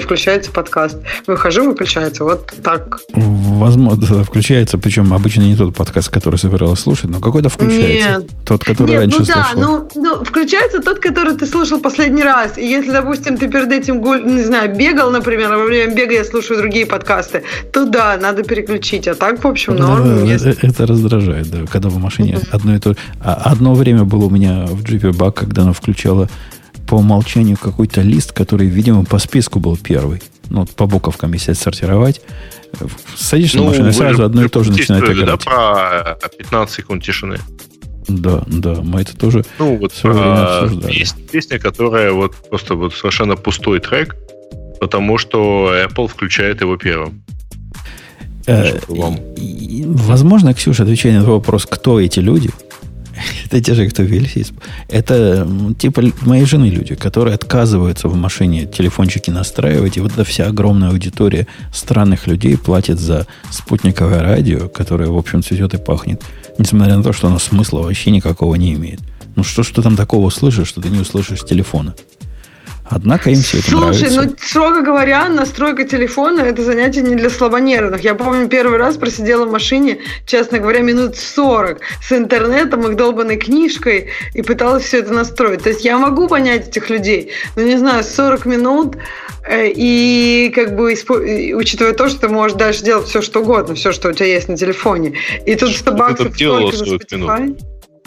[0.02, 0.98] включается подкаст.
[1.26, 2.26] Выхожу, выключается.
[2.26, 3.00] Вот так.
[3.14, 8.20] Возможно, включается, причем обычно не тот подкаст, который собиралась слушать, но какой-то включается.
[8.20, 8.30] Нет.
[8.46, 9.90] Тот, который Нет, раньше ну да, слушал.
[9.96, 12.58] Ну, ну, включается тот, который ты слушал последний раз.
[12.58, 14.02] И если, допустим, ты перед этим,
[14.36, 18.44] не знаю, бегал, например, а во время бега я слушаю другие подкасты, то да, надо
[18.44, 19.08] переключить.
[19.08, 20.26] А так, в общем, норм.
[20.26, 22.98] Да, это, это раздражает, да, когда в машине одно и то же.
[23.22, 26.30] А одно время было у меня в джипе баг, когда она включала
[26.88, 30.22] по умолчанию какой-то лист, который, видимо, по списку был первый.
[30.50, 32.22] Ну, по буковкам, если отсортировать.
[33.16, 35.26] Садишься ну, на машину, и сразу одно и то же начинает играть.
[35.26, 37.40] Да, про 15 секунд тишины.
[38.08, 43.36] Да, да, мы это тоже ну, вот, а, Есть песня, которая вот просто вот совершенно
[43.36, 44.16] пустой трек,
[44.80, 47.24] потому что Apple включает его первым.
[48.46, 52.52] Э, возможно, Ксюша, отвечая на твой вопрос, кто эти люди,
[53.46, 54.52] это те же, кто велись.
[54.88, 55.48] Это
[55.78, 59.98] типа моей жены люди, которые отказываются в машине телефончики настраивать.
[59.98, 65.44] И вот эта вся огромная аудитория странных людей платит за спутниковое радио, которое, в общем,
[65.44, 66.22] цветет и пахнет.
[66.58, 69.00] Несмотря на то, что оно смысла вообще никакого не имеет.
[69.36, 71.94] Ну что ты там такого услышишь, что ты не услышишь с телефона?
[72.88, 74.10] Однако им все это Слушай, нравится.
[74.12, 78.02] Слушай, ну, строго говоря, настройка телефона– это занятие не для слабонервных.
[78.02, 83.38] Я помню, первый раз просидела в машине, честно говоря, минут 40 с интернетом и долбанной
[83.38, 85.64] книжкой и пыталась все это настроить.
[85.64, 88.98] То есть я могу понять этих людей, но, не знаю, 40 минут
[89.48, 93.94] э, и как бы учитывая то, что ты можешь дальше делать все, что угодно, все,
[93.94, 95.14] что у тебя есть на телефоне.
[95.48, 97.58] И тут 100 баксов столько за Spotify.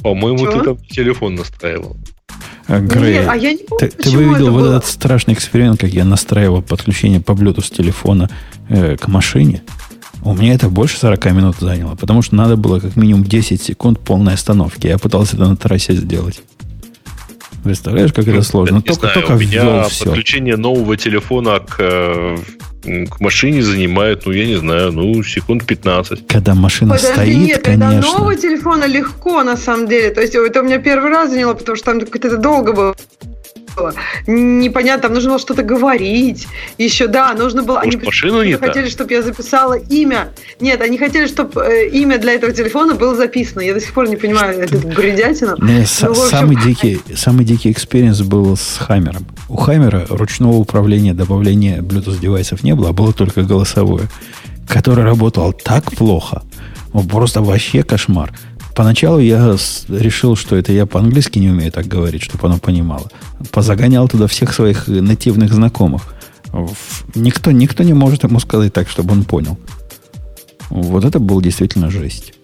[0.02, 1.96] По-моему, ты там телефон настраивал.
[2.68, 5.90] Грей, Нет, а я не помню, ты, ты бы видел вот этот страшный эксперимент, как
[5.90, 8.28] я настраивал подключение по Bluetooth с телефона
[8.68, 9.62] э, к машине.
[10.22, 13.98] У меня это больше 40 минут заняло, потому что надо было как минимум 10 секунд
[14.00, 14.86] полной остановки.
[14.86, 16.42] Я пытался это на трассе сделать.
[17.64, 18.82] Представляешь, как это ну, сложно?
[18.82, 20.62] Только, знаю, только у меня подключение все.
[20.62, 22.36] нового телефона к э,
[22.82, 26.26] к машине занимает, ну, я не знаю, ну, секунд 15.
[26.26, 27.94] Когда машина Подожди, стоит, нет, конечно.
[27.94, 30.10] Когда нового телефона легко, на самом деле.
[30.10, 32.96] То есть, это у меня первый раз заняло, потому что там как-то долго было
[34.26, 36.46] непонятно, там нужно было что-то говорить.
[36.78, 37.76] Еще, да, нужно было...
[37.76, 40.32] Может, они машину не хотели, чтобы я записала имя.
[40.60, 43.60] Нет, они хотели, чтобы э, имя для этого телефона было записано.
[43.60, 45.56] Я до сих пор не понимаю эту бредятину.
[45.58, 46.14] Ну, общем...
[46.14, 49.26] самый, дикий, самый дикий experience был с Хаммером.
[49.48, 54.08] У Хаммера ручного управления, добавления Bluetooth девайсов не было, а было только голосовое,
[54.68, 56.42] которое работало так плохо.
[57.10, 58.32] Просто вообще кошмар.
[58.78, 59.56] Поначалу я
[59.88, 63.10] решил, что это я по-английски не умею так говорить, чтобы оно понимало.
[63.50, 66.14] Позагонял туда всех своих нативных знакомых.
[67.16, 69.58] Никто, никто не может ему сказать так, чтобы он понял.
[70.70, 72.34] Вот это был действительно жесть.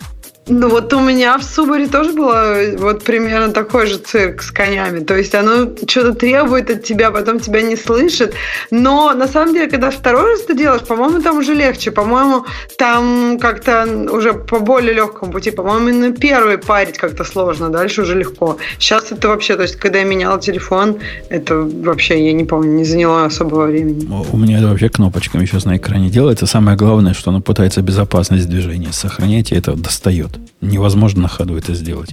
[0.47, 5.01] Ну вот у меня в Субаре тоже было вот примерно такой же цирк с конями.
[5.03, 8.35] То есть оно что-то требует от тебя, потом тебя не слышит.
[8.71, 11.91] Но на самом деле, когда второй раз ты делаешь, по-моему, там уже легче.
[11.91, 12.45] По-моему,
[12.77, 15.51] там как-то уже по более легкому пути.
[15.51, 18.59] По-моему, именно первый парить как-то сложно, дальше уже легко.
[18.79, 20.99] Сейчас это вообще, то есть когда я меняла телефон,
[21.31, 24.07] это вообще, я не помню, не заняло особого времени.
[24.31, 26.45] У меня это вообще кнопочками сейчас на экране делается.
[26.45, 30.34] Самое главное, что оно пытается безопасность движения сохранять, и это достает.
[30.61, 32.11] Невозможно на ходу это сделать.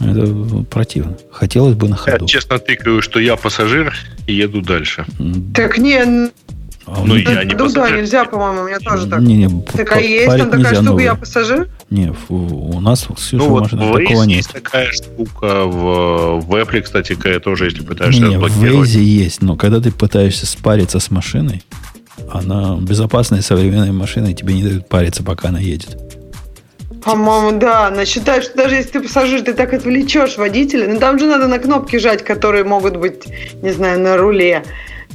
[0.00, 0.26] Это
[0.70, 1.16] противно.
[1.30, 2.24] Хотелось бы на ходу.
[2.24, 3.94] Я честно тыкаю, что я пассажир
[4.26, 5.06] и еду дальше.
[5.54, 6.30] Так не,
[6.86, 9.20] а ну, я не ну, да, нельзя, по-моему, у меня тоже так.
[9.20, 11.04] Не, не, такая есть, там такая штука, новый.
[11.04, 11.68] я пассажир?
[11.90, 14.36] Не, у нас в Ксюша ну, вот машина в такого нет.
[14.36, 19.42] есть такая штука, в, в Apple, кстати, тоже, если пытаешься не, не, в Waze есть,
[19.42, 21.64] но когда ты пытаешься спариться с машиной,
[22.32, 25.98] она безопасная современная машина, и тебе не дают париться, пока она едет.
[27.06, 27.86] По-моему, да.
[27.86, 30.88] Она считает, что даже если ты пассажир, ты так отвлечешь водителя.
[30.88, 33.24] Ну, там же надо на кнопки жать, которые могут быть,
[33.62, 34.64] не знаю, на руле.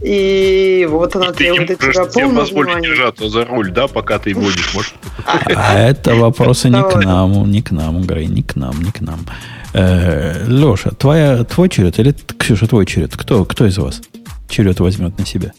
[0.02, 2.88] И вот она и требует от тебя полного внимания.
[2.88, 4.94] держаться за руль, да, пока ты водишь, может?
[5.26, 9.02] А это вопросы не к нам, не к нам, Грей, не к нам, не к
[9.02, 9.20] нам.
[9.74, 13.16] Э, Леша, твоя, твой черед или Ксюша, твой черед?
[13.16, 14.02] Кто, кто из вас
[14.50, 15.52] черед возьмет на себя?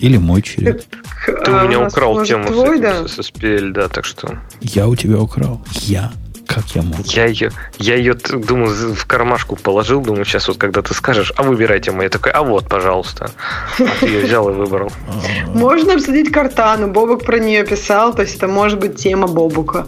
[0.00, 0.86] Или мой черед?
[1.44, 3.08] Ты у меня украл тему твой, с, да?
[3.08, 4.38] с SPL, да, так что...
[4.60, 5.62] Я у тебя украл.
[5.82, 6.12] Я.
[6.46, 7.06] Как я мог?
[7.06, 11.44] Я ее, я ее, думаю, в кармашку положил, думаю, сейчас вот когда ты скажешь, а
[11.44, 12.04] выбирайте мы.
[12.04, 13.30] Я такой, а вот, пожалуйста.
[13.78, 14.90] А ты ее взял и выбрал.
[15.54, 16.88] Можно обсудить Картану.
[16.88, 19.86] Бобок про нее писал, то есть это может быть тема Бобука.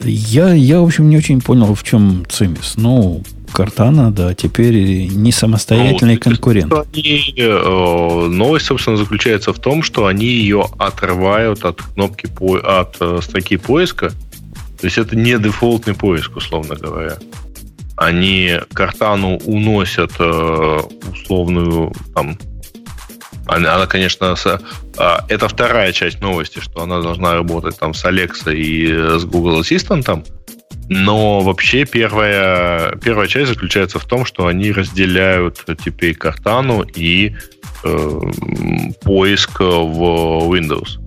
[0.00, 2.74] Я, я, в общем, не очень понял, в чем цимис.
[2.76, 3.22] Ну,
[3.56, 6.72] Картана, да, теперь не самостоятельный ну, конкурент.
[6.92, 12.98] Они, э, новость, собственно, заключается в том, что они ее отрывают от кнопки по, от
[13.00, 14.10] э, строки поиска.
[14.78, 17.16] То есть это не дефолтный поиск, условно говоря.
[17.96, 20.80] Они Картану уносят э,
[21.10, 22.36] условную там,
[23.46, 24.60] она, она, конечно, с,
[24.98, 29.62] а, это вторая часть новости, что она должна работать там с Alexa и с Google
[29.62, 30.26] Assistant.
[30.88, 37.34] Но вообще первая, первая часть заключается в том, что они разделяют теперь Картану и
[37.84, 38.20] э,
[39.02, 41.00] поиск в Windows.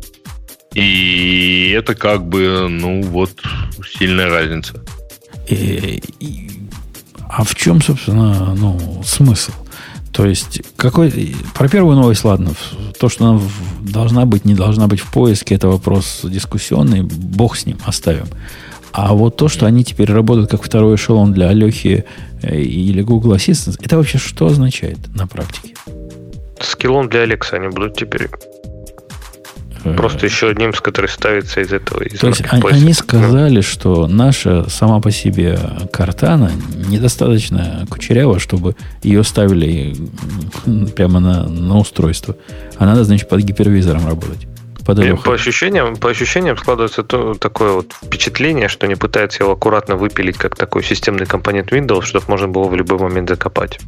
[0.74, 3.32] И это как бы, ну вот,
[3.98, 4.84] сильная разница.
[5.48, 6.52] И, и,
[7.30, 9.54] а в чем, собственно, ну, смысл?
[10.12, 12.52] То есть, какой, про первую новость, ладно,
[13.00, 13.42] то, что она
[13.82, 18.26] должна быть, не должна быть в поиске, это вопрос дискуссионный, бог с ним, оставим.
[18.92, 22.06] А вот то, что они теперь работают как второй эшелон для Алехи
[22.42, 25.76] э, или Google Assistant, это вообще что означает на практике?
[26.60, 28.30] Скиллом для Алекса они будут теперь.
[29.84, 32.04] Э, Просто еще одним, с который ставится из этого.
[32.04, 35.58] Из То есть они сказали, что наша сама по себе
[35.92, 36.52] картана
[36.88, 39.96] недостаточно кучерява, чтобы ее ставили
[40.96, 42.36] прямо на, на устройство.
[42.78, 44.49] А надо, значит, под гипервизором работать
[44.96, 49.96] под По ощущениям, по ощущениям складывается то, такое вот впечатление, что они пытаются его аккуратно
[49.96, 53.80] выпилить как такой системный компонент Windows, чтобы можно было в любой момент закопать.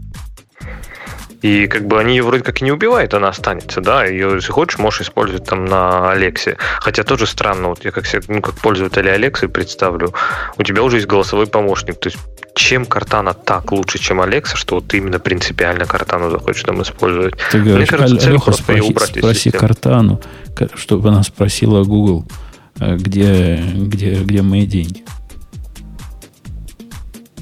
[1.41, 4.51] И как бы они ее вроде как и не убивают, она останется, да, ее, если
[4.51, 6.57] хочешь, можешь использовать там на Алексе.
[6.79, 10.13] Хотя тоже странно, вот я как, ну, как пользователь Алексы представлю,
[10.57, 12.19] у тебя уже есть голосовой помощник, то есть
[12.53, 17.33] чем Картана так лучше, чем Алекса, что вот ты именно принципиально Картану захочешь там использовать.
[17.51, 20.21] Ты говоришь, Мне кажется, цель Леха, просто спроси, убрать спроси Картану,
[20.75, 22.25] чтобы она спросила Google,
[22.79, 25.03] э, где, где, где мои деньги.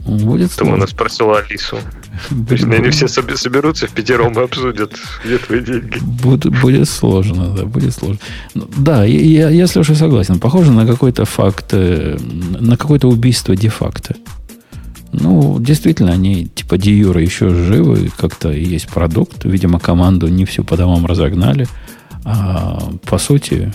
[0.06, 1.78] Будет Тому она спросила Алису.
[2.48, 4.94] То есть они все соберутся в пятером и обсудят,
[5.24, 6.00] где твои деньги.
[6.02, 8.20] Будет, будет сложно, да, будет сложно.
[8.56, 10.40] Ну, да, я, я с Лешей согласен.
[10.40, 12.18] Похоже на какой-то факт, э,
[12.60, 14.16] на какое-то убийство де-факто.
[15.12, 19.46] Ну, действительно, они типа де еще живы, как-то есть продукт.
[19.46, 21.68] Видимо, команду не всю по домам разогнали.
[22.26, 23.74] А по сути,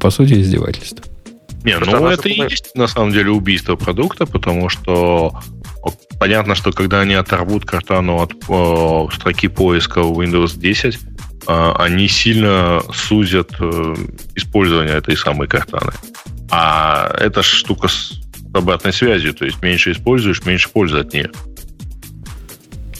[0.00, 1.04] по сути, издевательство.
[1.64, 5.38] Не, ну это и есть на самом деле убийство продукта, потому что
[6.18, 10.98] понятно, что когда они оторвут картану от э, строки поиска в Windows 10,
[11.46, 13.94] э, они сильно сузят э,
[14.34, 15.92] использование этой самой картаны.
[16.50, 18.12] А эта штука с
[18.54, 21.30] обратной связью, то есть меньше используешь, меньше пользы от нее.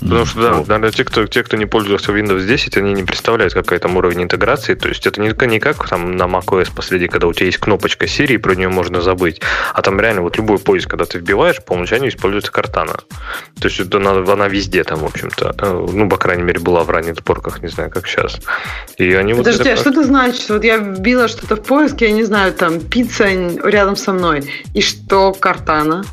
[0.00, 0.68] Потому что, да, вот.
[0.68, 4.22] наверное, те кто, те, кто не пользовался Windows 10, они не представляют, какой там уровень
[4.22, 4.74] интеграции.
[4.74, 8.06] То есть это не, не как там на macOS последний, когда у тебя есть кнопочка
[8.06, 9.40] Siri, и про нее можно забыть.
[9.72, 12.94] А там реально вот любой поиск, когда ты вбиваешь, по умолчанию используется Картана.
[13.60, 15.88] То есть это она, она везде там, в общем-то.
[15.92, 18.38] Ну, по крайней мере, была в ранних сборках, не знаю, как сейчас.
[18.96, 20.48] И они Подожди, вот а что это значит?
[20.48, 23.28] Вот я вбила что-то в поиске, я не знаю, там, пицца
[23.64, 24.50] рядом со мной.
[24.74, 26.04] И что Картана?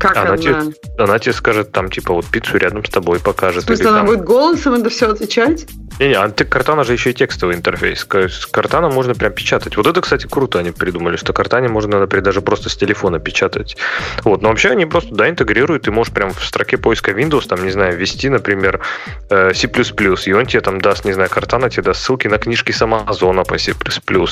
[0.00, 0.30] Как она?
[0.30, 0.56] Она тебе,
[0.98, 3.64] она тебе скажет, там, типа, вот пиццу рядом с тобой покажет.
[3.64, 4.06] В смысле, она там...
[4.06, 5.66] будет голосом это все отвечать?
[6.00, 8.06] Не-не, а ты, Картана же еще и текстовый интерфейс.
[8.10, 9.76] С Картана можно прям печатать.
[9.76, 13.76] Вот это, кстати, круто они придумали, что Картане можно, например, даже просто с телефона печатать.
[14.24, 17.62] Вот, но вообще они просто, да, интегрируют, ты можешь прям в строке поиска Windows, там,
[17.62, 18.80] не знаю, ввести, например,
[19.28, 22.72] э, C++, и он тебе там даст, не знаю, Картана тебе даст ссылки на книжки
[22.72, 23.74] с Амазона по C++,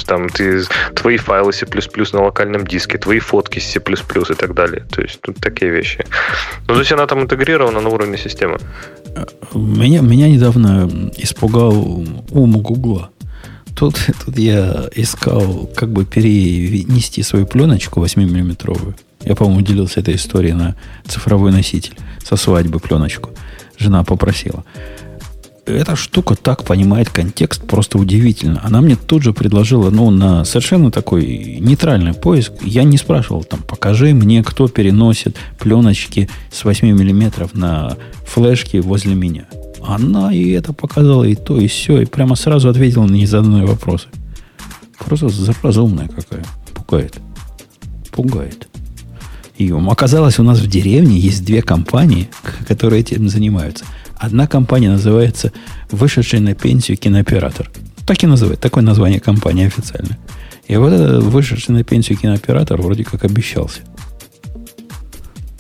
[0.07, 0.62] там, ты,
[0.95, 1.66] твои файлы C++
[2.15, 4.86] на локальном диске, твои фотки с C++ и так далее.
[4.90, 6.05] То есть тут такие вещи.
[6.66, 8.59] Ну, то есть она там интегрирована на уровне системы.
[9.55, 13.10] Меня, меня недавно испугал ум Гугла.
[13.76, 18.94] Тут, тут я искал, как бы перенести свою пленочку 8-миллиметровую.
[19.24, 20.76] Я, по-моему, делился этой историей на
[21.06, 21.97] цифровой носитель.
[22.24, 23.30] Со свадьбы пленочку.
[23.78, 24.64] Жена попросила
[25.69, 28.61] эта штука так понимает контекст, просто удивительно.
[28.65, 32.53] Она мне тут же предложила, ну, на совершенно такой нейтральный поиск.
[32.62, 37.97] Я не спрашивал, там, покажи мне, кто переносит пленочки с 8 миллиметров на
[38.27, 39.47] флешки возле меня.
[39.86, 44.09] Она и это показала, и то, и все, и прямо сразу ответила на незаданные вопросы.
[44.99, 45.31] Просто
[45.62, 46.45] разумная какая.
[46.74, 47.19] Пугает.
[48.11, 48.69] Пугает.
[49.57, 52.28] И оказалось, у нас в деревне есть две компании,
[52.69, 53.85] которые этим занимаются–
[54.19, 55.53] Одна компания называется
[55.90, 57.70] «Вышедший на пенсию кинооператор».
[58.07, 58.61] Так и называют.
[58.61, 60.19] Такое название компании официально.
[60.66, 63.81] И вот этот вышедший на пенсию кинооператор вроде как обещался.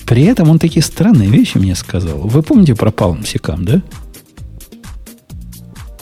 [0.06, 2.18] При этом он такие странные вещи мне сказал.
[2.18, 3.82] Вы помните про Palm Secam, да?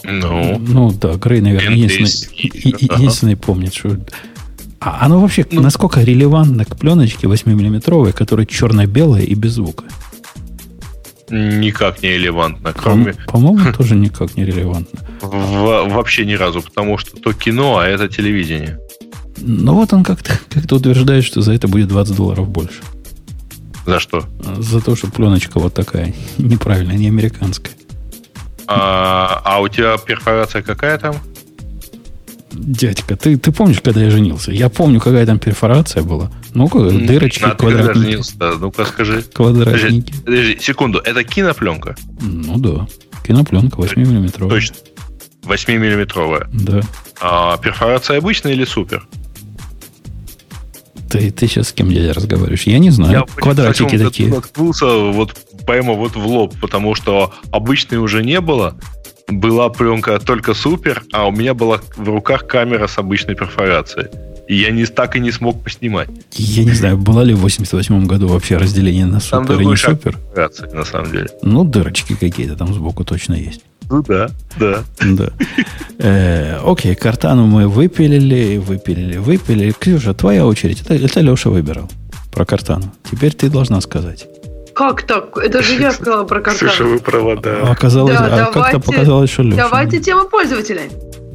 [0.04, 2.40] Ну, ну да, Грей, наверное, единственный,
[2.80, 3.98] единственный помнит, что
[4.78, 9.84] А оно вообще ну, насколько релевантно к пленочке 8-миллиметровой, которая черно-белая и без звука?
[11.28, 12.72] Никак не релевантно.
[12.72, 13.14] Кроме...
[13.26, 15.00] По-моему, тоже никак не релевантно.
[15.20, 18.78] Вообще ни разу, потому что то кино, а это телевидение.
[19.38, 22.80] Ну вот он как-то как утверждает, что за это будет 20 долларов больше.
[23.84, 24.24] За что?
[24.58, 27.74] За то, что пленочка вот такая неправильная, не американская.
[28.66, 31.16] А, а у тебя перфорация какая там?
[32.58, 34.50] Дядька, ты, ты помнишь, когда я женился?
[34.52, 36.30] Я помню, какая там перфорация была.
[36.54, 37.86] Ну-ка, дырочки, а квадратники.
[37.86, 38.34] Когда женился?
[38.60, 39.22] Ну-ка, скажи.
[39.22, 40.12] Квадратники.
[40.12, 40.98] Подожди, подожди, секунду.
[40.98, 41.96] Это кинопленка?
[42.20, 42.86] Ну да.
[43.26, 44.50] Кинопленка 8-миллиметровая.
[44.50, 44.76] Точно.
[45.42, 46.48] 8-миллиметровая.
[46.52, 46.80] Да.
[47.20, 49.06] А перфорация обычная или супер?
[51.08, 52.62] Ты, ты сейчас с кем дядя разговариваешь?
[52.64, 53.12] Я не знаю.
[53.12, 54.28] Я Квадратики такие.
[54.28, 54.40] Я
[55.12, 58.76] вот прямо вот в лоб, потому что обычной уже не было.
[59.28, 64.08] Была пленка только супер, а у меня была в руках камера с обычной перфорацией.
[64.48, 66.08] И я не, так и не смог поснимать.
[66.32, 69.76] Я не знаю, было ли в 88 году вообще разделение на супер там и не
[69.76, 70.16] супер.
[70.72, 71.28] На самом деле.
[71.42, 73.62] Ну, дырочки какие-то там сбоку точно есть.
[73.90, 74.84] Ну да, да.
[75.00, 75.30] Да.
[75.98, 79.72] Э, окей, картану мы выпилили, выпилили, выпилили.
[79.72, 80.82] Ксюша, твоя очередь.
[80.82, 81.88] Это, это Леша выбирал
[82.32, 82.92] про картану.
[83.10, 84.26] Теперь ты должна сказать.
[84.76, 85.38] Как так?
[85.38, 86.70] Это же я сказала про картану.
[86.70, 87.62] Слушай, вы права, да.
[87.62, 89.56] Оказалось, да, а как-то показалось, что Леша.
[89.56, 90.82] Давайте тему пользователя.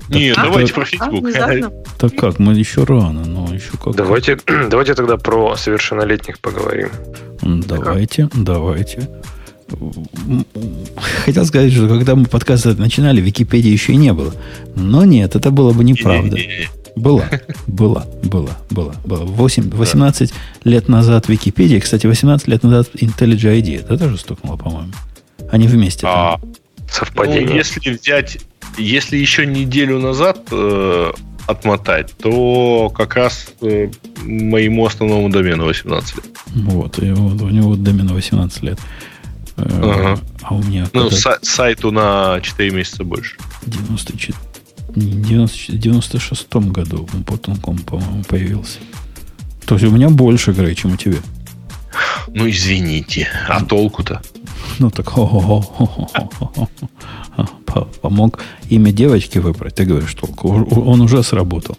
[0.09, 1.26] Нет, а, давайте про Facebook.
[1.35, 3.95] А, так как, мы еще рано, но еще как.
[3.95, 4.38] Давайте,
[4.69, 6.89] давайте тогда про совершеннолетних поговорим.
[7.41, 9.09] Давайте, давайте.
[11.26, 14.35] Хотел сказать, что когда мы подкаст начинали, Википедии еще и не было.
[14.76, 16.38] Но нет, это было бы неправда.
[16.95, 17.30] Была,
[17.68, 19.26] была, была, была, была.
[19.26, 20.69] 8, 18 да.
[20.69, 23.80] лет назад Википедия, кстати, 18 лет назад IntelliJ ID.
[23.80, 24.91] Это тоже стукнуло, по-моему.
[25.51, 26.05] Они вместе.
[26.07, 26.39] А,
[26.89, 27.47] совпадение.
[27.47, 28.39] Ну, если взять,
[28.77, 31.11] если еще неделю назад э,
[31.47, 33.89] отмотать, то как раз э,
[34.23, 36.26] моему основному домену 18 лет.
[36.47, 38.80] Вот, и вот у него домен 18 лет.
[39.57, 40.19] Ага.
[40.41, 40.88] А у меня...
[40.93, 41.38] Ну, когда...
[41.41, 43.38] сайту на 4 месяца больше.
[43.65, 44.35] 94.
[44.95, 48.80] В 96-м году Потонком, по-моему, появился.
[49.65, 51.18] То есть у меня больше игры, чем у тебя.
[52.27, 53.27] Ну, извините.
[53.47, 54.22] А толку-то?
[54.80, 55.11] Ну, так
[58.01, 58.39] помог
[58.69, 59.76] имя девочки выбрать.
[59.76, 60.49] Ты говоришь, толку.
[60.49, 61.77] Он уже сработал.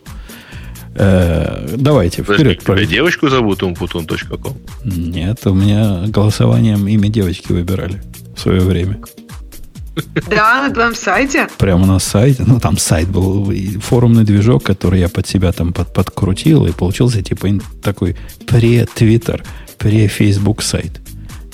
[0.95, 2.61] Э, давайте, вперед.
[2.61, 4.57] Тебя девочку зовут umputun.com?
[4.85, 8.03] Нет, у меня голосованием имя девочки выбирали
[8.37, 9.01] в свое время.
[10.29, 11.49] Да, на твоем сайте?
[11.59, 12.45] Прямо на сайте.
[12.47, 17.23] Ну, там сайт был, форумный движок, который я под себя там под, подкрутил, и получился
[17.23, 17.49] типа
[17.83, 18.17] такой
[18.47, 19.45] пре-твиттер,
[19.79, 21.01] пре-фейсбук сайт.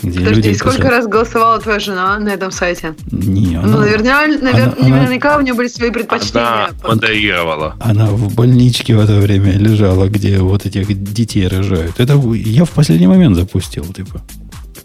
[0.00, 2.94] Где Подожди, люди сколько раз голосовала твоя жена на этом сайте?
[3.10, 6.40] Не, она, ну, наверняка, навер, она, наверняка у нее были свои предпочтения.
[6.40, 7.76] Она модерировала.
[7.80, 11.98] Она в больничке в это время лежала, где вот этих детей рожают.
[11.98, 14.22] Это я в последний момент запустил, типа.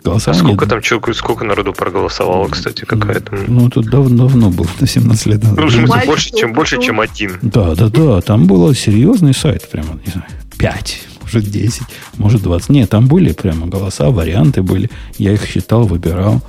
[0.03, 0.41] Голосование.
[0.41, 3.37] А сколько там человек, сколько народу проголосовало, кстати, какая-то?
[3.47, 5.59] Ну, тут давно, давно было, на 17 лет назад.
[5.59, 7.39] Ну, в смысле, больше, чем, больше, чем один.
[7.41, 8.21] Да, да, да.
[8.21, 10.27] Там был серьезный сайт, прямо, не знаю,
[10.57, 11.81] 5 может 10,
[12.17, 12.69] может 20.
[12.69, 14.89] Нет, там были прямо голоса, варианты были.
[15.17, 16.41] Я их считал, выбирал.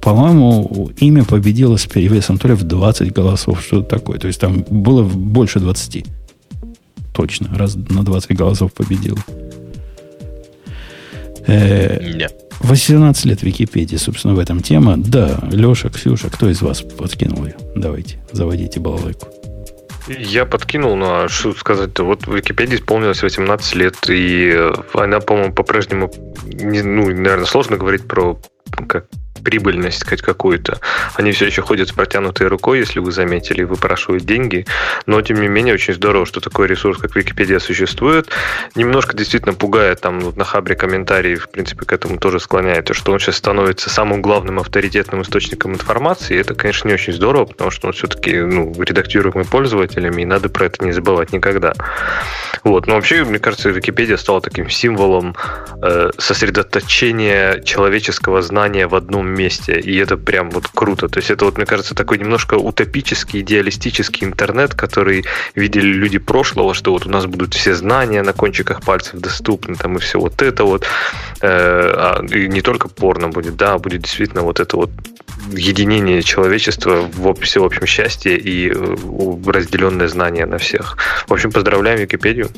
[0.00, 4.18] По-моему, имя победило с перевесом то ли в 20 голосов, что-то такое.
[4.18, 6.06] То есть там было больше 20.
[7.12, 9.18] Точно, раз на 20 голосов победил.
[11.46, 12.30] Э,
[12.60, 14.96] 18 лет Википедии, собственно, в этом тема.
[14.96, 17.56] Да, Леша, Ксюша, кто из вас подкинул ее?
[17.74, 19.28] Давайте, заводите балалайку.
[20.08, 22.04] Я подкинул, ну а что сказать-то?
[22.04, 26.12] Вот в Википедии исполнилось 18 лет, и она, по-моему, по-прежнему,
[26.44, 28.40] не, ну, наверное, сложно говорить про
[28.86, 29.06] как
[29.42, 30.80] прибыльность сказать, какую-то.
[31.14, 34.66] Они все еще ходят с протянутой рукой, если вы заметили, выпрашивают деньги.
[35.06, 38.28] Но, тем не менее, очень здорово, что такой ресурс, как Википедия, существует.
[38.74, 43.12] Немножко действительно пугает, там вот на Хабре комментарии, в принципе, к этому тоже склоняет, что
[43.12, 46.34] он сейчас становится самым главным авторитетным источником информации.
[46.34, 50.48] И это, конечно, не очень здорово, потому что он все-таки ну, редактируемый пользователями, и надо
[50.48, 51.74] про это не забывать никогда.
[52.64, 52.86] Вот.
[52.86, 55.34] Но вообще, мне кажется, Википедия стала таким символом
[55.82, 61.08] э, сосредоточения человеческого знания в одном месте, и это прям вот круто.
[61.08, 65.24] То есть это вот, мне кажется, такой немножко утопический, идеалистический интернет, который
[65.54, 69.96] видели люди прошлого, что вот у нас будут все знания на кончиках пальцев доступны, там
[69.96, 70.84] и все вот это вот.
[71.40, 74.90] Э, а, и не только порно будет, да, а будет действительно вот это вот
[75.52, 78.96] единение человечества в всеобщем счастье и э,
[79.46, 80.96] разделенное знание на всех.
[81.26, 82.50] В общем, поздравляем Википедию.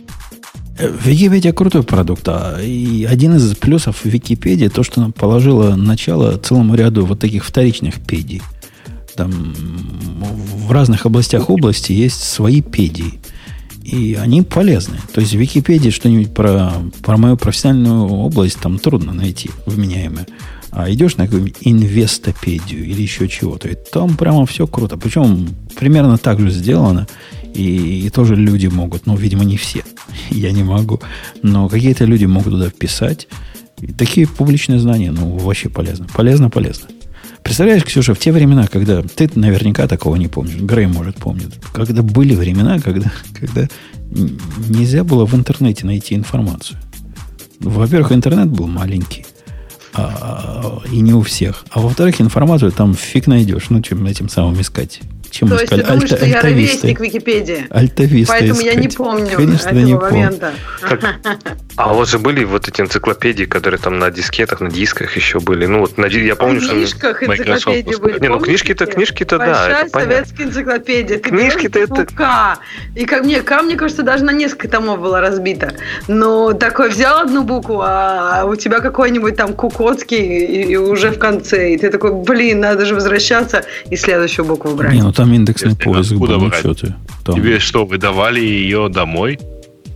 [0.79, 2.27] Википедия крутой продукт.
[2.29, 7.45] А и один из плюсов Википедии то, что она положила начало целому ряду вот таких
[7.45, 8.43] вторичных педий.
[9.15, 9.55] Там
[10.67, 13.21] в разных областях области есть свои педии.
[13.85, 14.99] И они полезны.
[15.13, 16.73] То есть в Википедии что-нибудь про,
[17.03, 20.27] про мою профессиональную область там трудно найти вменяемое.
[20.71, 24.97] А идешь на какую-нибудь инвестопедию или еще чего-то, и там прямо все круто.
[24.97, 27.07] Причем примерно так же сделано.
[27.55, 29.85] И, и тоже люди могут, ну, видимо, не все.
[30.31, 31.01] Я не могу.
[31.43, 33.29] Но какие-то люди могут туда вписать.
[33.81, 36.07] И такие публичные знания, ну, вообще полезно.
[36.15, 36.89] Полезно, полезно.
[37.43, 42.03] Представляешь, Ксюша, в те времена, когда ты наверняка такого не помнишь, Грей может помнит, когда
[42.03, 43.69] были времена, когда, когда
[44.69, 46.79] нельзя было в интернете найти информацию.
[47.59, 49.27] Во-первых, интернет был маленький,
[49.93, 51.65] а, и не у всех.
[51.71, 53.71] А во-вторых, информацию там фиг найдешь.
[53.71, 55.01] Ну, чем этим самым искать
[55.33, 57.67] чем То есть ты думаешь, Альта, что я ровесник Википедии?
[57.71, 58.75] Альтависта Поэтому искать.
[58.75, 60.53] я не помню Конечно, этого не момента.
[61.77, 65.41] А у вас же были вот эти энциклопедии, которые там на дискетах, на дисках еще
[65.41, 65.65] были.
[65.65, 66.75] Ну вот на, я помню, что...
[66.75, 68.21] В книжках энциклопедии были.
[68.21, 69.47] Не, ну книжки-то, книжки-то, да.
[69.47, 71.19] Большая советская энциклопедия.
[71.19, 72.59] Книжки-то это...
[72.95, 75.73] И ко мне, ко мне кажется, даже на несколько томов была разбита.
[76.09, 81.73] Но такой взял одну букву, а у тебя какой-нибудь там Кукотский и, уже в конце.
[81.73, 84.93] И ты такой, блин, надо же возвращаться и следующую букву брать.
[84.93, 86.95] Не, ну там индексный Если поиск был, ну что ты.
[87.25, 87.37] Там...
[87.37, 89.39] Тебе что, выдавали ее домой?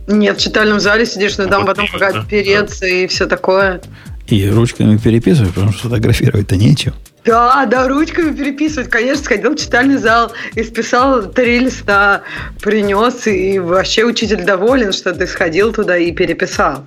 [0.07, 2.87] Нет, в читальном зале сидишь, но ну, там вот потом пока переться да.
[2.87, 3.81] и все такое.
[4.29, 6.95] И ручками переписываешь, потому что фотографировать-то нечего.
[7.25, 8.89] Да, да, ручками переписывать.
[8.89, 12.21] Конечно, сходил в читальный зал, и списал три листа,
[12.61, 16.85] принес, и вообще учитель доволен, что ты сходил туда и переписал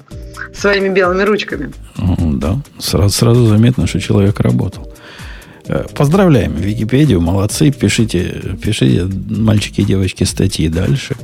[0.55, 1.71] своими белыми ручками.
[2.39, 4.91] Да, сразу, сразу заметно, что человек работал.
[5.71, 7.71] Э, поздравляем Википедию, молодцы.
[7.71, 11.15] Пишите, пишите, мальчики и девочки, статьи дальше.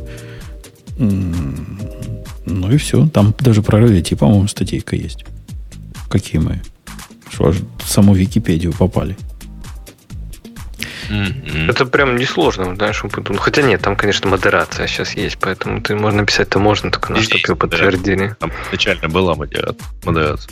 [0.98, 3.08] Ну и все.
[3.08, 5.24] Там даже про Reddit, по-моему, статейка есть.
[6.08, 6.62] Какие мы?
[7.32, 9.16] Что аж в саму Википедию попали.
[11.68, 16.20] Это прям несложно, знаешь, ну, хотя нет, там, конечно, модерация сейчас есть, поэтому ты можно
[16.20, 18.36] написать-то можно, только на что подтвердили.
[18.38, 20.48] Там изначально была модерация.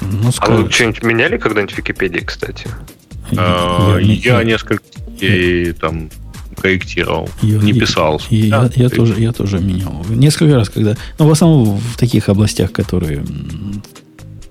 [0.00, 2.68] Ну, а вы что-нибудь меняли когда-нибудь в Википедии, кстати?
[3.30, 4.82] Я, я, я несколько
[5.20, 6.10] и, там
[6.56, 8.20] корректировал, я, не писал.
[8.30, 10.04] Я, да, я, я, тоже, я тоже менял.
[10.08, 10.96] Несколько раз, когда...
[11.18, 13.24] Ну, в основном в таких областях, которые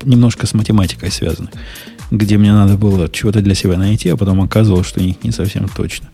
[0.04, 1.50] немножко с математикой связаны,
[2.12, 5.68] где мне надо было чего-то для себя найти, а потом оказывалось, что них не совсем
[5.70, 6.10] точно.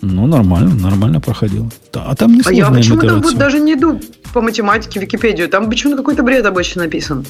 [0.00, 1.70] Ну, нормально, нормально проходило.
[1.94, 4.00] А там не А я почему-то вот даже не иду
[4.32, 5.48] по математике в Википедию.
[5.48, 7.24] Там почему-то какой-то бред обычно написан.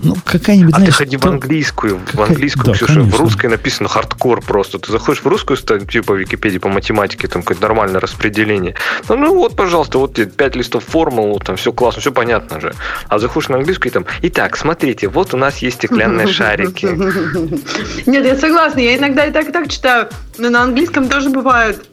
[0.00, 2.16] Ну, какая-нибудь, а знаешь, ты ходи в английскую, какая...
[2.16, 3.16] в английскую, да, Ксюша, конечно.
[3.16, 4.78] в русской написано хардкор просто.
[4.78, 8.74] Ты заходишь в русскую статью типа Википедии по математике, там какое-то нормальное распределение.
[9.08, 12.74] Ну, ну вот, пожалуйста, вот тебе пять листов формул, там все классно, все понятно же.
[13.08, 16.86] А заходишь на английскую и там, итак, смотрите, вот у нас есть стеклянные шарики.
[18.06, 20.08] Нет, я согласна, я иногда и так и так читаю,
[20.38, 21.84] но на английском тоже бывают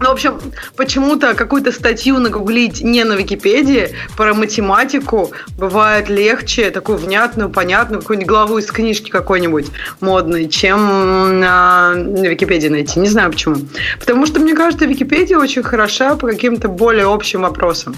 [0.00, 0.40] ну, в общем,
[0.76, 8.28] почему-то какую-то статью нагуглить не на Википедии про математику бывает легче, такую внятную, понятную, какую-нибудь
[8.28, 9.66] главу из книжки какой-нибудь
[10.00, 12.98] модной, чем на, на Википедии найти.
[12.98, 13.56] Не знаю почему.
[13.98, 17.94] Потому что, мне кажется, Википедия очень хороша по каким-то более общим вопросам.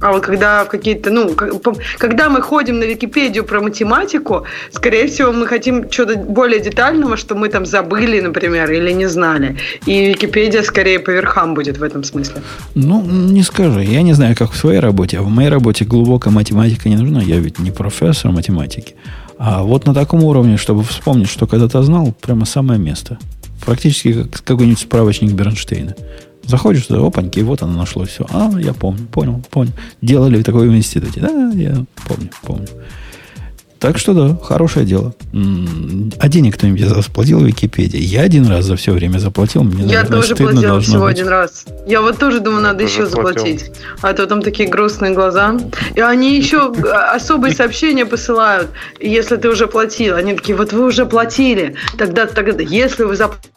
[0.00, 1.34] А вот когда какие-то, ну,
[1.98, 7.34] когда мы ходим на Википедию про математику, скорее всего, мы хотим чего-то более детального, что
[7.34, 9.56] мы там забыли, например, или не знали.
[9.86, 12.42] И Википедия скорее по верхам будет в этом смысле.
[12.74, 13.84] Ну, не скажи.
[13.84, 17.22] Я не знаю, как в своей работе, а в моей работе глубокая математика не нужна.
[17.22, 18.94] Я ведь не профессор математики.
[19.38, 23.18] А вот на таком уровне, чтобы вспомнить, что когда-то знал, прямо самое место.
[23.66, 25.94] Практически как какой-нибудь справочник Бернштейна.
[26.50, 28.26] Заходишь туда, опаньки, вот оно нашло все.
[28.30, 29.70] А, я помню, понял, понял.
[30.02, 31.20] Делали такое в институте.
[31.20, 32.66] Да, я помню, помню.
[33.78, 35.14] Так что да, хорошее дело.
[36.18, 38.00] А денег кто-нибудь за заплатил в Википедии?
[38.00, 39.62] Я один раз за все время заплатил.
[39.62, 41.16] Мне, я тоже платила всего быть.
[41.16, 41.66] один раз.
[41.86, 43.70] Я вот тоже думаю, надо еще заплатить.
[44.02, 45.56] А то там такие грустные глаза.
[45.94, 46.72] И они еще
[47.14, 50.16] особые сообщения посылают, если ты уже платил.
[50.16, 51.76] Они такие, вот вы уже платили.
[51.96, 53.50] Тогда, тогда, если вы заплатили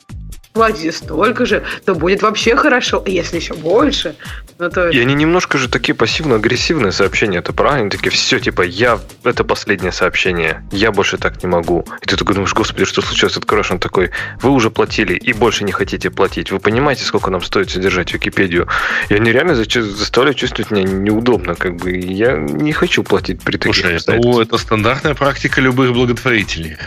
[0.54, 4.16] платите столько же, то будет вообще хорошо, если еще больше.
[4.60, 4.98] Ну, то есть...
[4.98, 7.82] И они немножко же такие пассивно-агрессивные сообщения, это правильно?
[7.82, 11.86] Они такие, все, типа, я, это последнее сообщение, я больше так не могу.
[12.02, 13.36] И ты такой думаешь, господи, что случилось?
[13.36, 14.12] Откроешь, он такой,
[14.42, 16.52] вы уже платили и больше не хотите платить.
[16.52, 18.68] Вы понимаете, сколько нам стоит содержать Википедию?
[19.10, 21.98] И они реально заставляют чувствовать меня неудобно, как бы.
[21.98, 26.78] Я не хочу платить при таких Слушай, ну, это стандартная практика любых благотворителей.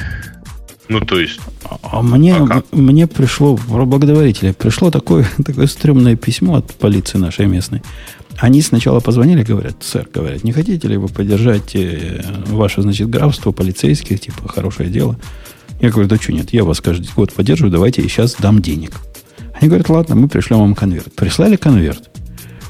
[0.88, 1.40] Ну, то есть...
[1.82, 7.46] А мне, а мне пришло, про благотворителя, пришло такое, такое стрёмное письмо от полиции нашей
[7.46, 7.82] местной.
[8.38, 13.50] Они сначала позвонили, говорят, сэр, говорят, не хотите ли вы поддержать э, ваше, значит, графство
[13.50, 15.18] полицейских, типа, хорошее дело?
[15.80, 18.92] Я говорю, да что нет, я вас каждый год поддерживаю, давайте я сейчас дам денег.
[19.58, 21.14] Они говорят, ладно, мы пришлем вам конверт.
[21.14, 22.10] Прислали конверт.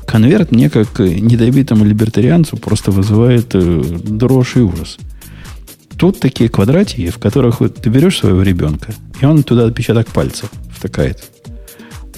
[0.06, 4.98] Конверт мне, как недобитому либертарианцу, просто вызывает э, дрожь и ужас.
[5.98, 10.50] Тут такие квадратики, в которых вот ты берешь своего ребенка, и он туда отпечаток пальцев
[10.70, 11.24] втыкает.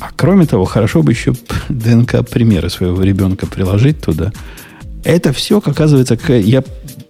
[0.00, 1.32] А кроме того, хорошо бы еще
[1.68, 4.32] ДНК-примеры своего ребенка приложить туда.
[5.04, 6.62] Это все, оказывается, я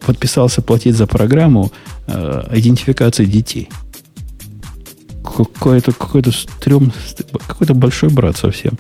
[0.05, 1.73] подписался платить за программу
[2.07, 3.69] э, идентификации детей.
[5.23, 6.93] Какой-то какой-то стрём,
[7.47, 8.73] какой-то большой брат совсем.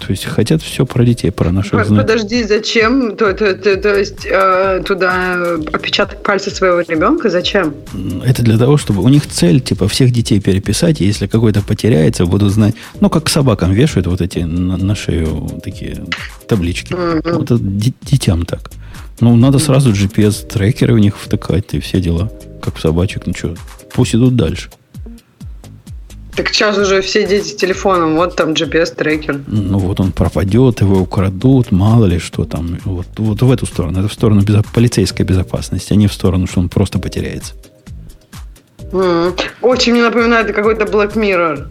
[0.00, 2.06] То есть хотят все про детей, про наших знать.
[2.06, 3.16] Подожди, зачем?
[3.16, 7.30] То, то, то, то есть э, туда отпечаток пальца своего ребенка?
[7.30, 7.74] Зачем?
[8.24, 12.26] Это для того, чтобы у них цель, типа, всех детей переписать, и если какой-то потеряется,
[12.26, 12.74] будут знать.
[13.00, 16.04] Ну, как собакам вешают вот эти на, на шею такие
[16.46, 16.92] таблички.
[16.92, 17.32] Mm-hmm.
[17.32, 18.70] Вот это детям так.
[19.20, 22.30] Ну, надо сразу GPS-трекеры у них втыкать и все дела.
[22.62, 23.26] Как в собачек.
[23.26, 23.54] Ну что,
[23.92, 24.70] пусть идут дальше.
[26.38, 29.40] Так сейчас уже все дети с телефоном, вот там GPS-трекер.
[29.48, 32.78] Ну вот он пропадет, его украдут, мало ли что там.
[32.84, 33.98] Вот, вот в эту сторону.
[33.98, 37.54] Это в сторону безо- полицейской безопасности, а не в сторону, что он просто потеряется.
[38.92, 39.36] Mm.
[39.62, 41.66] Очень мне напоминает какой-то Black Mirror.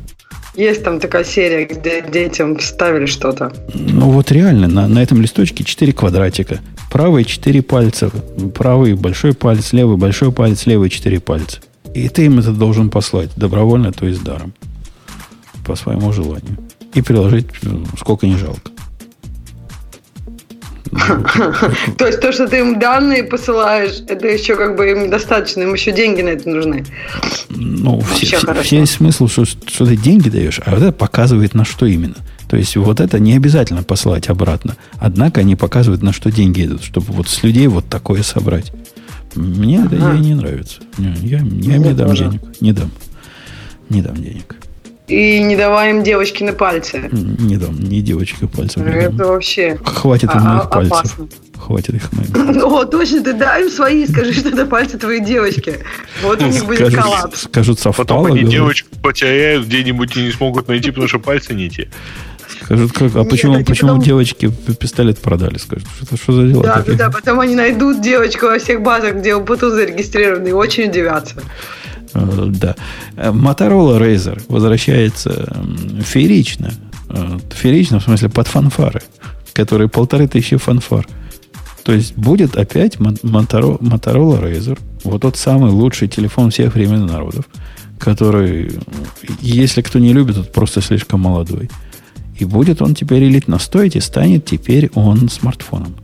[0.55, 3.53] Есть там такая серия, где детям вставили что-то.
[3.73, 6.59] Ну вот реально, на, на этом листочке 4 квадратика.
[6.91, 8.11] Правый 4 пальца.
[8.53, 11.59] Правый большой палец, левый большой палец, левый 4 пальца.
[11.93, 14.53] И ты им это должен послать добровольно, то есть даром.
[15.65, 16.57] По своему желанию.
[16.93, 18.71] И приложить ну, сколько не жалко.
[21.97, 25.73] То есть то, что ты им данные посылаешь, это еще как бы им недостаточно, им
[25.73, 26.85] еще деньги на это нужны.
[27.49, 31.85] Ну, все, все есть смысл, что, что ты деньги даешь, а это показывает на что
[31.85, 32.15] именно.
[32.49, 34.77] То есть вот это не обязательно посылать обратно.
[34.99, 38.71] Однако они показывают, на что деньги идут, чтобы вот с людей вот такое собрать.
[39.37, 40.81] Мне это не нравится.
[40.97, 42.25] Не, я, я им не дам тоже.
[42.25, 42.41] денег.
[42.61, 42.91] Не дам.
[43.89, 44.55] Не дам денег.
[45.07, 47.09] И не давай им девочки на пальцы.
[47.11, 48.85] Не дам, ни девочки пальцев.
[48.85, 50.91] Это вообще Хватит им а, моих пальцев.
[50.91, 51.27] Опасно.
[51.57, 52.63] Хватит их моих пальцев.
[52.63, 55.79] О, точно, ты дай им свои, скажи, что это пальцы твоей девочки.
[56.21, 57.43] Вот у них будет коллапс.
[57.43, 58.05] Скажут, совпало.
[58.05, 61.89] Потом они девочку потеряют где-нибудь и не смогут найти, потому что пальцы не те.
[62.67, 64.03] Скажут, как, а Нет, почему, почему потом...
[64.03, 65.57] девочки пистолет продали?
[65.57, 66.63] Скажут, что, что за дела?
[66.63, 66.97] Да, такие?
[66.97, 71.35] да, потом они найдут девочку во всех базах, где УПТУ зарегистрированы, и очень удивятся.
[72.13, 72.75] Э, да.
[73.15, 75.49] Motorola Razer возвращается
[76.01, 76.73] феерично.
[77.09, 79.01] Э, феерично, в смысле, под фанфары,
[79.53, 81.07] которые полторы тысячи фанфар.
[81.85, 87.45] То есть будет опять Motorola Razer, вот тот самый лучший телефон всех времен народов,
[87.97, 88.73] который,
[89.39, 91.69] если кто не любит, тот просто слишком молодой.
[92.39, 95.95] И будет он теперь элитно стоить, и станет теперь он смартфоном.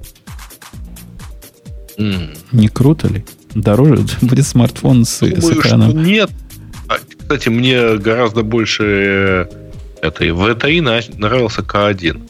[1.98, 2.38] Mm.
[2.52, 3.24] Не круто ли?
[3.54, 6.04] Дороже будет смартфон с, Думаю, с экраном.
[6.04, 6.30] нет.
[6.90, 9.46] А, кстати, мне гораздо больше э,
[10.02, 12.22] этой VTI нравился К1.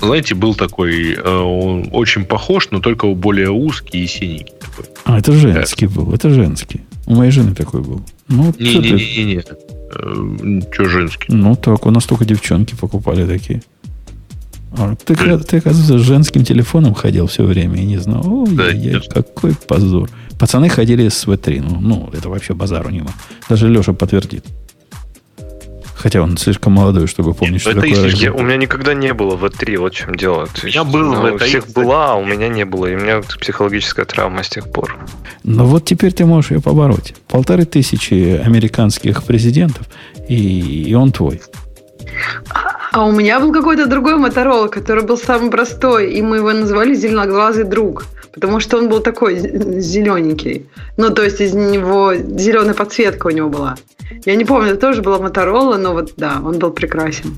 [0.00, 4.54] Знаете, был такой, э, он очень похож, но только более узкий и синенький.
[4.60, 4.84] Такой.
[5.04, 5.94] А, это женский это.
[5.94, 6.80] был, это женский.
[7.06, 8.02] У моей жены такой был.
[8.28, 9.36] Ну, Не-не-не-не.
[9.38, 9.56] Э, Че
[10.78, 11.32] женский?
[11.32, 13.62] Ну так, у нас только девчонки покупали такие.
[14.72, 15.38] А ты, да.
[15.38, 18.22] ты, оказывается, с женским телефоном ходил все время и не знал.
[18.24, 20.08] О, да, я, я, какой позор.
[20.38, 21.64] Пацаны ходили с V3.
[21.68, 23.10] Ну, ну, это вообще базару нема.
[23.48, 24.44] Даже Леша подтвердит.
[26.00, 28.08] Хотя он слишком молодой, чтобы помнить, что такое.
[28.08, 30.46] Я, у меня никогда не было в 3 вот в чем дело.
[30.46, 32.86] То есть, я был ну, в У всех была, а у меня не было.
[32.86, 34.96] И у меня психологическая травма с тех пор.
[35.44, 37.14] Но вот теперь ты можешь ее побороть.
[37.28, 39.86] Полторы тысячи американских президентов,
[40.26, 41.42] и, и он твой.
[42.92, 46.94] А, у меня был какой-то другой Моторола, который был самый простой, и мы его назвали
[46.94, 49.38] «Зеленоглазый друг» потому что он был такой
[49.80, 50.66] зелененький.
[50.96, 53.76] Ну, то есть из него зеленая подсветка у него была.
[54.24, 57.36] Я не помню, это тоже была Моторола, но вот да, он был прекрасен.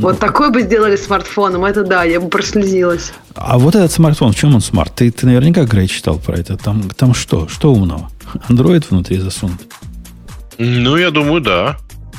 [0.00, 3.12] Вот такой бы сделали смартфоном, это да, я бы прослезилась.
[3.34, 4.94] А вот этот смартфон, в чем он смарт?
[4.94, 6.56] Ты, ты наверняка, Грей, читал про это.
[6.56, 7.46] Там, там что?
[7.48, 8.10] Что умного?
[8.48, 9.60] Андроид внутри засунут?
[10.56, 11.76] Ну, я думаю, да.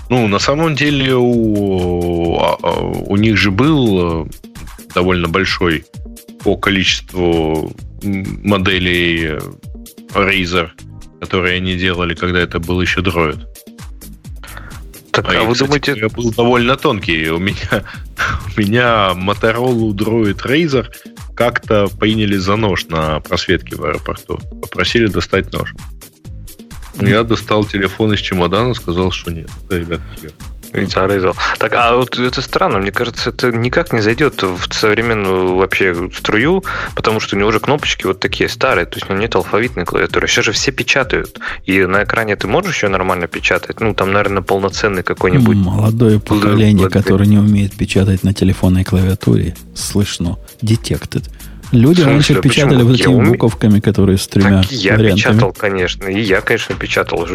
[0.10, 4.30] Ну, на самом деле у, а, а, у них же был э,
[4.96, 5.86] довольно большой
[6.44, 7.72] по количеству
[8.02, 9.38] моделей
[10.14, 10.70] Razer,
[11.20, 13.46] которые они делали, когда это был еще Droid.
[15.12, 15.96] Так, а, а вы кстати, думаете...
[16.00, 17.30] Я был довольно тонкий.
[17.30, 17.84] У меня,
[18.58, 20.88] у меня Motorola Droid Razer
[21.36, 24.40] как-то приняли за нож на просветке в аэропорту.
[24.62, 25.74] Попросили достать нож.
[27.00, 29.50] Я достал телефон из чемодана, сказал, что нет.
[29.70, 30.02] Это, ребят,
[30.72, 31.36] Зарезал.
[31.58, 36.64] Так, а вот это странно, мне кажется, это никак не зайдет в современную вообще струю,
[36.96, 39.86] потому что у него уже кнопочки вот такие старые, то есть у него нет алфавитной
[39.86, 40.28] клавиатуры.
[40.28, 43.80] Сейчас же все печатают, и на экране ты можешь еще нормально печатать?
[43.80, 45.58] Ну, там, наверное, полноценный какой-нибудь...
[45.58, 51.30] Молодое поколение, которое не умеет печатать на телефонной клавиатуре, слышно, detected.
[51.72, 53.30] Люди раньше а печатали вот этими уме...
[53.30, 55.16] буковками, которые с тремя так я вариантами.
[55.16, 56.08] печатал, конечно.
[56.08, 57.28] И я, конечно, печатал.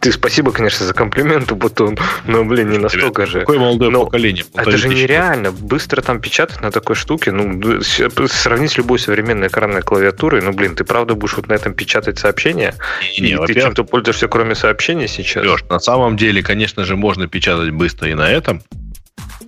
[0.00, 1.96] Ты спасибо, конечно, за комплимент, Бутон.
[2.26, 3.40] Но, блин, не настолько же.
[3.40, 4.44] Какое молодое но поколение?
[4.54, 5.50] Это же нереально.
[5.50, 7.32] Быстро там печатать на такой штуке.
[7.32, 10.42] Ну, сравнить с любой современной экранной клавиатурой.
[10.42, 12.74] Ну, блин, ты правда будешь вот на этом печатать сообщения?
[13.18, 15.44] Не, и ты чем-то пользуешься, кроме сообщений сейчас?
[15.44, 18.62] Леш, на самом деле, конечно же, можно печатать быстро и на этом.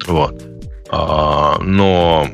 [0.07, 0.43] Вот.
[0.91, 2.29] А, но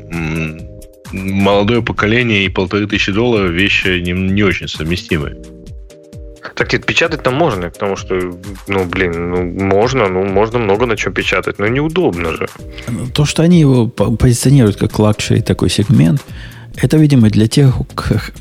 [1.14, 5.36] молодое поколение и полторы тысячи долларов вещи не, не очень совместимые.
[6.54, 8.14] Так нет, печатать там можно, потому что,
[8.68, 12.48] ну, блин, ну, можно, ну, можно много на чем печатать, но неудобно же.
[13.14, 16.22] То, что они его позиционируют как luxury такой сегмент,
[16.76, 17.74] это, видимо, для тех,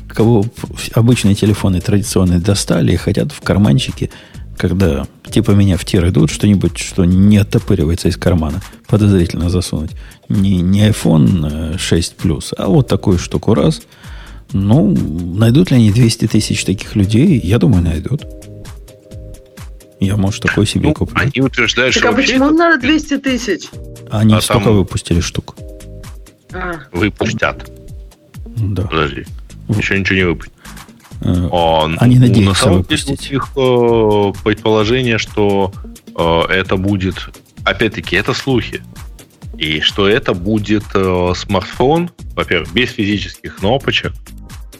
[0.08, 0.44] кого
[0.92, 4.10] обычные телефоны традиционные достали и хотят в карманчике,
[4.56, 9.92] когда типа меня в тир идут, что-нибудь, что не оттопыривается из кармана, подозрительно засунуть
[10.28, 13.82] не, не iPhone 6 Plus, а вот такую штуку раз.
[14.52, 14.94] Ну,
[15.36, 17.40] найдут ли они 200 тысяч таких людей?
[17.42, 18.24] Я думаю, найдут.
[20.00, 21.16] Я, может, такой себе ну, куплю.
[21.18, 22.10] Они утверждают, так что...
[22.10, 23.68] а почему им надо 200 тысяч?
[24.10, 24.76] Они а столько там...
[24.76, 25.56] выпустили штук.
[26.52, 26.74] А.
[26.92, 27.70] Выпустят.
[28.56, 28.82] Да.
[28.82, 29.24] Подожди.
[29.68, 30.53] Еще ничего не выпустили.
[31.24, 33.30] А, Они ну, надеются на выпустить.
[33.30, 35.72] их э, предположение, что
[36.16, 37.30] э, это будет...
[37.64, 38.82] Опять-таки, это слухи.
[39.56, 44.12] И что это будет э, смартфон, во-первых, без физических кнопочек,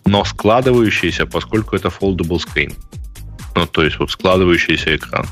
[0.05, 2.75] но складывающийся, поскольку это foldable screen.
[3.55, 5.27] Ну, то есть вот складывающийся экран.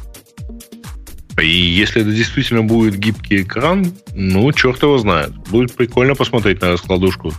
[1.40, 5.34] И если это действительно будет гибкий экран, ну, черт его знает.
[5.48, 7.32] Будет прикольно посмотреть на раскладушку,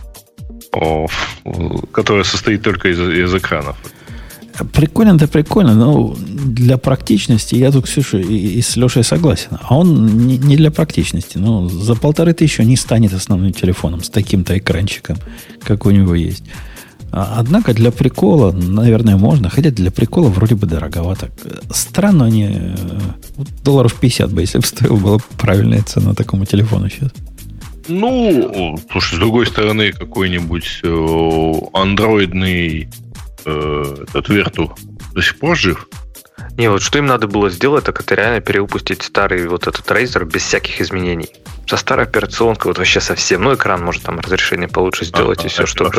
[1.92, 3.76] которая состоит только из, из экранов.
[4.72, 9.58] Прикольно-то прикольно, но для практичности я тут, Ксюша, и, и с Лешей согласен.
[9.60, 11.38] А он не, не для практичности.
[11.38, 15.16] Но за полторы тысячи не станет основным телефоном с таким-то экранчиком,
[15.64, 16.44] как у него есть.
[17.10, 19.48] А, однако для прикола, наверное, можно.
[19.48, 21.30] Хотя для прикола вроде бы дороговато.
[21.70, 22.48] Странно они...
[22.50, 22.76] Э,
[23.64, 27.10] долларов 50 бы, если бы стоила была правильная цена такому телефону сейчас.
[27.88, 32.88] Ну, слушай, с другой стороны, какой-нибудь э, андроидный
[33.44, 34.74] э, этот Верту
[35.12, 35.88] до сих пор жив?
[36.56, 40.24] Не, вот что им надо было сделать, так это реально перевыпустить старый вот этот Razer
[40.24, 41.28] без всяких изменений.
[41.66, 43.42] Со старой операционкой вот вообще совсем.
[43.42, 45.90] Ну, экран может там разрешение получше сделать а, и все, что...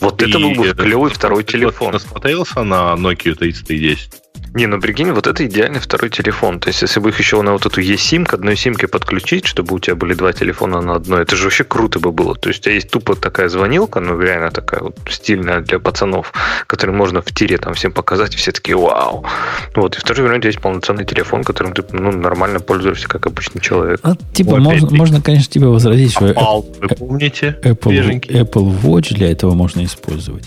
[0.00, 1.92] Вот и это был бы клевый второй телефон.
[1.92, 4.23] Насмотрелся на Nokia 3310?
[4.54, 6.60] Не, ну прикинь, вот это идеальный второй телефон.
[6.60, 9.74] То есть, если бы их еще на вот эту eSIM к одной симке подключить, чтобы
[9.74, 12.36] у тебя были два телефона на одной, это же вообще круто бы было.
[12.36, 16.32] То есть, у тебя есть тупо такая звонилка, ну реально такая вот стильная для пацанов,
[16.68, 19.26] которую можно в тире там всем показать, и все такие вау.
[19.74, 22.60] Вот, и в то же время у тебя есть полноценный телефон, которым ты ну, нормально
[22.60, 23.98] пользуешься, как обычный человек.
[24.04, 27.58] А, типа, можно, можно, конечно, тебе возразить, что а, вы помните?
[27.64, 30.44] Apple, Apple Watch для этого можно использовать.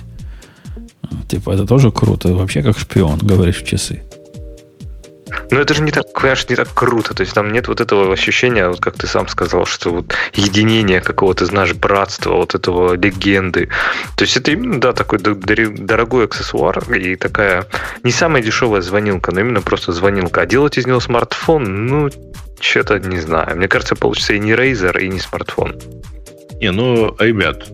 [1.27, 2.29] Типа, это тоже круто.
[2.29, 4.03] Вообще как шпион, говоришь в часы.
[5.51, 7.13] Но это же не так, конечно, не так круто.
[7.13, 11.01] То есть там нет вот этого ощущения, вот как ты сам сказал, что вот единение
[11.01, 13.69] какого-то, знаешь, братства, вот этого легенды.
[14.15, 17.65] То есть это именно, да, такой дорогой аксессуар и такая
[18.03, 20.41] не самая дешевая звонилка, но именно просто звонилка.
[20.41, 22.09] А делать из него смартфон, ну,
[22.59, 23.57] что-то не знаю.
[23.57, 25.75] Мне кажется, получится и не Razer, и не смартфон.
[26.59, 27.69] Не, ну, ребят,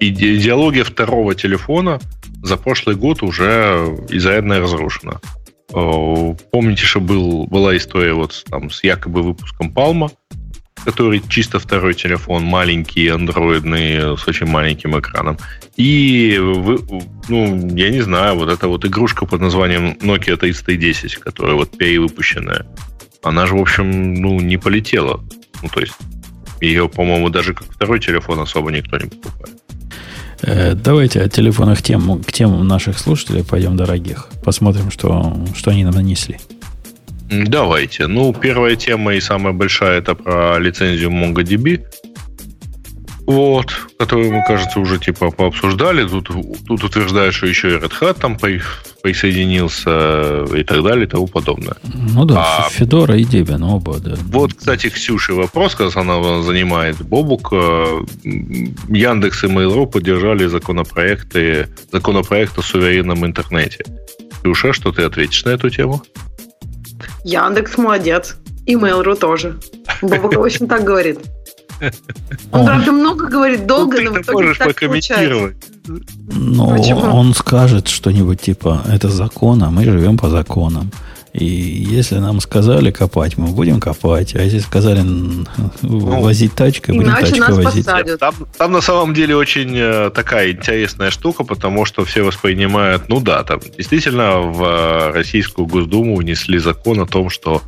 [0.00, 2.00] идеология второго телефона
[2.42, 5.20] за прошлый год уже изрядно разрушена.
[5.68, 10.10] Помните, что был, была история вот там с якобы выпуском Palma,
[10.84, 15.38] который чисто второй телефон, маленький, андроидный, с очень маленьким экраном.
[15.76, 16.78] И, вы,
[17.28, 22.66] ну, я не знаю, вот эта вот игрушка под названием Nokia 3310, которая вот перевыпущенная,
[23.22, 25.24] она же, в общем, ну, не полетела.
[25.62, 25.94] Ну, то есть
[26.60, 29.56] ее, по-моему, даже как второй телефон особо никто не покупает.
[30.42, 34.28] Э, давайте от телефонах тем, к темам наших слушателей пойдем, дорогих.
[34.44, 36.38] Посмотрим, что, что они нам нанесли.
[37.30, 38.06] Давайте.
[38.06, 41.84] Ну, первая тема и самая большая это про лицензию MongoDB.
[43.26, 46.06] Вот, которую мы, кажется, уже типа пообсуждали.
[46.06, 46.30] Тут,
[46.66, 48.38] тут утверждают, что еще и Red Hat там
[49.02, 51.74] присоединился и так далее и тому подобное.
[51.82, 54.14] Ну да, а, Федора и Debian оба, да.
[54.26, 57.48] Вот, кстати, Ксюше вопрос, как она занимает Бобук.
[57.52, 63.84] Э, Яндекс и Mail.ru поддержали законопроекты, законопроект о суверенном интернете.
[64.40, 66.02] Ксюша, что ты ответишь на эту тему?
[67.24, 68.36] Яндекс молодец.
[68.66, 69.58] И Mail.ru тоже.
[70.00, 71.18] В общем, так говорит.
[72.52, 75.56] Он, Он- правда, много говорит, долго, Ну, но в ты итоге можешь так прокомментировать.
[76.32, 77.00] Но Почему?
[77.00, 80.90] он скажет что-нибудь типа, это закон, а мы живем по законам.
[81.32, 84.34] И если нам сказали копать, мы будем копать.
[84.34, 85.46] А если сказали м,
[85.82, 87.84] возить тачкой, будем Иначе тачкой нас возить.
[87.84, 88.20] посадят.
[88.20, 93.20] Там, там на самом деле очень э, такая интересная штука, потому что все воспринимают, ну
[93.20, 97.60] да, там действительно в э, Российскую Госдуму внесли закон о том, что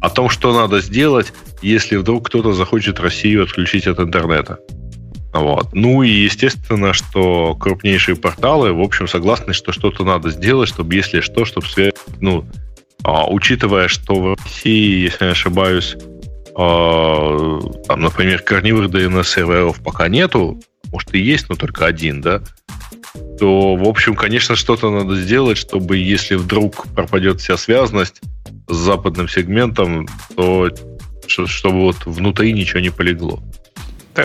[0.00, 1.32] о том, что надо сделать,
[1.62, 4.58] если вдруг кто-то захочет Россию отключить от интернета.
[5.32, 5.68] Вот.
[5.72, 11.20] Ну и естественно, что крупнейшие порталы, в общем, согласны, что что-то надо сделать, чтобы, если
[11.20, 12.44] что, чтобы связь, ну,
[13.04, 15.96] а, учитывая, что в России, если не ошибаюсь,
[16.56, 20.60] а, там, например, корневых DNS-серверов пока нету,
[20.90, 22.42] может и есть, но только один, да,
[23.38, 28.20] то, в общем, конечно, что-то надо сделать, чтобы, если вдруг пропадет вся связанность
[28.70, 30.70] с западным сегментом, то
[31.26, 33.42] чтобы вот внутри ничего не полегло.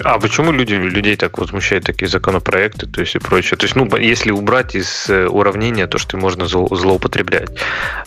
[0.03, 3.57] А почему люди, людей так возмущают такие законопроекты, то есть и прочее?
[3.57, 7.49] То есть, ну, если убрать из э, уравнения то, что можно зло- злоупотреблять,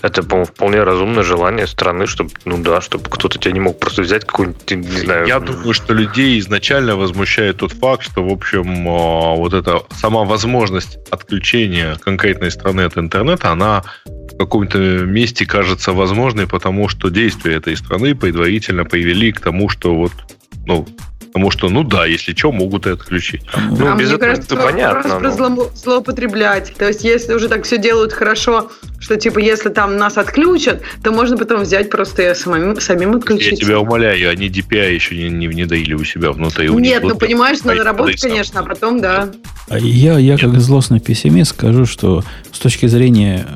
[0.03, 4.03] это, по-моему, вполне разумное желание страны, чтобы, ну да, чтобы кто-то тебя не мог просто
[4.03, 5.27] взять какую-нибудь, не знаю...
[5.27, 10.25] Я думаю, что людей изначально возмущает тот факт, что, в общем, а, вот эта сама
[10.25, 17.57] возможность отключения конкретной страны от интернета, она в каком-то месте кажется возможной, потому что действия
[17.57, 20.13] этой страны предварительно привели к тому, что вот,
[20.69, 20.87] ну,
[21.33, 23.43] потому что, ну да, если что, могут и отключить.
[23.71, 26.75] Ну, а без мне этого кажется, это понятно, вопрос про но- зло- злоупотреблять.
[26.77, 28.71] То есть, если уже так все делают хорошо,
[29.01, 33.17] что типа, если там нас отключат, то можно потом взять просто и самим, самим Я
[33.19, 33.61] отключить.
[33.61, 36.69] тебя умоляю, они DPI еще не, не внедрили у себя внутри.
[36.69, 39.31] У Нет, ну вот понимаешь, надо работать, конечно, а потом, да.
[39.69, 42.25] А Я, я как злостный пессимист скажу, что
[42.59, 43.47] с точки зрения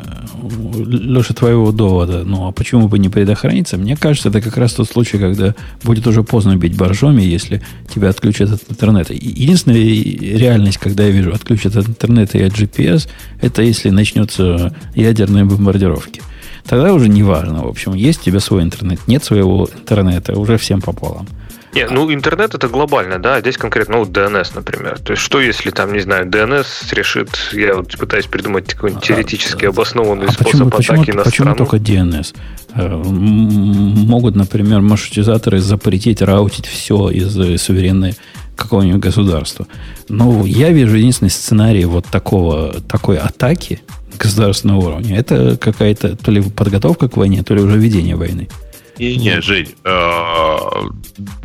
[0.86, 3.76] Леша, твоего довода, ну а почему бы не предохраниться?
[3.76, 7.62] Мне кажется, это как раз тот случай, когда будет уже поздно бить боржоми, если
[7.92, 9.12] тебя отключат от интернета.
[9.12, 13.08] Единственная реальность, когда я вижу отключат от интернета и от GPS,
[13.40, 16.22] это если начнется ядерные бомбардировки.
[16.64, 20.58] Тогда уже не важно, в общем, есть у тебя свой интернет, нет своего интернета, уже
[20.58, 21.26] всем пополам.
[21.74, 24.98] Не, ну интернет это глобально, да, а здесь конкретно, ну, DNS, например.
[24.98, 29.06] То есть, что если там, не знаю, DNS решит, я вот пытаюсь придумать какой-нибудь А,
[29.06, 31.56] теоретически обоснованный А способ почему, почему, атаки на почему страну.
[31.56, 32.34] только DNS?
[32.74, 38.16] Э, Могут, например, маршрутизаторы запретить раутить все из э, суверенной
[38.56, 39.66] какого-нибудь государства.
[40.08, 43.80] Но я вижу единственный сценарий вот такого, такой атаки
[44.18, 45.18] государственного уровня.
[45.18, 48.48] Это какая-то то ли подготовка к войне, то ли уже ведение войны.
[48.98, 50.56] Не, не, Жень, э,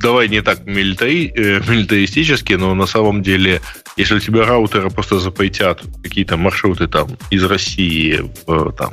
[0.01, 3.61] давай не так милитари- э, милитаристически, но на самом деле,
[3.95, 8.91] если у тебя раутеры просто запретят какие-то маршруты там из России в, там,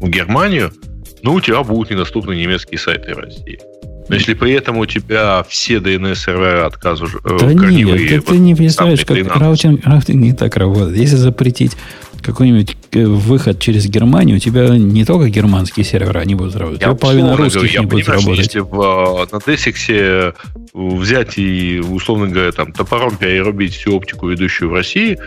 [0.00, 0.72] в Германию,
[1.22, 3.58] ну, у тебя будут недоступны немецкие сайты России.
[4.08, 8.26] Но если при этом у тебя все DNS-сервера отказу э, Да корневые, нет, ты, вот
[8.26, 9.40] ты не представляешь, как 13.
[9.40, 10.96] раутинг, раутинг не так работает.
[10.96, 11.76] Если запретить
[12.22, 16.94] какой-нибудь э, выход через Германию, у тебя не только германские сервера не будут работать, Я
[16.94, 18.38] половина русских говорю, я не будет работать.
[18.38, 20.34] Если в, на Десиксе
[20.72, 25.18] взять и, условно говоря, там, топором перерубить всю оптику, ведущую в России,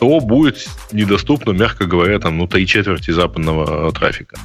[0.00, 4.38] то будет недоступно, мягко говоря, там, ну, три четверти западного трафика.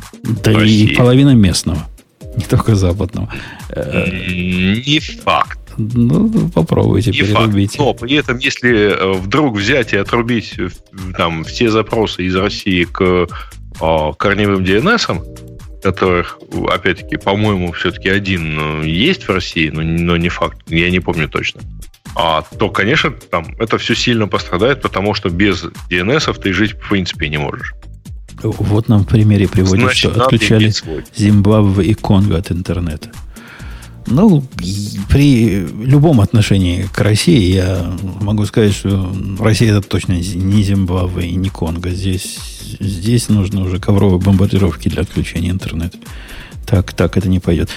[0.43, 1.87] Да и половина местного.
[2.35, 3.29] Не только западного.
[3.69, 5.59] Э, Не факт.
[5.77, 7.45] Ну, попробуйте Не факт.
[7.45, 7.77] перерубить.
[7.77, 10.69] Но при этом, если э, вдруг взять и отрубить э,
[11.17, 16.39] там, все запросы из России к э, корневым DNS, которых,
[16.69, 21.61] опять-таки, по-моему, все-таки один есть в России, но, но не факт, я не помню точно.
[22.15, 26.89] А, то, конечно, там это все сильно пострадает, потому что без DNS ты жить в
[26.89, 27.73] принципе не можешь.
[28.43, 30.71] Вот нам в примере приводят, Значит, что отключали.
[31.15, 33.11] Зимбабве и Конго от интернета.
[34.05, 34.43] Ну,
[35.09, 41.35] при любом отношении к России я могу сказать, что Россия это точно не Зимбабве и
[41.35, 41.89] не Конго.
[41.89, 42.37] Здесь,
[42.79, 45.97] здесь нужны уже ковровые бомбардировки для отключения интернета.
[46.65, 47.69] Так, так это не пойдет.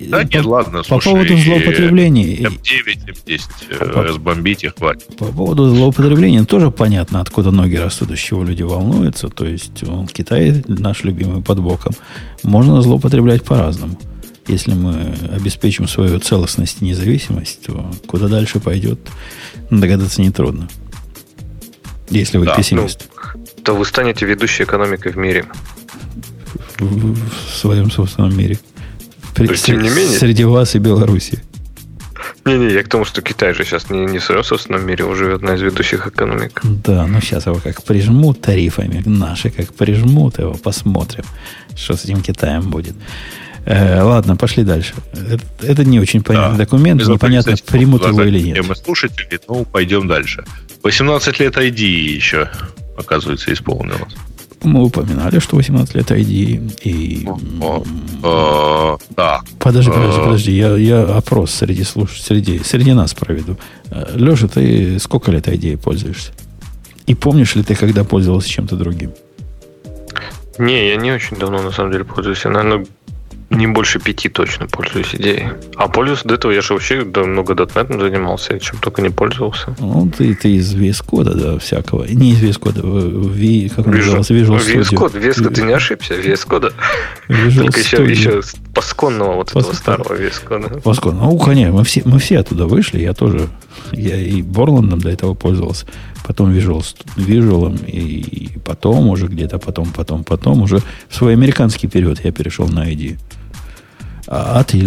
[0.00, 3.40] Да по, нет, ладно, по слушай, поводу злоупотреблений, М9, М10
[3.70, 5.16] э, По- разбомбить и хватит.
[5.16, 9.28] по поводу злоупотребления тоже понятно, откуда ноги растут, из чего люди волнуются.
[9.28, 11.92] То есть он, Китай, наш любимый под боком,
[12.42, 13.96] можно злоупотреблять по-разному.
[14.46, 18.98] Если мы обеспечим свою целостность и независимость, то куда дальше пойдет,
[19.70, 20.68] догадаться нетрудно.
[22.10, 23.08] Если вы Да, пессимист
[23.62, 25.44] То вы станете ведущей экономикой в мире.
[26.78, 28.58] в, в своем собственном мире.
[29.34, 31.42] При- То есть, тем не менее- Среди вас и Беларуси.
[32.44, 35.32] Не-не, я к тому, что Китай же сейчас не, не в своем собственном мире уже
[35.34, 36.60] одна из ведущих экономик.
[36.64, 41.24] Да, но сейчас его как прижмут тарифами, наши как прижмут его, посмотрим,
[41.76, 42.94] что с этим Китаем будет.
[43.64, 44.94] Э, ладно, пошли дальше.
[45.12, 46.64] Это, это не очень понятный да.
[46.64, 48.66] документ, Без непонятно, примут его или нет.
[48.66, 50.44] Мы слушатели, ну, пойдем дальше.
[50.82, 52.48] 18 лет ID еще,
[52.96, 54.14] оказывается, исполнилось.
[54.64, 57.28] Мы упоминали, что 18 лет ID и...
[58.22, 59.40] О, да.
[59.58, 60.52] Подожди, подожди, подожди.
[60.52, 62.20] Я, я опрос среди, слуш...
[62.20, 63.56] среди, среди нас проведу.
[63.90, 66.32] Э, Леша, ты сколько лет ID пользуешься?
[67.06, 69.12] И помнишь ли ты, когда пользовался чем-то другим?
[70.58, 72.44] Не, я не очень давно на самом деле пользуюсь.
[72.44, 72.86] Я, наверное,
[73.52, 75.48] не больше пяти точно пользуюсь идеей.
[75.76, 79.74] А пользуюсь до этого, я же вообще много дотнетом занимался, чем только не пользовался.
[79.78, 82.04] Ну, ты, ты из VS Code, да, всякого.
[82.04, 84.34] Не из VS Code, v, как он Visual, назывался?
[84.34, 84.80] Visual Studio.
[84.80, 86.72] VS Code, VS Code, ты не ошибся, VS Code.
[87.28, 88.40] Visual только еще, еще
[88.74, 90.80] пасконного вот этого старого VS Code.
[90.80, 91.24] Пасконного.
[91.24, 93.48] Ну, конечно, мы все, мы все оттуда вышли, я тоже,
[93.92, 95.86] я и Борландом до этого пользовался
[96.26, 96.84] потом Visual,
[97.16, 102.68] Visual и потом уже где-то потом, потом, потом уже в свой американский период я перешел
[102.68, 103.18] на ID.
[104.26, 104.78] А, а ты,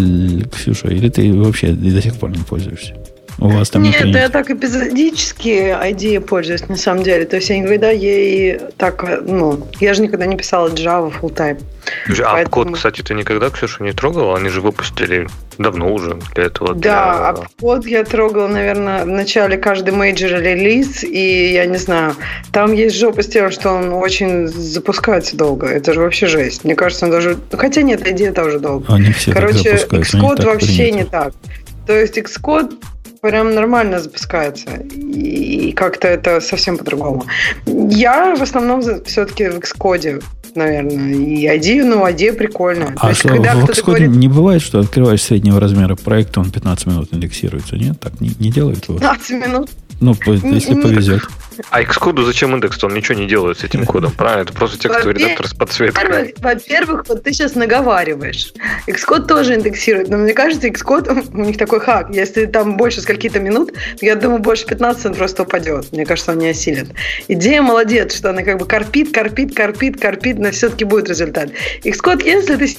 [0.52, 2.95] Ксюша, или ты вообще до сих пор не пользуешься?
[3.38, 7.26] У вас там Нет, я так эпизодически IDE пользуюсь, на самом деле.
[7.26, 11.62] То есть я никогда ей так, ну, я же никогда не писала Java full time.
[12.24, 12.49] А Поэтому...
[12.49, 14.38] код, кстати, ты никогда, Ксюша, не трогала?
[14.38, 16.74] Они же выпустили давно уже для этого.
[16.74, 17.48] Да, для...
[17.60, 22.16] код я трогала, наверное, в начале каждый major релиз, и я не знаю,
[22.52, 25.68] там есть жопа с тем, что он очень запускается долго.
[25.68, 26.64] Это же вообще жесть.
[26.64, 27.38] Мне кажется, он даже...
[27.52, 28.94] Хотя нет, идея тоже долго.
[28.94, 30.98] Они все Короче, Xcode вообще принято.
[30.98, 31.34] не так.
[31.86, 32.74] То есть Xcode
[33.30, 34.70] прям нормально запускается.
[34.72, 37.26] И как-то это совсем по-другому.
[37.66, 40.24] Я в основном все-таки в Xcode,
[40.56, 41.14] наверное.
[41.14, 42.94] И ID, ну, ID прикольно.
[42.98, 44.10] А есть, что, в Xcode говорит...
[44.12, 48.00] не бывает, что открываешь среднего размера проект, он 15 минут индексируется, нет?
[48.00, 49.00] Так не, не делают его?
[49.00, 49.70] 15 минут?
[50.02, 51.24] Ну, если повезет.
[51.70, 52.84] А Xcode зачем индекс?
[52.84, 54.44] Он ничего не делает с этим кодом, правильно?
[54.44, 56.34] Это просто текстовый редактор с подсветкой.
[56.38, 58.52] Во-первых, вот ты сейчас наговариваешь.
[58.88, 62.10] Xcode тоже индексирует, но мне кажется, Xcode, у них такой хак.
[62.10, 65.92] Если там больше скольки-то минут, я думаю, больше 15 он просто упадет.
[65.92, 66.90] Мне кажется, он не осилит.
[67.28, 71.52] Идея молодец, что она как бы корпит, корпит, корпит, корпит, но все-таки будет результат.
[71.84, 72.76] Xcode, если ты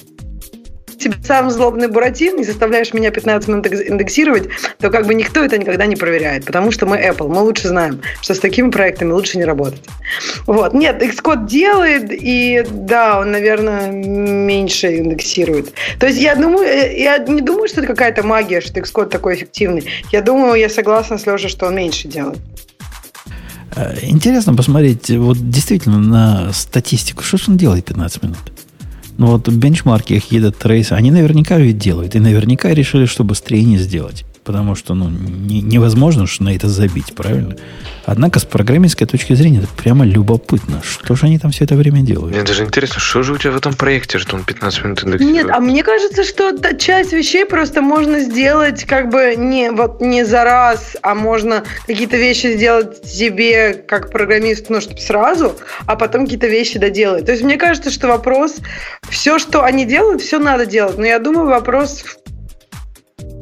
[0.98, 4.48] тебе сам злобный Буратин, не заставляешь меня 15 минут индексировать,
[4.78, 8.01] то как бы никто это никогда не проверяет, потому что мы Apple, мы лучше знаем,
[8.20, 9.82] что с такими проектами лучше не работать.
[10.47, 10.74] Вот.
[10.74, 15.73] Нет, Xcode делает, и да, он, наверное, меньше индексирует.
[15.98, 19.35] То есть я думаю, э, я не думаю, что это какая-то магия, что Xcode такой
[19.35, 19.85] эффективный.
[20.12, 22.39] Я думаю, я согласна с Лешей, что он меньше делает.
[23.74, 27.23] Э, интересно посмотреть вот действительно на статистику.
[27.23, 28.39] Что же он делает 15 минут?
[29.18, 32.14] Ну вот бенчмарки их едят трейсы, они наверняка ведь делают.
[32.14, 34.24] И наверняка решили, что быстрее не сделать.
[34.47, 37.56] Потому что ну, не, невозможно что на это забить, правильно?
[38.05, 40.81] Однако с программистской точки зрения это прямо любопытно.
[40.85, 42.32] Что же они там все это время делают?
[42.32, 45.35] Мне даже интересно, что же у тебя в этом проекте, что он 15 минут индексирует?
[45.35, 50.24] Нет, а мне кажется, что часть вещей просто можно сделать как бы не, вот, не
[50.24, 55.56] за раз, а можно какие-то вещи сделать себе как программист, ну, чтобы сразу,
[55.86, 57.27] а потом какие-то вещи доделать.
[57.27, 58.59] То есть мне кажется, что вопрос,
[59.09, 60.98] все, что они делают, все надо делать.
[60.98, 62.25] Но я думаю, вопрос в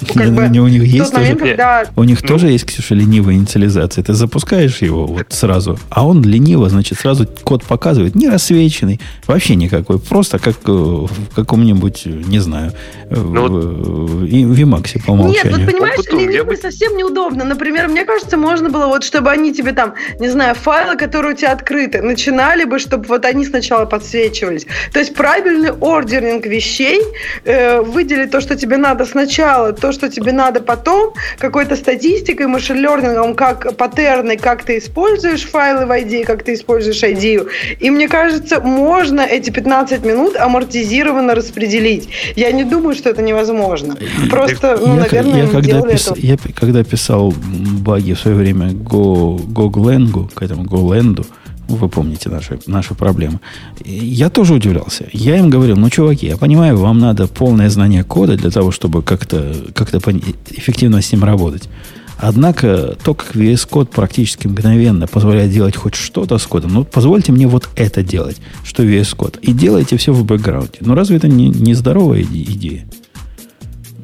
[0.01, 1.85] как бы, у них есть момент, тоже, когда...
[1.97, 4.03] у них ну, тоже есть, Ксюша, ленивая инициализация.
[4.05, 9.55] Ты запускаешь его вот сразу, а он лениво, значит, сразу код показывает, не рассвеченный, вообще
[9.55, 12.73] никакой, просто как э, в каком-нибудь, не знаю,
[13.11, 15.59] ну, в, в Emacs по умолчанию.
[15.59, 16.61] Нет, вот понимаешь, Опыту, ленивый бы...
[16.61, 17.45] совсем неудобно.
[17.45, 21.37] Например, мне кажется, можно было вот, чтобы они тебе там, не знаю, файлы, которые у
[21.37, 24.67] тебя открыты, начинали бы, чтобы вот они сначала подсвечивались.
[24.93, 27.01] То есть правильный ордеринг вещей,
[27.45, 33.35] э, выделить то, что тебе надо сначала, то, что тебе надо потом, какой-то статистикой, машин-лернингом,
[33.35, 37.47] как паттерны, как ты используешь файлы в ID, как ты используешь ID.
[37.81, 42.09] И мне кажется, можно эти 15 минут амортизированно распределить.
[42.35, 43.95] Я не думаю, что это невозможно.
[44.31, 47.35] Просто, ну, я, наверное, я, когда, пис, я когда писал
[47.81, 51.27] баги в свое время Go, GoGlang, к этому GoLand,
[51.69, 53.41] вы помните наши, наши проблемы.
[53.85, 55.07] Я тоже удивлялся.
[55.13, 59.03] Я им говорил, ну, чуваки, я понимаю, вам надо полное знание кода для того, чтобы
[59.03, 61.69] как-то как эффективно с ним работать.
[62.17, 67.33] Однако то, как VS Code практически мгновенно позволяет делать хоть что-то с кодом, ну, позвольте
[67.33, 69.41] мне вот это делать, что VS Code.
[69.41, 70.79] И делайте все в бэкграунде.
[70.81, 72.87] Ну, разве это не, не здоровая идея?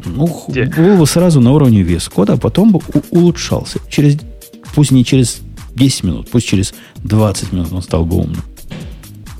[0.05, 2.81] Ну, был бы сразу на уровне VS Code, а потом бы
[3.11, 3.78] улучшался.
[3.89, 4.19] Через,
[4.74, 5.41] пусть не через
[5.81, 8.43] 10 минут, пусть через 20 минут он стал бы умным.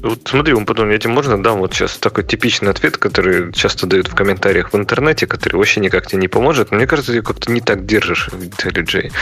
[0.03, 3.87] Вот смотри, он потом, я тебе можно дам вот сейчас такой типичный ответ, который часто
[3.87, 6.71] дают в комментариях в интернете, который вообще никак тебе не поможет.
[6.71, 9.13] Но мне кажется, ты как-то не так держишь IntelliJ.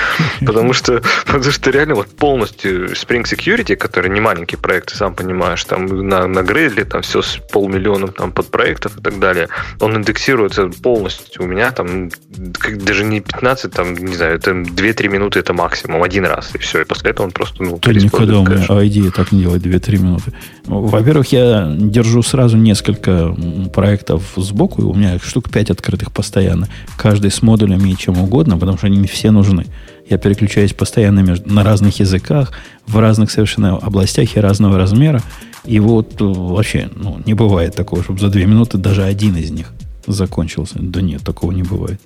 [0.47, 5.15] Потому что, потому что реально вот полностью Spring Security, который не маленький проект, ты сам
[5.15, 9.49] понимаешь, там на, на Gradle там все с полмиллиона там подпроектов и так далее,
[9.81, 11.43] он индексируется полностью.
[11.43, 16.25] У меня там даже не 15, там, не знаю, это 2-3 минуты это максимум, один
[16.25, 16.83] раз, и все.
[16.83, 20.33] И после этого он просто, ну, Никогда у меня ID так не делает 2-3 минуты.
[20.69, 23.35] Во-первых, я держу сразу несколько
[23.73, 26.69] проектов сбоку, у меня штук 5 открытых постоянно.
[26.97, 29.65] Каждый с модулями и чем угодно, потому что они мне все нужны.
[30.09, 32.53] Я переключаюсь постоянно между, на разных языках,
[32.87, 35.23] в разных совершенно областях и разного размера.
[35.65, 39.51] И вот э, вообще ну, не бывает такого, чтобы за две минуты даже один из
[39.51, 39.73] них
[40.07, 40.77] закончился.
[40.79, 42.01] Да нет, такого не бывает.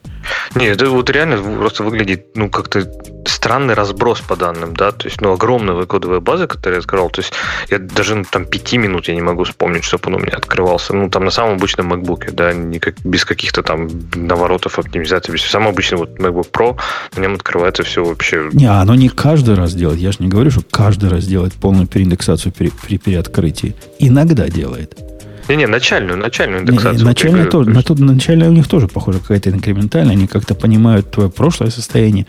[0.55, 2.91] Нет, это вот реально просто выглядит, ну, как-то
[3.27, 7.21] странный разброс по данным, да, то есть, ну, огромная кодовая база, которую я открывал, то
[7.21, 7.33] есть,
[7.71, 10.95] я даже, ну, там, пяти минут я не могу вспомнить, чтобы он у меня открывался,
[10.95, 15.43] ну, там, на самом обычном MacBook, да, не как, без каких-то там наворотов оптимизации, без,
[15.43, 16.79] самый обычный вот MacBook Pro,
[17.17, 18.49] на нем открывается все вообще.
[18.53, 21.87] Не, оно не каждый раз делает, я же не говорю, что каждый раз делает полную
[21.87, 23.75] переиндексацию при, при переоткрытии.
[23.99, 25.12] Иногда делает.
[25.49, 26.99] Не-не, начальную, начальную индексацию.
[26.99, 30.13] Не, начальная, тоже, на то, начальная у них тоже, похоже, какая-то инкрементальная.
[30.13, 32.27] Они как-то понимают твое прошлое состояние.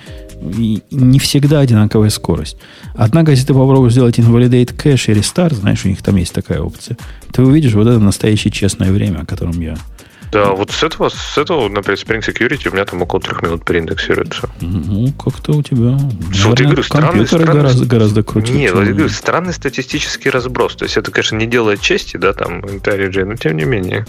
[0.58, 2.58] И не всегда одинаковая скорость.
[2.96, 6.60] Однако, если ты попробуешь сделать invalidate cache и restart, знаешь, у них там есть такая
[6.60, 6.98] опция,
[7.32, 9.78] ты увидишь вот это настоящее честное время, о котором я
[10.34, 13.64] да, вот с этого, с этого, например, Spring Security у меня там около трех минут
[13.64, 14.50] переиндексируется.
[14.62, 15.92] Ну, как-то у тебя...
[15.92, 18.54] Наверное, вот я говорю, странный, странный, гораздо, гораздо круче.
[18.54, 20.76] Нет, вот я говорю, странный статистический разброс.
[20.76, 24.06] То есть это, конечно, не делает чести, да, там, IntelliJ, но тем не менее.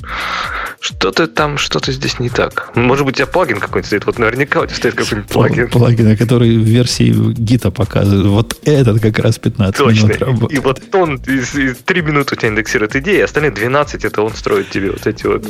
[0.80, 2.70] Что-то там, что-то здесь не так.
[2.74, 4.06] Может быть, у тебя плагин какой-нибудь стоит.
[4.06, 5.68] Вот наверняка у тебя стоит какой-нибудь плагин.
[5.68, 8.26] Плагин, который в версии гита показывает.
[8.26, 10.06] Вот этот как раз 15 Точно.
[10.06, 10.59] минут работает.
[10.59, 14.70] И вот он 3 минуты у тебя индексирует идеи, а остальные 12 это он строит
[14.70, 15.44] тебе вот эти вот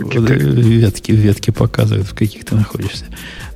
[0.69, 3.07] ветки, ветки показывают, в каких ты находишься.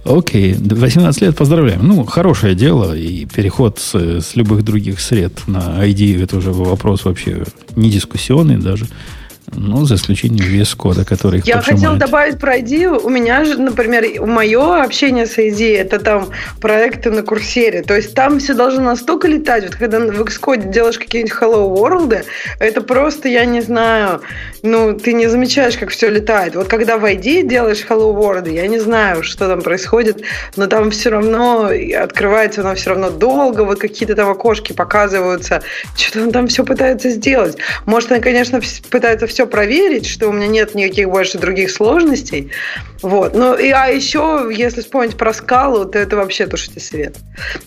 [0.04, 1.86] Окей, 18 лет поздравляем.
[1.86, 7.04] Ну, хорошее дело, и переход с, с любых других сред на ID, это уже вопрос
[7.04, 7.44] вообще
[7.76, 8.86] не дискуссионный даже.
[9.52, 13.00] Ну, за исключением вес кода, который их Я хотела добавить про ID.
[13.02, 16.28] У меня же, например, мое общение с ID это там
[16.60, 17.82] проекты на курсере.
[17.82, 19.64] То есть там все должно настолько летать.
[19.64, 22.24] Вот когда в Xcode делаешь какие-нибудь Hello World,
[22.60, 24.20] это просто, я не знаю,
[24.62, 26.54] ну, ты не замечаешь, как все летает.
[26.54, 30.22] Вот когда в ID делаешь Hello World, я не знаю, что там происходит,
[30.56, 35.62] но там все равно открывается оно все равно долго, вот какие-то там окошки показываются,
[35.96, 37.56] что-то он там все пытается сделать.
[37.86, 38.60] Может, он, конечно,
[38.90, 42.50] пытается все все проверить, что у меня нет никаких больше других сложностей.
[43.02, 43.36] Вот.
[43.36, 47.16] Ну, и, а еще, если вспомнить про скалу, то это вообще тушите свет.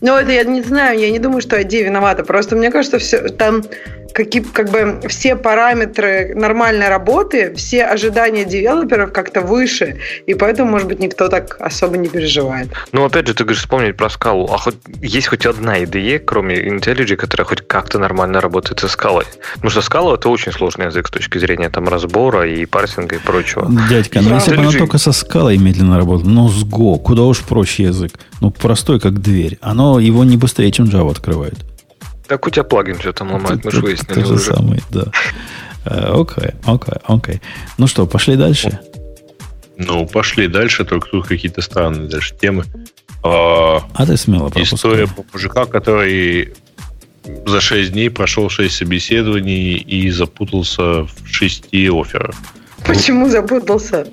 [0.02, 2.26] Но это я не знаю, я не думаю, что ID виновата.
[2.26, 3.64] Просто мне кажется, все там
[4.13, 10.88] какие, как бы все параметры нормальной работы, все ожидания девелоперов как-то выше, и поэтому, может
[10.88, 12.69] быть, никто так особо не переживает.
[12.91, 14.49] Ну, опять же, ты говоришь, вспомнить про скалу.
[14.51, 19.25] А хоть есть хоть одна IDE, кроме IntelliJ, которая хоть как-то нормально работает со скалой?
[19.53, 23.19] Потому что скала это очень сложный язык с точки зрения там разбора и парсинга и
[23.19, 23.69] прочего.
[23.89, 27.39] Дядька, ну если бы она только со скалой медленно работала, но с Go, куда уж
[27.39, 28.13] проще язык.
[28.39, 29.57] Ну, простой, как дверь.
[29.61, 31.55] Оно его не быстрее, чем Java открывает.
[32.31, 34.39] Так у тебя плагин что там ломает, мы же выяснили уже.
[34.39, 35.03] самый, да.
[35.83, 37.41] Э, окей, окей, окей.
[37.77, 38.79] Ну что, пошли дальше?
[39.75, 42.63] Ну, пошли дальше, только тут какие-то странные дальше темы.
[43.21, 44.77] А, а ты смело пропускай.
[44.77, 46.53] История по мужика, который
[47.45, 52.35] за 6 дней прошел 6 собеседований и запутался в 6 офферах.
[52.85, 54.07] Почему запутался?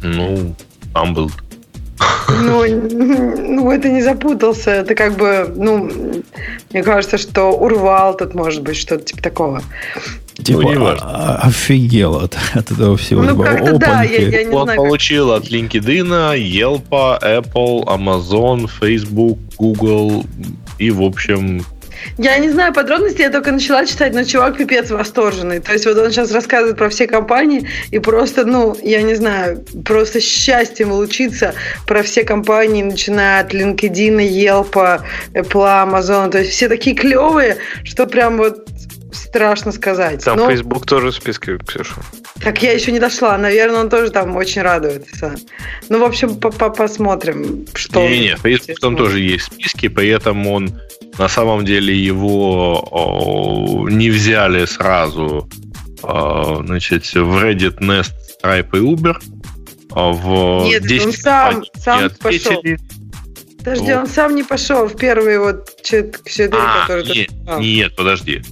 [0.00, 0.54] Ну,
[0.94, 1.32] там был
[2.28, 4.70] ну, ну, это не запутался.
[4.70, 5.90] Это как бы, ну,
[6.70, 9.62] мне кажется, что урвал тут может быть что-то типа такого.
[10.42, 13.22] Типа, ну, а, офигел от, от этого всего.
[13.22, 15.42] Ну, как-то да, я, я не Он знаю, получил как...
[15.42, 20.24] от LinkedIn, Yelp, Apple, Amazon, Facebook, Google
[20.78, 21.64] и, в общем,
[22.16, 25.60] я не знаю подробностей, я только начала читать, но чувак пипец восторженный.
[25.60, 29.64] То есть вот он сейчас рассказывает про все компании и просто, ну, я не знаю,
[29.84, 31.54] просто счастьем лучиться
[31.86, 35.02] про все компании, начиная от LinkedIn, Yelp,
[35.32, 36.30] Apple, Amazon.
[36.30, 38.68] То есть все такие клевые, что прям вот
[39.12, 40.24] страшно сказать.
[40.24, 40.50] Там но...
[40.50, 41.94] Facebook тоже в списке, Ксюша.
[42.42, 43.36] Так я еще не дошла.
[43.38, 45.34] Наверное, он тоже там очень радуется.
[45.88, 48.00] Ну, в общем, посмотрим, что...
[48.00, 50.80] Не-не, Facebook там тоже есть в списке, поэтому он
[51.18, 55.48] на самом деле его не взяли сразу
[56.00, 58.12] значит, в Reddit, Nest,
[58.42, 59.16] Stripe и Uber.
[59.90, 62.62] А в Нет, 10 он сам, сам пошел.
[63.58, 64.00] Подожди, вот.
[64.00, 68.42] он сам не пошел в первый вот четыре, а, который нет, Нет, подожди.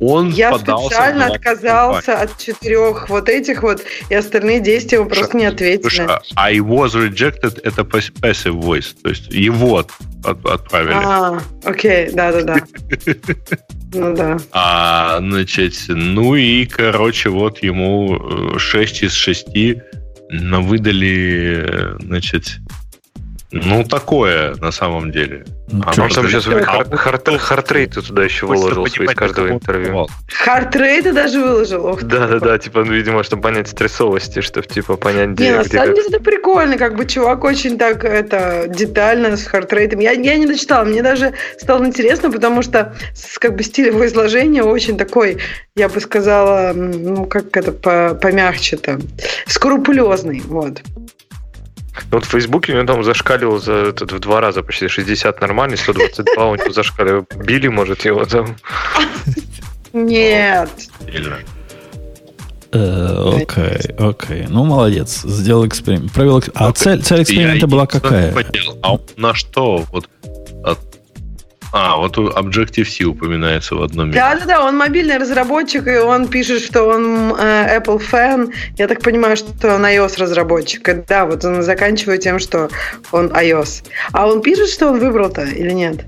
[0.00, 5.44] Он Я специально отказался от четырех вот этих вот, и остальные действия ему просто не
[5.44, 5.82] ответили.
[5.82, 9.92] Слушай, а I was rejected это passive voice, то есть его от-
[10.24, 10.94] от- отправили.
[10.94, 12.62] А, окей, да-да-да.
[13.92, 14.38] Ну да.
[14.52, 19.48] А, значит, ну и, короче, вот ему э, 6 из 6
[20.30, 22.58] выдали, э, значит,
[23.52, 25.44] ну, такое на самом деле.
[25.72, 29.16] Ну, А Он там сейчас heart- heart- heart rate ы туда еще выложил из понимать,
[29.16, 30.08] каждого на интервью.
[30.28, 31.86] Heart rate ы даже выложил.
[31.86, 32.02] Ох.
[32.02, 35.62] Да, да, да, типа, ну, видимо, чтобы понять стрессовости, чтобы, типа, понять, Не, где, на
[35.62, 39.86] где самом деле это прикольно, как бы чувак очень так это детально с heart rate
[39.86, 40.00] ом.
[40.00, 44.06] Я, я не дочитала, мне даже стало интересно, потому что с, как бы стиль его
[44.06, 45.38] изложения очень такой,
[45.76, 49.00] я бы сказала, ну как это по, помягче-то,
[49.46, 50.80] скрупулезный, вот.
[52.10, 55.40] Ну, Вот в Фейсбуке у него там зашкаливал за этот, в два раза почти 60
[55.40, 57.26] нормальный, 122 у него зашкаливал.
[57.36, 58.56] Били, может, его там.
[59.92, 60.70] Нет.
[62.72, 64.46] Э, Окей, окей.
[64.48, 65.22] Ну, молодец.
[65.22, 66.12] Сделал эксперимент.
[66.12, 68.32] Провел А цель, цель эксперимента была какая?
[68.82, 69.84] А на что?
[69.90, 70.19] Вот, от-
[71.72, 74.20] а, вот у Objective-C упоминается в одном месте.
[74.20, 78.52] Да-да-да, он мобильный разработчик, и он пишет, что он э, Apple фэн.
[78.76, 80.88] Я так понимаю, что он iOS разработчик.
[80.88, 82.68] И Да, вот он заканчивает тем, что
[83.12, 83.84] он iOS.
[84.12, 86.04] А он пишет, что он выбрал-то или нет?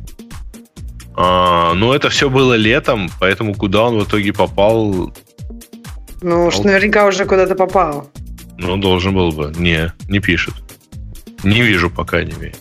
[1.17, 5.13] А, ну, это все было летом, поэтому куда он в итоге попал,
[6.23, 6.65] Ну, уж Ну.
[6.65, 8.11] наверняка уже куда-то попал.
[8.59, 9.53] ну, должен был бы.
[9.57, 10.55] Не, не пишет.
[11.45, 12.55] Не вижу, пока не мере.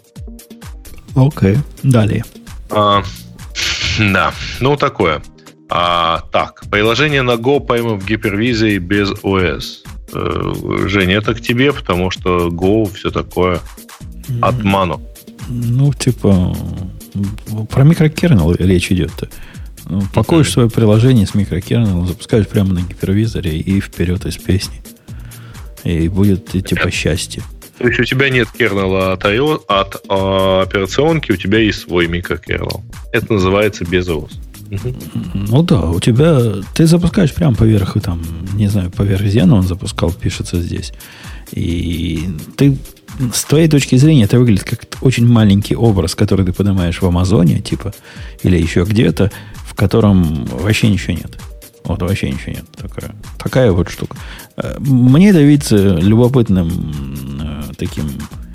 [1.16, 1.58] Окей.
[1.84, 2.24] Далее.
[2.72, 3.04] А,
[4.00, 5.22] да, ну такое.
[5.70, 9.84] А, так, приложение на Go поймав гипервизой без ОС.
[10.14, 10.54] Э,
[10.88, 13.62] Женя, это к тебе, потому что Go все такое
[14.42, 15.02] от ману.
[15.48, 16.56] Ну, типа,
[17.70, 19.30] про микрокернел речь идет.
[19.86, 24.82] Ну, Пакуешь свое приложение с микрокернелом, запускаешь прямо на гипервизоре и вперед из песни.
[25.84, 27.44] И будет типа счастье.
[27.82, 32.84] То есть у тебя нет кернела от, от а, операционки, у тебя есть свой микрокернел.
[33.12, 34.08] Это называется без.
[34.08, 34.96] Мгм.
[35.34, 38.22] Ну да, у тебя ты запускаешь прямо поверх, там,
[38.54, 40.94] не знаю, поверх Зена он запускал, пишется здесь.
[41.52, 42.78] И ты
[43.34, 47.60] с твоей точки зрения это выглядит как очень маленький образ, который ты поднимаешь в Амазоне,
[47.60, 47.94] типа,
[48.44, 49.32] или еще где-то,
[49.66, 51.38] в котором вообще ничего нет.
[51.84, 52.66] Вот вообще ничего нет.
[52.76, 54.18] Такая, такая вот штука.
[54.58, 56.70] Э, Мне это видится любопытным
[57.42, 58.06] э, таким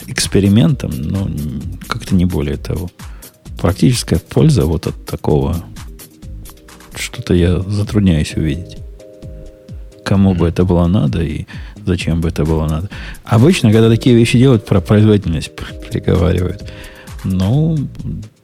[0.06, 1.28] экспериментом, но
[1.88, 2.90] как-то не более того.
[3.60, 5.64] Практическая польза вот от такого
[6.94, 8.78] что-то я затрудняюсь увидеть.
[10.04, 11.46] Кому бы это было надо и
[11.84, 12.90] зачем бы это было надо.
[13.24, 15.52] Обычно, когда такие вещи делают, про производительность
[15.90, 16.64] приговаривают.
[17.24, 17.76] Ну,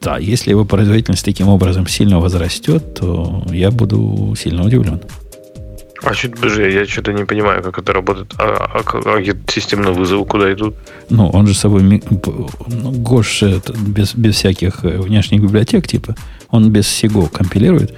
[0.02, 5.00] да, если его производительность таким образом сильно возрастет, то я буду сильно удивлен.
[6.02, 8.34] А чуть подожди, я что-то не понимаю, как это работает.
[8.38, 10.74] А, а, а системные вызовы куда идут?
[11.10, 11.82] Ну, он же с собой...
[11.82, 13.42] Ну, Гош
[13.86, 16.16] без, без всяких э, внешних библиотек, типа,
[16.50, 17.94] он без SIGO компилирует.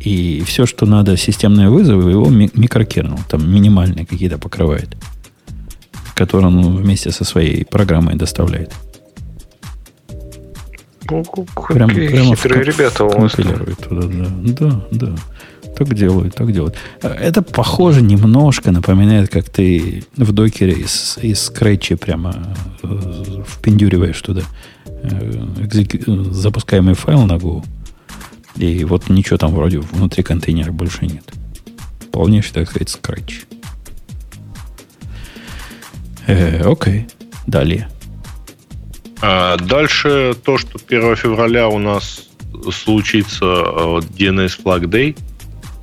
[0.00, 4.88] И все, что надо, системные вызовы, его ми- микрокернел, там минимальные какие-то покрывает,
[6.14, 8.72] которые он вместе со своей программой доставляет.
[11.10, 11.24] Ну,
[11.68, 13.32] Прям, какие прямо в хитрые ком- ребята у вас.
[13.32, 14.26] туда, да.
[14.60, 15.14] Да, да.
[15.76, 16.76] Так делают, так делают.
[17.02, 24.42] Это похоже немножко, напоминает, как ты в докере из, из скретча прямо э, впендюриваешь туда
[24.86, 27.64] э, экзеку- запускаемый файл на Go.
[28.56, 31.24] И вот ничего там вроде внутри контейнера больше нет.
[32.10, 33.42] Полнейший, так сказать, скретч.
[36.26, 37.06] Э, окей.
[37.46, 37.88] Далее.
[39.20, 42.28] А дальше то, что 1 февраля у нас
[42.72, 45.16] случится э, DNS Flag Day.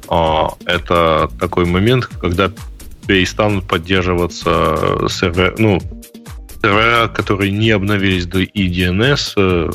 [0.07, 2.51] А, Это такой момент, когда
[3.07, 5.79] перестанут поддерживаться сервера, ну,
[6.61, 9.71] сервера, которые не обновились до eDNS, э,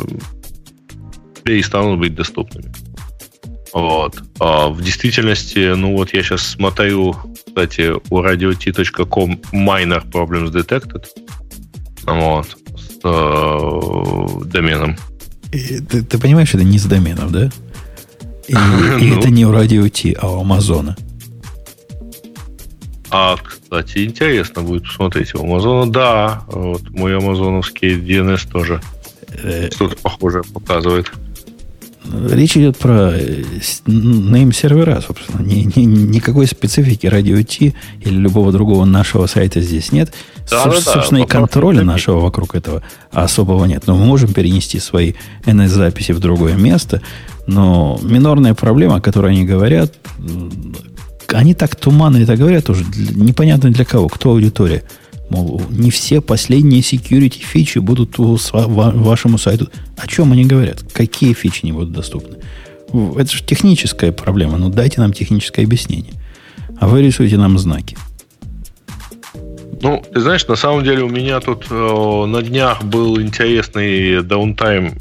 [1.45, 2.73] перестанут быть доступными.
[3.73, 4.23] Вот.
[4.41, 7.15] А в действительности, ну вот я сейчас смотрю,
[7.47, 11.07] кстати, у radiot.com minor problems detected.
[12.13, 12.57] Вот.
[12.77, 14.97] С э, доменом.
[15.53, 17.51] И ты, ты понимаешь, это не с доменов, да?
[18.49, 19.19] И, и Ну.
[19.19, 20.97] это не у радио Ти, а у Амазона.
[23.13, 25.91] А, кстати, интересно будет посмотреть у Амазона.
[25.91, 28.81] Да, вот мой амазоновский DNS тоже
[29.43, 31.11] Э, что-то похожее показывает.
[32.31, 33.43] Речь идет про э,
[33.87, 35.43] нейм-сервера, собственно.
[35.43, 40.13] Ни, ни, никакой специфики радио T или любого другого нашего сайта здесь нет.
[40.51, 42.83] Да, Соб, да, собственно, да, и контроля нашего вокруг этого
[43.13, 43.87] особого нет.
[43.87, 45.13] Но мы можем перенести свои
[45.45, 47.03] NS-записи в другое место.
[47.47, 49.93] Но минорная проблема, о которой они говорят,
[51.29, 54.85] они так туманно это говорят уже, непонятно для кого, кто аудитория.
[55.31, 59.69] Мол, не все последние security фичи будут у вашему сайту.
[59.97, 60.83] О чем они говорят?
[60.93, 62.39] Какие фичи не будут доступны?
[62.93, 64.59] Это же техническая проблема.
[64.59, 66.15] Ну, дайте нам техническое объяснение.
[66.79, 67.97] А вы рисуете нам знаки.
[69.83, 74.95] Ну, ты знаешь, на самом деле у меня тут э, на днях был интересный даунтайм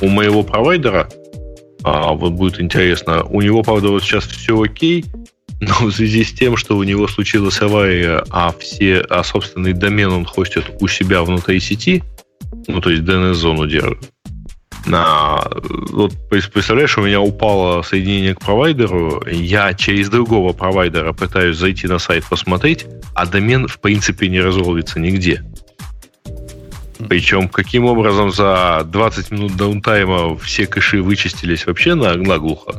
[0.00, 1.08] у моего провайдера.
[1.84, 3.22] А вот будет интересно.
[3.24, 5.04] У него, правда, вот сейчас все окей,
[5.60, 10.12] но в связи с тем, что у него случилась авария, а все, а собственный домен
[10.12, 12.04] он хостит у себя внутри сети,
[12.66, 13.98] ну, то есть DNS-зону держит,
[14.86, 15.42] на,
[15.90, 21.98] вот представляешь, у меня упало соединение к провайдеру, я через другого провайдера пытаюсь зайти на
[21.98, 25.44] сайт посмотреть, а домен в принципе не разрулится нигде.
[27.08, 32.74] Причем каким образом за 20 минут даунтайма все кэши вычистились вообще наглухо?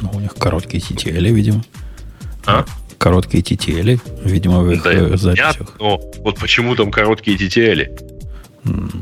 [0.00, 1.62] Ну, у них короткие TTL, видимо.
[2.46, 2.64] А?
[2.98, 5.76] Короткие TTL, видимо, в их да, э, записях.
[5.78, 7.88] но вот почему там короткие TTL?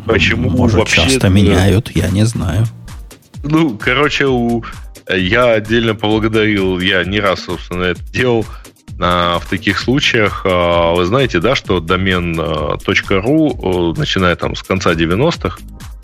[0.06, 1.02] Почему Может, вообще...
[1.02, 2.66] часто меняют, я не знаю.
[3.42, 4.64] Ну, короче, у...
[5.08, 8.46] я отдельно поблагодарил, я не раз, собственно, это делал,
[9.00, 14.92] а, в таких случаях, а, вы знаете, да, что домен .ru, начиная там с конца
[14.92, 15.58] 90-х,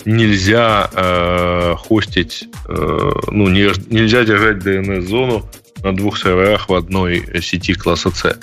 [0.05, 5.49] нельзя э, хостить, э, ну, не, нельзя держать DNS-зону
[5.85, 8.37] на двух серверах в одной сети класса C.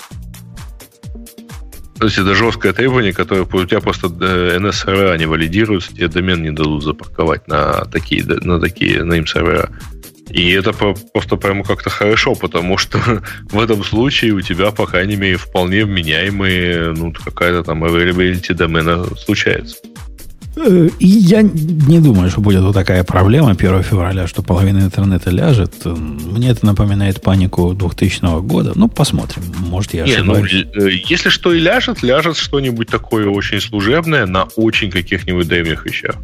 [1.98, 6.50] То есть это жесткое требование, которое у тебя просто NS-сервера не валидируются, тебе домен не
[6.50, 9.70] дадут запарковать на такие, на такие name-сервера.
[10.28, 12.98] И это просто прямо как-то хорошо, потому что
[13.50, 19.04] в этом случае у тебя, по крайней мере, вполне вменяемые, ну, какая-то там availability домена
[19.16, 19.76] случается.
[20.54, 25.30] Э, и я не думаю, что будет вот такая проблема 1 февраля, что половина интернета
[25.30, 25.72] ляжет.
[25.84, 28.72] Мне это напоминает панику 2000 года.
[28.74, 29.42] Ну, посмотрим.
[29.58, 30.52] Может, я ошибаюсь.
[30.52, 35.48] Не, ну, э, если что и ляжет, ляжет что-нибудь такое очень служебное на очень каких-нибудь
[35.48, 36.16] древних вещах.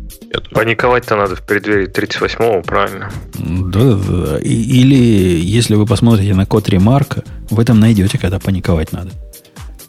[0.53, 3.11] Паниковать-то надо в преддверии 38-го, правильно?
[3.39, 4.39] Да, да, да.
[4.41, 9.11] или если вы посмотрите на код ремарка, в этом найдете, когда паниковать надо.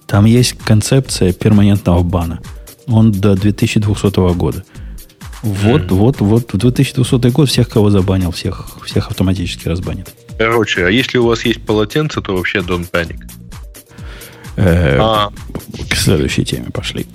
[0.07, 2.39] Там есть концепция перманентного бана–
[2.91, 4.63] он до 2200 года.
[5.41, 5.93] Вот, mm.
[5.93, 10.13] вот, вот, в 2200 год всех, кого забанил, всех, всех автоматически разбанит.
[10.37, 13.19] Короче, а если у вас есть полотенце, то вообще don't panic.
[14.57, 15.31] Э, а.
[15.89, 17.05] К следующей теме пошли.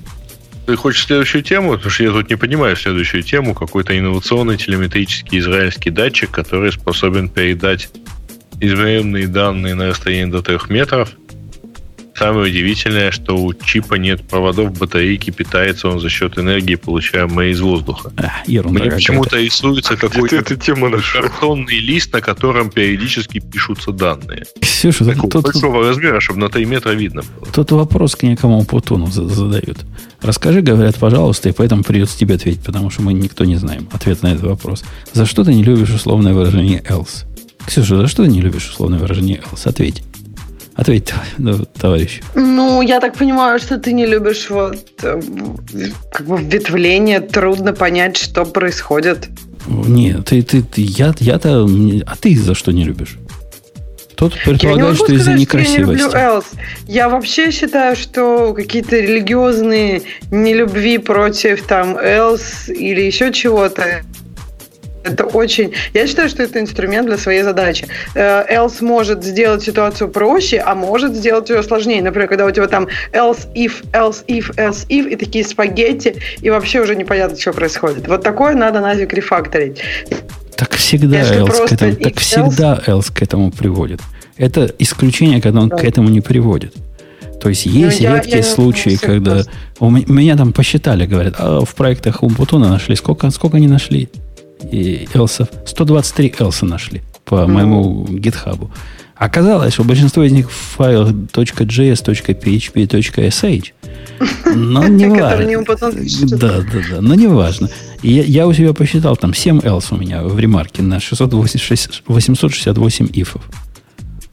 [0.66, 1.72] Ты хочешь следующую тему?
[1.72, 3.54] Потому что я тут не понимаю следующую тему.
[3.54, 7.90] Какой-то инновационный телеметрический израильский датчик, который способен передать
[8.60, 11.10] измеренные данные на расстоянии до 3 метров–
[12.16, 17.60] Самое удивительное, что у чипа нет проводов батарейки, питается он за счет энергии, получаемой из
[17.60, 18.12] воздуха.
[18.16, 24.44] А, ерунда Мне почему-то рисуется какой-то картонный лист, на котором периодически пишутся данные.
[24.60, 27.50] Ксюша, Такого тот, большого размера, чтобы на 3 метра видно было.
[27.52, 29.78] Тот вопрос к некому Путуну задают.
[30.22, 34.22] Расскажи, говорят, пожалуйста, и поэтому придется тебе ответить, потому что мы никто не знаем ответ
[34.22, 34.84] на этот вопрос.
[35.12, 37.24] За что ты не любишь условное выражение else?
[37.66, 39.68] Ксюша, за что ты не любишь условное выражение else?
[39.68, 40.02] Ответь.
[40.76, 41.12] Ответь,
[41.78, 42.20] товарищ.
[42.34, 45.20] Ну, я так понимаю, что ты не любишь вот э,
[46.10, 49.28] как бы ветвление, трудно понять, что происходит.
[49.66, 51.66] Нет, ты, ты, ты я, я-то,
[52.06, 53.18] а ты за что не любишь?
[54.16, 55.80] Тот предполагает, что из-за некрасивости.
[55.80, 56.44] Я, не люблю else.
[56.86, 64.02] я вообще считаю, что какие-то религиозные нелюбви против там else или еще чего-то
[65.04, 65.72] это очень...
[65.92, 67.86] Я считаю, что это инструмент для своей задачи.
[68.14, 72.02] Э, else может сделать ситуацию проще, а может сделать ее сложнее.
[72.02, 76.50] Например, когда у тебя там else if, else if, else if, и такие спагетти, и
[76.50, 78.08] вообще уже непонятно, что происходит.
[78.08, 79.80] Вот такое надо нафиг рефакторить.
[80.56, 84.00] Так всегда else к этому, так всегда else к этому приводит.
[84.36, 85.76] Это исключение, когда он да.
[85.76, 86.74] к этому не приводит.
[87.40, 89.42] То есть есть ну, редкие я, случаи, когда...
[89.78, 92.96] У меня там посчитали, говорят, а в проектах Умпутуна нашли.
[92.96, 94.08] Сколько, сколько они нашли?
[94.70, 95.48] И элсов.
[95.66, 97.46] 123 элса нашли по mm-hmm.
[97.46, 98.70] моему гитхабу.
[99.16, 103.72] Оказалось, что большинство из них в файлах .js, .php, .sh.
[104.54, 105.64] Но не важно.
[106.36, 107.00] Да, да, да.
[107.00, 107.70] Но не важно.
[108.02, 113.08] Я, я у себя посчитал, там 7 else у меня в ремарке на 686, 868
[113.12, 113.42] ифов.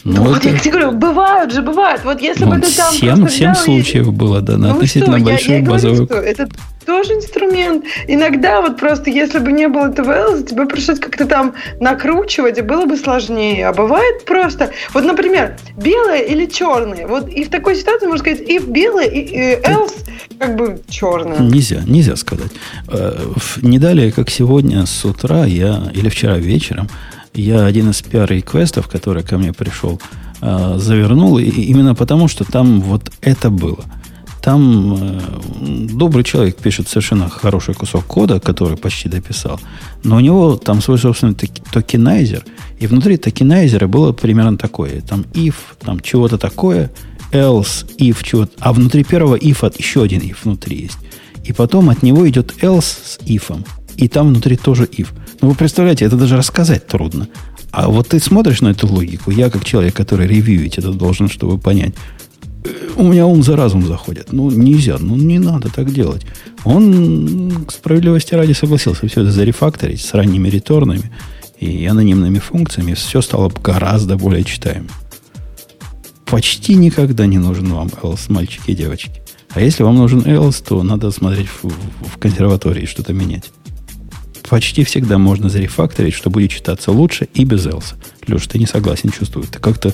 [0.04, 2.04] Ну, ну вот я тебе говорю, бывают же, бывают.
[2.04, 5.26] Вот если ну, бы ты там 7, 7 случаев было, да, на ну относительно что,
[5.26, 6.08] большую я, я базовую...
[6.08, 6.50] Говорю, что это
[6.86, 7.86] тоже инструмент.
[8.08, 12.62] Иногда вот просто, если бы не было этого else, тебе пришлось как-то там накручивать, и
[12.62, 13.68] было бы сложнее.
[13.68, 17.08] А бывает просто, вот, например, белое или черное.
[17.08, 19.94] Вот и в такой ситуации можно сказать, if белое, и, и else
[20.40, 21.40] как бы черное.
[21.40, 22.52] Нельзя, нельзя сказать.
[22.88, 23.18] Э,
[23.62, 26.90] не далее, как сегодня с утра я, или вчера вечером,
[27.34, 30.02] я один из PR request ов, который ко мне пришел,
[30.42, 33.86] э, завернул, и именно потому, что там вот это было–
[34.42, 39.60] там э, добрый человек пишет совершенно хороший кусок кода, который почти дописал,
[40.04, 42.44] но у него там свой собственный tokenizer,
[42.80, 45.02] и внутри tokenizer а было примерно такое.
[45.02, 46.92] Там if, там чего-то такое,
[47.32, 48.52] else, if, чего-то.
[48.60, 50.98] А внутри первого if еще один if внутри есть.
[51.44, 53.56] И потом от него идет else с if.
[53.98, 55.10] И там внутри тоже if.
[55.42, 57.28] Ну, вы представляете, это даже рассказать трудно.
[57.72, 61.58] А вот ты смотришь на эту логику, я как человек, который ревьюить это должен, чтобы
[61.58, 61.94] понять,
[62.96, 64.32] у меня ум за разум заходит.
[64.32, 66.26] Ну, нельзя, ну, не надо так делать.
[66.64, 71.12] Он, справедливости ради, согласился все это зарефакторить с ранними реторнами
[71.60, 72.94] и анонимными функциями.
[72.94, 74.92] Все стало гораздо более читаемым.
[76.26, 79.22] Почти никогда не нужен вам else, мальчики и девочки.
[79.50, 81.72] А если вам нужен else, то надо смотреть в, в,
[82.14, 83.52] в консерватории что-то менять.
[84.50, 87.96] Почти всегда можно зарефакторить, что будет читаться лучше и без else.
[88.28, 89.46] Леш, ты не согласен, чувствую.
[89.48, 89.94] Ты как-то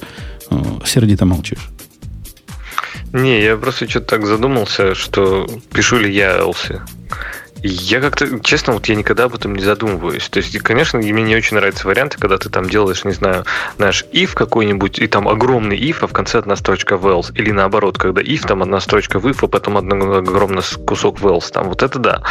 [0.50, 1.70] э, сердито молчишь.
[3.14, 6.82] Не, я просто что-то так задумался, что пишу ли я Элси.
[7.64, 10.30] Я как-то, честно, вот я никогда об этом не задумываюсь.
[10.30, 13.46] То есть, конечно, мне не очень нравятся варианты, когда ты там делаешь, не знаю,
[13.78, 17.32] наш if какой-нибудь, и там огромный if, а в конце одна строчка else.
[17.34, 21.52] Или наоборот, когда if, там одна строчка if, а потом огромный кусок else.
[21.52, 22.24] Там вот это да.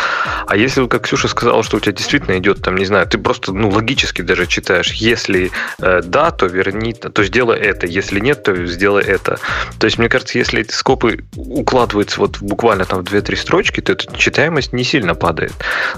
[0.47, 3.53] А если, как Ксюша сказала, что у тебя действительно идет, там, не знаю, ты просто,
[3.53, 5.51] ну, логически даже читаешь, если
[5.81, 9.39] э, да, то верни, то сделай это, если нет, то сделай это.
[9.79, 13.93] То есть, мне кажется, если эти скопы укладываются вот буквально там в 2-3 строчки, то
[13.93, 15.53] эта читаемость не сильно падает.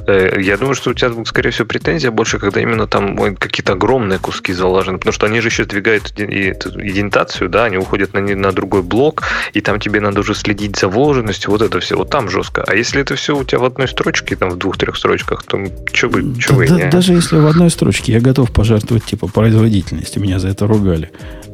[0.07, 4.19] Э, я думаю, что у тебя, скорее всего, претензия больше, когда именно там какие-то огромные
[4.19, 8.82] куски заложены, потому что они же еще двигают идентацию, да, они уходят на, на другой
[8.82, 12.65] блок, и там тебе надо уже следить за вложенностью, вот это все, вот там жестко.
[12.66, 15.59] А если это все у тебя в одной строчке, там в двух-трех строчках, то
[15.93, 19.27] что бы, что да, вы, да, Даже если в одной строчке, я готов пожертвовать типа
[19.27, 21.11] производительности, меня за это ругали.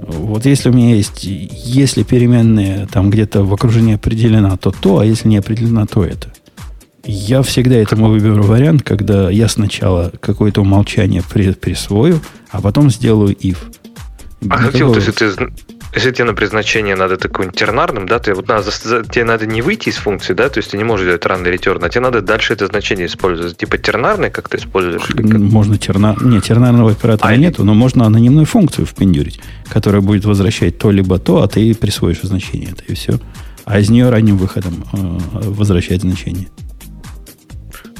[0.06, 5.04] Вот если у меня есть, если переменная там где-то в окружении определена, то то, а
[5.04, 6.28] если не определена, то это.
[7.06, 12.20] Я всегда этому выберу вариант, когда я сначала какое-то умолчание при, присвою,
[12.50, 13.58] а потом сделаю if.
[14.48, 15.52] А как делать, если, ты,
[15.94, 19.90] если тебе на предназначение надо такой тернарным, да, ты, вот надо, тебе надо не выйти
[19.90, 22.52] из функции, да, то есть ты не можешь делать ранний return, а тебе надо дальше
[22.54, 23.56] это значение использовать.
[23.56, 25.02] Типа тернарный как ты используешь?
[25.02, 25.24] Как?
[25.24, 26.22] Можно тернар...
[26.22, 31.18] Нет, тернарного оператора а нету, но можно анонимную функцию впендюрить, которая будет возвращать то либо
[31.18, 33.18] то, а ты присвоишь значение это, и все.
[33.64, 36.48] А из нее ранним выходом э, возвращать значение.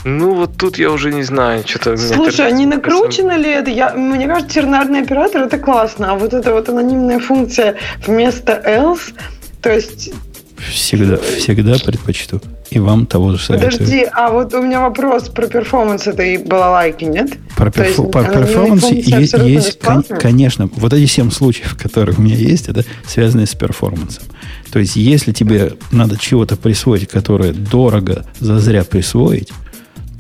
[0.04, 1.96] Ну, вот тут я уже не знаю, что-то...
[1.96, 3.70] Слушай, а не накручено ли это?
[3.70, 7.76] Я, мне кажется, тернарный оператор это классно, а вот эта вот анонимная функция
[8.06, 9.14] вместо else,
[9.62, 10.12] то есть...
[10.58, 12.40] Всегда, всегда предпочту.
[12.70, 13.72] И вам того же советую.
[13.72, 17.32] Подожди, а вот у меня вопрос про performance этой балалайки, нет?
[17.56, 17.98] Про, perf...
[17.98, 19.78] есть, про performance есть, есть
[20.20, 20.68] конечно.
[20.76, 24.24] Вот эти семь случаев, которые у меня есть, это связаны с performance ом.
[24.72, 29.52] То есть, если тебе надо чего-то присвоить, которое дорого зазря присвоить,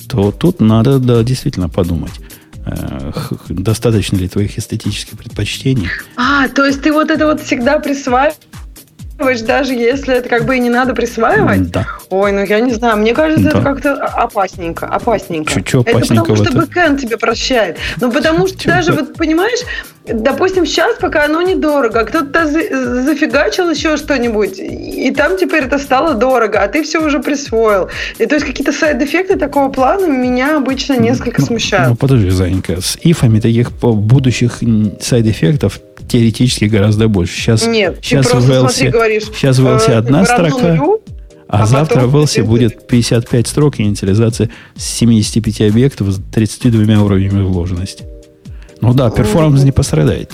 [0.08, 2.12] то тут надо, да, действительно подумать
[2.66, 3.12] э,
[3.48, 5.88] достаточно ли твоих эстетических предпочтений.
[6.16, 8.36] А, то есть ты вот это вот всегда присваиваешь
[9.42, 11.70] даже если это как бы и не надо присваивать?
[11.70, 11.86] Да.
[12.10, 13.50] Ой, ну я не знаю, мне кажется, да.
[13.50, 15.52] это как-то опасненько, опасненько.
[15.52, 16.14] Чуть-чуть опасненько.
[16.14, 17.78] Это потому что бэкэнд тебе прощает.
[18.00, 19.60] Ну потому что даже вот, понимаешь,
[20.06, 26.14] допустим, сейчас пока оно недорого, а кто-то зафигачил еще что-нибудь, и там теперь это стало
[26.14, 27.88] дорого, а ты все уже присвоил.
[28.18, 31.90] И то есть какие-то side-эффекты такого плана меня обычно несколько ну, смущают.
[31.90, 34.60] Ну подожди, Занька, с if ами таких будущих
[35.00, 37.34] side-эффектов теоретически гораздо больше.
[37.34, 41.00] Сейчас, Нет, сейчас ты в else, смотри, говоришь, сейчас э, одна строка, нулю,
[41.48, 47.42] а, а завтра в else будет 55 строк инициализация с 75 объектов с 32 уровнями
[47.42, 48.04] вложенности.
[48.80, 50.32] Ну да, performance не пострадает.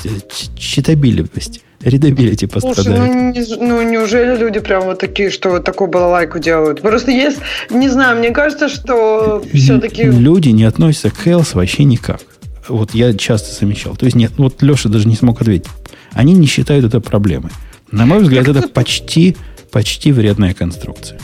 [0.56, 1.62] Читабельность.
[1.82, 2.86] Readability пострадает.
[2.86, 6.82] Слушай, ну, не, ну неужели люди прям вот такие, что вот такую балалайку делают?
[6.82, 7.38] Просто есть,
[7.70, 10.04] не знаю, мне кажется, что все-таки...
[10.04, 12.20] Люди не относятся к Health вообще никак.
[12.68, 13.96] Вот я часто замечал.
[13.96, 15.70] То есть нет, вот Леша даже не смог ответить.
[16.12, 17.50] Они не считают это проблемой.
[17.90, 19.36] На мой взгляд, это почти,
[19.72, 21.18] почти вредная конструкция.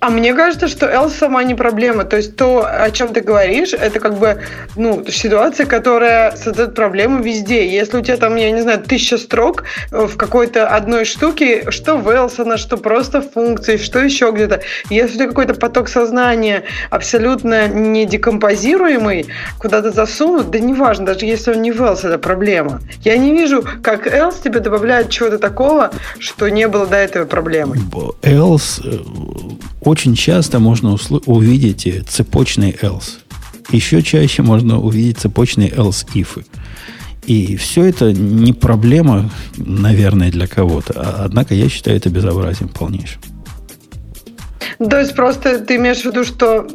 [0.00, 2.04] А мне кажется, что else сама не проблема.
[2.04, 4.42] То есть то, о чем ты говоришь, это как бы
[4.76, 7.66] ну, ситуация, которая создает проблемы везде.
[7.68, 12.08] Если у тебя там, я не знаю, тысяча строк в какой-то одной штуке, что в
[12.08, 14.60] else она, что просто функции, что еще где-то.
[14.90, 19.26] Если у тебя какой-то поток сознания абсолютно не декомпозируемый,
[19.58, 22.80] куда-то засунут, да неважно, даже если он не в else, это проблема.
[23.00, 27.76] Я не вижу, как else тебе добавляет чего-то такого, что не было до этого проблемы.
[28.22, 28.98] Else э,
[29.86, 33.18] очень часто можно усл- увидеть цепочный else.
[33.70, 36.44] Еще чаще можно увидеть цепочные else if.
[37.26, 40.92] И все это не проблема, наверное, для кого-то.
[40.96, 43.20] А, однако я считаю это безобразием полнейшим.
[44.78, 46.66] То есть просто ты имеешь в виду, что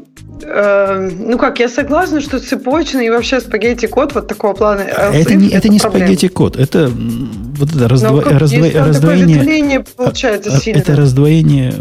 [0.41, 4.81] э, ну как, я согласна, что цепочный и вообще спагетти код вот такого плана.
[4.81, 9.85] Else это не, это, это не спагетти код, это вот это раздво, раздво, раздвоение.
[9.95, 10.79] получается сильно.
[10.79, 11.73] Это раздвоение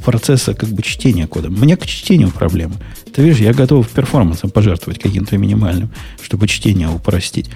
[0.00, 1.50] процесса как бы чтения кода.
[1.50, 2.74] Мне к чтению проблемы.
[3.12, 5.90] Ты видишь, я готов перформансом пожертвовать каким-то минимальным,
[6.22, 7.50] чтобы чтение упростить.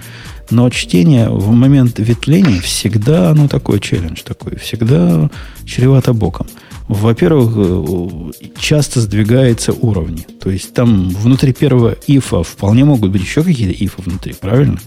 [0.49, 5.29] Но чтение в момент ветвления всегда, ну, такой челлендж такой, всегда
[5.65, 6.47] чревато боком.
[6.87, 10.25] Во-первых, э, часто сдвигаются уровни.
[10.39, 14.79] То есть там внутри первого ифа вполне могут быть еще какие-то ифы внутри, правильно?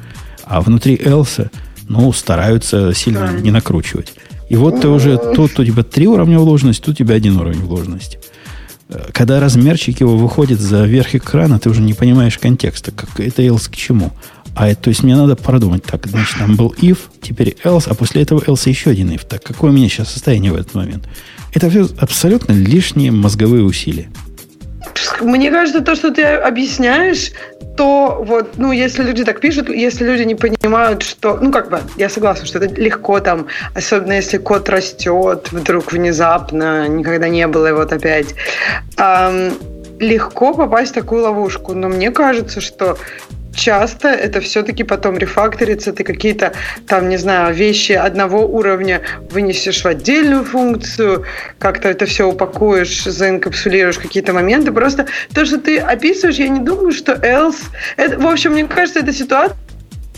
[0.44, 1.50] А внутри else,
[1.88, 4.12] ну, стараются сильно не накручивать.
[4.48, 7.60] И вот ты уже тут у тебя три уровня вложенности, тут у тебя один уровень
[7.60, 8.18] вложенности.
[8.88, 13.42] Э, когда размерчик его выходит за верх экрана, ты уже не понимаешь контекста, как это
[13.42, 14.12] else к чему.
[14.54, 17.94] А это, то есть мне надо продумать, так, значит, там был if, теперь else, а
[17.94, 19.24] после этого else еще один if.
[19.28, 21.08] Так, какое у меня сейчас состояние в этот момент?
[21.52, 24.10] Это все абсолютно лишние мозговые усилия.
[25.20, 27.32] Мне кажется, то, что ты объясняешь,
[27.76, 31.80] то вот, ну, если люди так пишут, если люди не понимают, что, ну, как бы,
[31.96, 37.68] я согласна, что это легко там, особенно если код растет вдруг внезапно, никогда не было
[37.68, 38.34] его вот опять,
[38.96, 39.52] эм,
[40.00, 41.74] легко попасть в такую ловушку.
[41.74, 42.96] Но мне кажется, что
[43.58, 46.52] часто это все-таки потом рефакторится, ты какие-то
[46.86, 51.24] там, не знаю, вещи одного уровня вынесешь в отдельную функцию,
[51.58, 54.72] как-то это все упакуешь, заинкапсулируешь какие-то моменты.
[54.72, 57.56] Просто то, что ты описываешь, я не думаю, что else...
[57.96, 59.56] Это, в общем, мне кажется, это ситуация,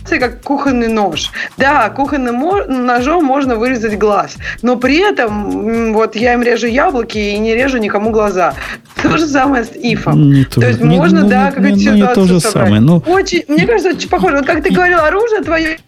[0.09, 1.31] как кухонный нож.
[1.57, 2.43] Да, кухонным
[2.87, 7.79] ножом можно вырезать глаз, но при этом вот я им режу яблоки и не режу
[7.79, 8.55] никому глаза.
[9.03, 10.33] То же самое с ифом.
[10.33, 12.67] Не то, то есть не, можно, ну, да, какая-то ситуацию не то же собрать.
[12.67, 13.03] Самое, но...
[13.07, 14.37] очень, мне кажется, очень похоже.
[14.37, 15.79] Вот как ты говорил, оружие твое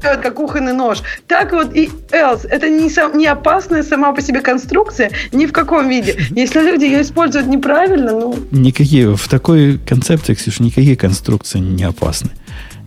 [0.00, 0.98] как кухонный нож.
[1.26, 2.46] Так вот и else.
[2.48, 6.16] Это не, сам, не опасная сама по себе конструкция ни в каком виде.
[6.30, 8.36] Если люди ее используют неправильно, ну...
[8.50, 12.30] Никакие, в такой концепции, Ксюша, никакие конструкции не опасны.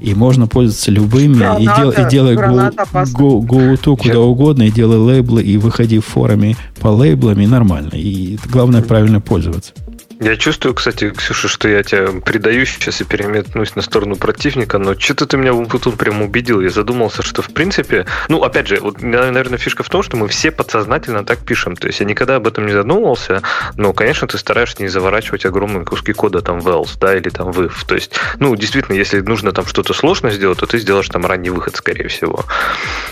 [0.04, 2.72] И можно пользоваться любыми граната, и, дел, и делай go,
[3.14, 7.92] go, go куда угодно, и делай лейблы, и выходи в форуме по лейблам, и нормально.
[7.94, 9.72] И главное правильно пользоваться.
[10.20, 14.98] Я чувствую, кстати, Ксюша, что я тебя предаю сейчас и переметнусь на сторону противника, но
[14.98, 16.62] что-то ты меня тут прям убедил.
[16.62, 18.06] Я задумался, что в принципе...
[18.30, 21.76] Ну, опять же, вот, наверное, фишка в том, что мы все подсознательно так пишем.
[21.76, 23.42] То есть я никогда об этом не задумывался,
[23.76, 27.52] но, конечно, ты стараешься не заворачивать огромные куски кода там в else, да, или там
[27.52, 27.86] в if.
[27.88, 31.50] То есть, ну, действительно, если нужно там что-то сложно сделать, то ты сделаешь там ранний
[31.50, 32.46] выход, скорее всего.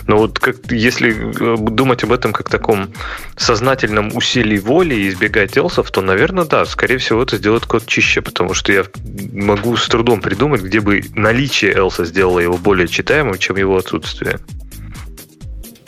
[0.08, 2.94] Но вот как, если э, думать об этом как таком
[3.36, 8.22] сознательном усилии воли и избегать else, то, наверное, да, скорее всего, это сделает код чище,
[8.22, 8.86] потому что я
[9.34, 14.40] могу с трудом придумать, где бы наличие Элса сделало его более читаемым, чем его отсутствие.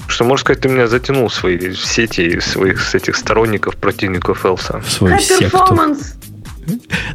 [0.08, 4.80] Что, можно сказать, ты меня затянул в свои сети своих с этих сторонников, противников Элса.
[4.82, 5.58] В свою секту.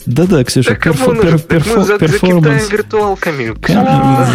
[0.07, 2.71] Да-да, Ксюша, так перфо, пер, перфо, за, перформанс.
[2.71, 3.55] виртуалками.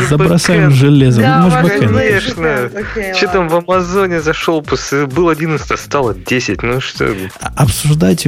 [0.10, 1.24] Забросаем железом.
[1.24, 2.70] Да, ну, конечно.
[2.74, 4.64] Okay, что там в Амазоне зашел,
[5.08, 6.64] был 11, стало 10.
[6.64, 7.10] Ну что?
[7.56, 8.28] Обсуждать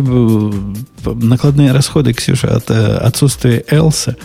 [1.05, 4.15] накладные расходы, Ксюша, от э, отсутствия Элса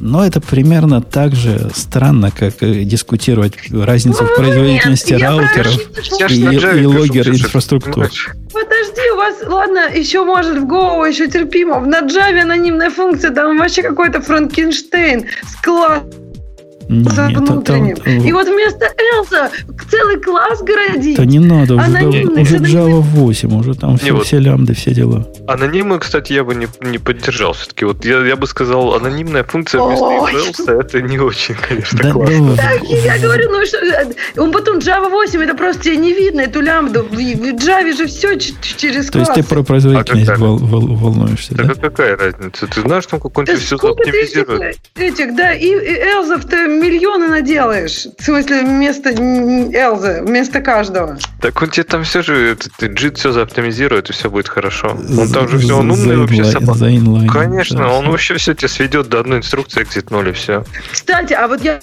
[0.00, 5.78] но это примерно так же странно, как дискутировать разницу в ну, производительности Нет, раутеров
[6.30, 8.10] и, и логер инфраструктур.
[8.52, 11.80] Подожди, у вас, ладно, еще может в Go, еще терпимо.
[11.80, 16.23] В Java анонимная функция, там вообще какой-то Франкенштейн с классом
[16.88, 17.96] нет, внутренним.
[17.96, 19.50] Там, и вот вместо Элса
[19.90, 21.16] целый класс городить.
[21.16, 24.92] Да не надо, уже, там, уже Java 8, уже там все, вот, все лямды, все
[24.92, 25.26] дела.
[25.46, 27.84] Анонимы, кстати, я бы не, не поддержал все-таки.
[27.84, 32.56] Вот я, я бы сказал, анонимная функция вместо Элса, это не очень, конечно, да, классно.
[32.56, 33.78] Да, так, я говорю, ну что,
[34.36, 37.02] он потом Java 8, это просто тебе не видно, эту лямбду.
[37.02, 41.54] В, в Java же все через То есть ты про производительность а вол, вол, волнуешься,
[41.54, 41.74] так да?
[41.74, 42.66] какая разница?
[42.66, 44.78] Ты знаешь, там какой-нибудь все оптимизирует?
[44.94, 48.06] Этих, да, и, и Элзов-то миллионы наделаешь.
[48.18, 51.18] В смысле, вместо Элзы вместо каждого.
[51.40, 54.96] Так он тебе там все же, JIT все заоптимизирует, и все будет хорошо.
[55.18, 56.80] Он там же все, он умный вообще собака.
[57.32, 60.64] Конечно, он вообще все тебе сведет до одной инструкции exit 0 и все.
[60.92, 61.80] Кстати, а вот я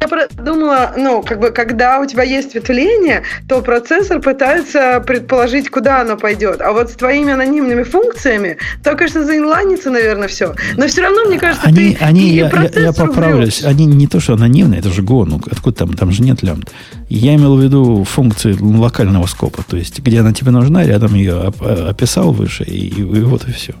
[0.00, 6.00] я думала, ну, как бы, когда у тебя есть ветвление, то процессор пытается предположить, куда
[6.00, 6.60] оно пойдет.
[6.60, 10.54] А вот с твоими анонимными функциями, то, конечно, заинлайнится, наверное, все.
[10.76, 14.20] Но все равно, мне кажется, они, ты они, я, я, я поправлюсь, они не то,
[14.20, 16.70] что анонимные, это же Go, ну, откуда там, там же нет лямбд.
[17.08, 21.52] Я имел в виду функции локального скопа, то есть, где она тебе нужна, рядом ее
[21.88, 23.74] описал выше, и, и вот и все.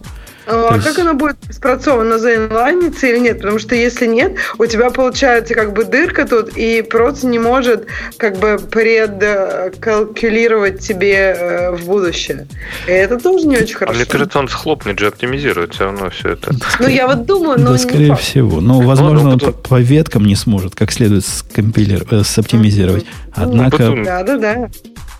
[0.48, 0.86] А есть...
[0.86, 3.38] как оно будет спрацовано, заинлайнится или нет?
[3.38, 7.86] Потому что если нет, у тебя получается как бы дырка тут, и просто не может
[8.16, 12.48] как бы предкалькулировать тебе э, в будущее.
[12.86, 13.94] И это тоже не очень хорошо.
[13.94, 16.54] А мне кажется, он схлопнет же, оптимизирует все равно все это.
[16.80, 18.60] Ну, я вот думаю, но Да, скорее всего.
[18.60, 23.06] Но, возможно, он по веткам не сможет как следует скомпилировать, э, соптимизировать.
[23.40, 23.94] Однако...
[24.04, 24.70] Да, да, да.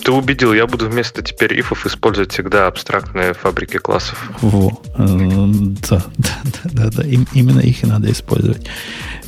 [0.02, 4.30] Ты убедил, я буду вместо теперь ифов использовать всегда абстрактные фабрики классов.
[4.40, 5.04] Во, э,
[5.90, 6.30] да, да,
[6.64, 8.66] да, да, именно их и надо использовать.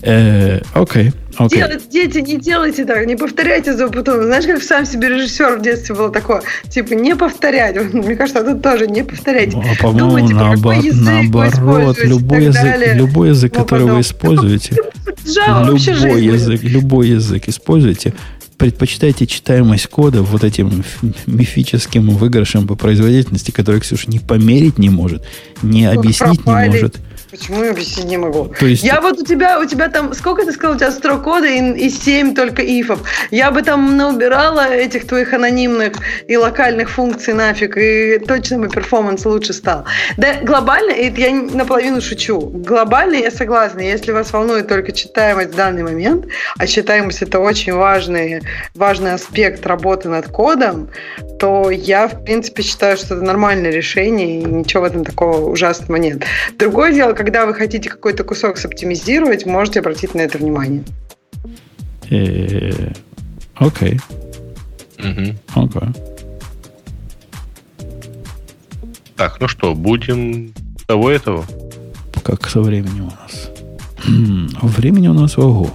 [0.03, 1.63] Э, окей, окей.
[1.91, 4.23] Дети, не делайте так, не повторяйте за потом.
[4.23, 7.77] Знаешь, как сам себе режиссер в детстве было такое, типа, не повторять.
[7.93, 9.53] Мне кажется, тут тоже не повторять.
[9.53, 14.77] Ну, а по-моему, наоборот, наоборот любой язык, любой язык, который вы используете,
[15.27, 18.15] любой язык, любой язык используйте,
[18.61, 20.85] предпочитаете читаемость кода вот этим
[21.27, 25.25] мифическим выигрышем по производительности, который Ксюша не померить не может,
[25.63, 26.99] не объяснить не может.
[27.31, 28.47] Почему я объяснить не могу?
[28.59, 28.83] То есть...
[28.83, 31.61] Я вот у тебя, у тебя там, сколько ты сказал, у тебя строк кода и,
[31.79, 33.01] и 7 только ифов.
[33.31, 35.93] Я бы там наубирала этих твоих анонимных
[36.27, 39.85] и локальных функций нафиг, и точно бы перформанс лучше стал.
[40.17, 45.57] Да, глобально, это я наполовину шучу, глобально я согласна, если вас волнует только читаемость в
[45.57, 46.27] данный момент,
[46.59, 48.43] а читаемость это очень важный,
[48.75, 50.91] важный аспект работы над кодом,
[51.39, 55.97] то я, в принципе, считаю, что это нормальное решение, и ничего в этом такого ужасного
[55.97, 56.25] нет.
[56.59, 60.83] Другое дело, когда вы хотите какой-то кусок соптимизировать, можете обратить на это внимание.
[62.09, 62.93] Э,
[63.57, 64.01] окей.
[64.97, 65.81] Окей.
[69.17, 70.55] Так, ну что, будем
[70.87, 71.45] того этого?
[72.23, 73.51] Как со временем у нас?
[74.63, 75.69] Времени у нас ого.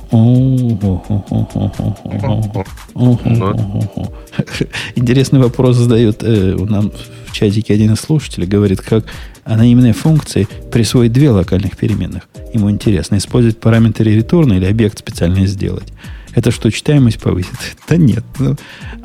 [4.96, 6.92] Интересный вопрос задает э, нам
[7.36, 8.48] чатике один из слушателей.
[8.48, 9.06] Говорит, как
[9.44, 12.28] анонимные функции присвоить две локальных переменных.
[12.54, 15.94] Ему интересно, использовать параметры ретурна или объект специально сделать.
[16.34, 17.54] Это что, читаемость повысит?
[17.88, 18.24] Да нет.
[18.40, 18.56] Ну,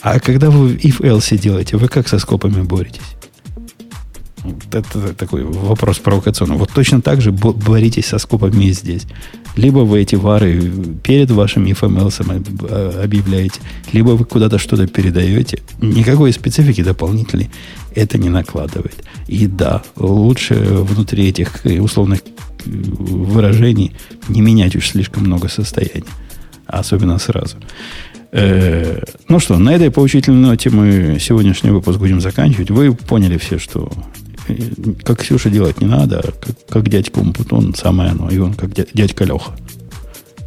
[0.03, 3.03] а когда вы if-else делаете, вы как со скопами боретесь?
[4.73, 6.57] Это такой вопрос провокационный.
[6.57, 9.07] Вот точно так же боритесь со скопами и здесь.
[9.57, 13.61] Либо вы эти вары перед вашим FML объявляете,
[13.93, 15.61] либо вы куда-то что-то передаете.
[15.81, 17.51] Никакой специфики дополнительной
[17.95, 19.05] это не накладывает.
[19.27, 22.21] И да, лучше внутри этих условных
[22.65, 23.93] выражений
[24.29, 26.05] не менять уж слишком много состояний.
[26.67, 27.57] Особенно сразу.
[28.33, 32.71] Э, ну что, на этой поучительной ноте мы сегодняшний выпуск будем заканчивать.
[32.71, 33.91] Вы поняли все, что
[35.05, 38.73] как Ксюша делать не надо, а как, как дядька Умпутун, самое оно, и он как
[38.73, 39.53] дядька Леха.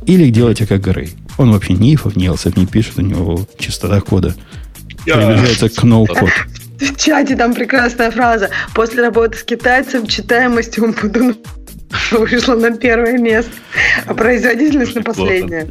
[0.06, 1.11] Или делайте как Грей.
[1.38, 4.35] Он вообще ни ифов, ни элсов не пишет, у него частота кода
[5.06, 6.30] приближается к ноу-код.
[6.80, 8.49] В чате там прекрасная фраза.
[8.73, 11.35] После работы с китайцем читаемость Умпутуна
[12.11, 13.51] вышла на первое место,
[14.06, 15.67] а производительность на последнее.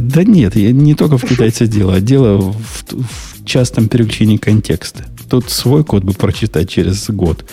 [0.00, 2.54] Да нет, я не только в китайце дело, а дело в,
[2.92, 5.04] в частом переключении контекста.
[5.28, 7.44] Тут свой код бы прочитать через год,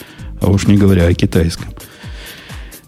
[0.41, 1.67] а уж не говоря о китайском.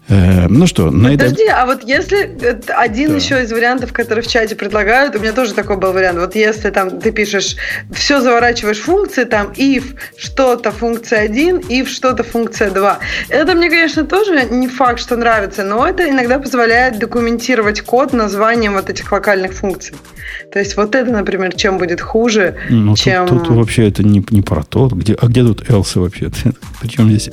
[0.06, 1.62] Э, ну что, на Подожди, это...
[1.62, 2.36] а вот если
[2.68, 3.16] один да.
[3.16, 6.18] еще из вариантов, которые в чате предлагают, у меня тоже такой был вариант.
[6.18, 7.56] Вот если там ты пишешь,
[7.90, 12.98] все заворачиваешь функции, там if что-то функция 1, if что-то функция 2.
[13.30, 18.74] Это мне, конечно, тоже не факт, что нравится, но это иногда позволяет документировать код названием
[18.74, 19.94] вот этих локальных функций.
[20.52, 23.26] То есть вот это, например, чем будет хуже, ну, чем...
[23.26, 26.30] Тут, тут вообще это не, не про то, где, а где тут else вообще?
[26.80, 27.30] Причем здесь,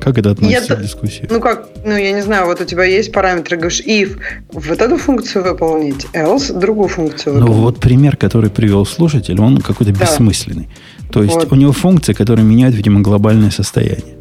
[0.00, 1.28] как это относится Я, к дискуссии?
[1.30, 4.16] Ну как, ну, я не знаю, вот у тебя есть параметры, говоришь, if
[4.52, 7.56] вот эту функцию выполнить, else другую функцию выполнить.
[7.56, 10.00] Ну, вот пример, который привел слушатель, он какой-то да.
[10.00, 10.68] бессмысленный.
[11.10, 11.52] То есть вот.
[11.52, 14.16] у него функции, которые меняют, видимо, глобальное состояние.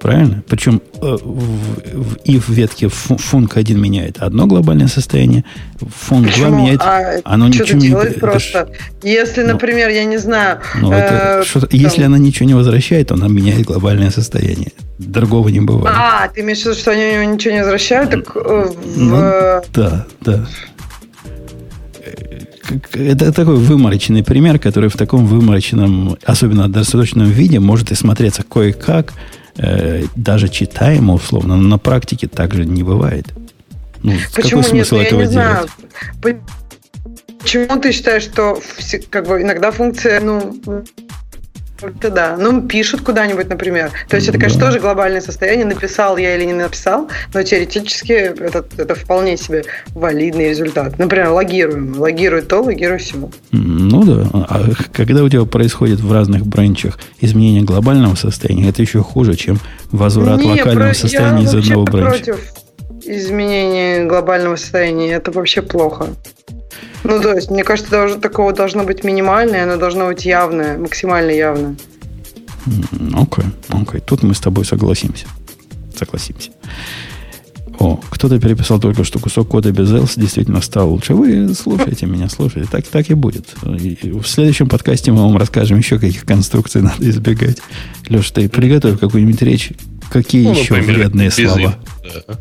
[0.00, 0.44] Правильно?
[0.48, 5.44] Причем э, в, в if ветке функ 1 меняет одно глобальное состояние,
[5.80, 8.68] функ 2 меняет, а оно ничего не делает просто.
[9.02, 10.60] Если, ну, например, я не знаю...
[10.80, 14.72] Ну, это, э, если она ничего не возвращает, она меняет глобальное состояние.
[14.98, 15.96] Другого не бывает.
[15.98, 18.10] А, ты имеешь в виду, что они ничего не возвращают?
[18.10, 18.98] Так, э, в...
[18.98, 20.46] ну, да, да.
[22.92, 29.12] это такой выморочный пример, который в таком выморочном, особенно достаточном виде, может и смотреться кое-как,
[29.58, 33.26] э, даже читаемо условно, но на практике так же не бывает.
[34.02, 35.06] Ну, Почему какой смысл нет?
[35.06, 35.70] этого я не делать?
[36.20, 36.40] Знаю.
[37.40, 38.60] Почему ты считаешь, что
[39.10, 40.60] как бы иногда функция, ну,
[41.82, 42.36] это да.
[42.36, 43.90] Ну, пишут куда-нибудь, например.
[44.08, 44.66] То есть это, конечно, да.
[44.66, 45.66] тоже глобальное состояние.
[45.66, 50.98] Написал я или не написал, но теоретически это, это вполне себе валидный результат.
[50.98, 51.98] Например, логируем.
[51.98, 53.30] Логирует то, логирует все.
[53.52, 54.28] Ну да.
[54.32, 59.58] А когда у тебя происходит в разных бранчах изменение глобального состояния, это еще хуже, чем
[59.90, 60.94] возврат не, локального про...
[60.94, 62.10] состояния из одного бранча.
[62.10, 62.52] против
[63.04, 65.12] изменения глобального состояния.
[65.12, 66.08] Это вообще плохо.
[67.04, 71.30] Ну, то есть, мне кажется, даже, такого должно быть минимальное, оно должно быть явное, максимально
[71.30, 71.76] явное.
[72.66, 74.00] Окей, okay, окей.
[74.00, 74.02] Okay.
[74.04, 75.26] Тут мы с тобой согласимся.
[75.96, 76.50] Согласимся.
[77.78, 81.14] О, кто-то переписал только что кусок кода без else действительно стал лучше.
[81.14, 82.68] Вы слушайте меня, слушайте.
[82.70, 83.54] Так, так и будет.
[83.62, 87.58] И в следующем подкасте мы вам расскажем еще, каких конструкций надо избегать.
[88.08, 89.70] Леша, ты приготовь какую-нибудь речь.
[90.10, 91.76] Какие ну, еще например, вредные слова?
[92.02, 92.38] Да.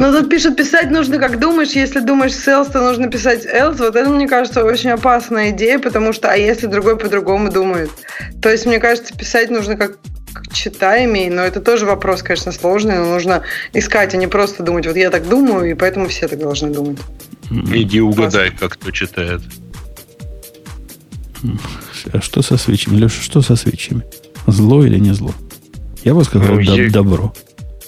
[0.00, 1.72] Ну, тут пишут, писать нужно как думаешь.
[1.72, 3.76] Если думаешь else, то нужно писать else.
[3.76, 7.90] Вот это, мне кажется, очень опасная идея, потому что, а если другой по-другому думает?
[8.40, 9.98] То есть, мне кажется, писать нужно как
[10.54, 13.42] читаемый, но это тоже вопрос, конечно, сложный, но нужно
[13.74, 16.98] искать, а не просто думать, вот я так думаю, и поэтому все так должны думать.
[17.50, 19.42] Иди угадай, как кто читает.
[22.10, 22.96] А что со свечами?
[22.96, 24.02] Леша, что со свечами?
[24.46, 25.34] Зло или не зло?
[26.04, 27.34] Я бы сказал ну, доб- добро.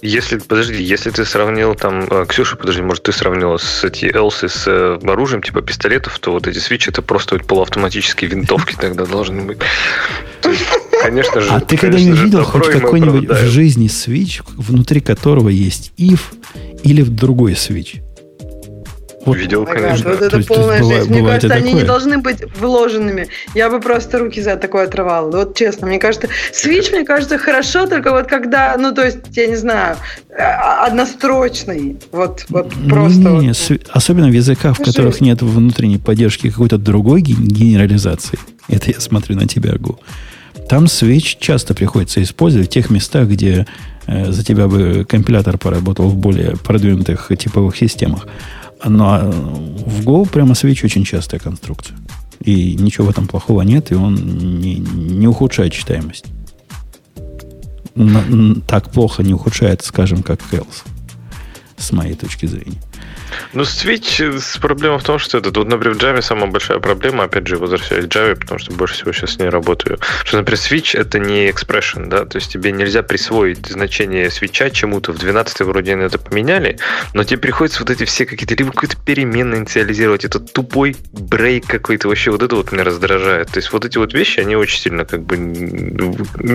[0.02, 4.48] Если, подожди, если ты сравнил там, э, Ксюша, подожди, может, ты сравнила с эти элсы
[4.48, 9.06] с э, оружием, типа пистолетов, то вот эти свечи это просто вот полуавтоматические винтовки тогда
[9.06, 9.58] должны быть.
[11.02, 11.50] конечно же.
[11.50, 16.20] А ты когда-нибудь видел хоть какой-нибудь в жизни свич, внутри которого есть if
[16.82, 18.02] или в другой свич?
[19.24, 20.10] Вот, Видел, конечно.
[20.10, 21.10] Вот это есть, полная есть, жизнь.
[21.10, 23.28] Мне кажется, они не должны быть вложенными.
[23.54, 25.30] Я бы просто руки за такое отрывала.
[25.30, 29.46] Вот честно, мне кажется, Switch, мне кажется, хорошо, только вот когда, ну, то есть, я
[29.46, 29.96] не знаю,
[30.36, 31.98] а, однострочный.
[32.10, 33.20] Вот, вот просто.
[33.20, 33.56] Не, вот.
[33.56, 38.38] С, особенно в языках, в которых нет внутренней поддержки какой-то другой генерализации.
[38.68, 39.98] Это я смотрю на тебя, Гу.
[40.68, 43.66] Там Switch часто приходится использовать в тех местах, где
[44.06, 48.26] э, за тебя бы компилятор поработал в более продвинутых типовых системах.
[48.84, 51.96] Но в Go прямо свеч очень частая конструкция.
[52.40, 56.26] И ничего в этом плохого нет, и он не, не ухудшает читаемость.
[57.94, 60.84] На, так плохо не ухудшает, скажем, как Else,
[61.76, 62.80] с моей точки зрения.
[63.52, 66.78] Ну, Switch э, с проблема в том, что это, вот, например, в Java самая большая
[66.78, 70.38] проблема, опять же, возвращаясь к Java, потому что больше всего сейчас с ней работаю, что,
[70.38, 75.18] например, Switch это не expression, да, то есть тебе нельзя присвоить значение свеча чему-то, в
[75.18, 76.78] 12 вроде они это поменяли,
[77.14, 82.08] но тебе приходится вот эти все какие-то, либо какие-то переменные инициализировать, это тупой брейк какой-то,
[82.08, 83.48] вообще вот это вот меня раздражает.
[83.48, 85.36] То есть вот эти вот вещи, они очень сильно как бы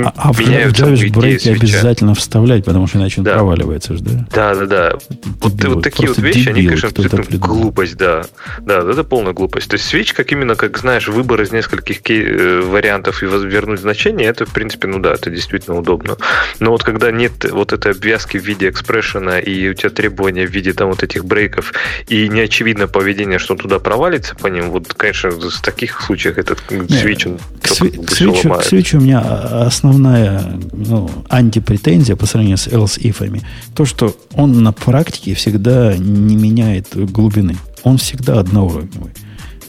[0.06, 3.36] а, а в Java брейки обязательно вставлять, потому что иначе он да.
[3.36, 4.28] проваливается же, да?
[4.32, 4.94] Да, да, да.
[5.42, 8.26] Вот, вот такие вот вещи, они, конечно, абсолютно глупость, да.
[8.60, 9.70] Да, это полная глупость.
[9.70, 14.28] То есть свеч, как именно, как знаешь, выбор из нескольких э, вариантов и вернуть значение,
[14.28, 16.18] это, в принципе, ну да, это действительно удобно.
[16.60, 20.52] Но вот когда нет вот этой обвязки в виде экспрессиона, и у тебя требования в
[20.52, 21.74] виде там вот этих брейков,
[22.08, 27.26] и неочевидно поведение, что туда провалится по ним, вот, конечно, в таких случаях этот свеч,
[27.26, 32.68] он к, сви- к, свечу, к свечу у меня основная ну, антипретензия по сравнению с
[32.68, 33.42] else ифами,
[33.76, 37.56] то, что он на практике всегда не меняет меняет глубины.
[37.84, 39.12] Он всегда одноуровневый.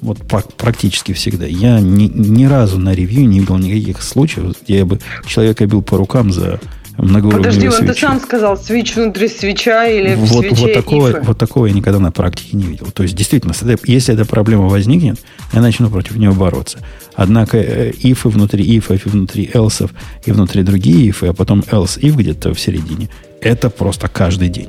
[0.00, 0.18] Вот
[0.56, 1.44] практически всегда.
[1.46, 5.82] Я ни, ни разу на ревью не видел никаких случаев, где я бы человека бил
[5.82, 6.60] по рукам за
[6.96, 11.10] многоуровневую Подожди, вот ты сам сказал, свич внутри свеча или в вот, свече вот такого,
[11.10, 11.20] ифы.
[11.22, 12.86] вот такого я никогда на практике не видел.
[12.92, 15.18] То есть, действительно, если эта проблема возникнет,
[15.52, 16.78] я начну против нее бороться.
[17.14, 19.90] Однако э, ифы внутри ифов, и внутри элсов,
[20.24, 23.08] и внутри другие ифы, а потом else if где-то в середине,
[23.40, 24.68] это просто каждый день.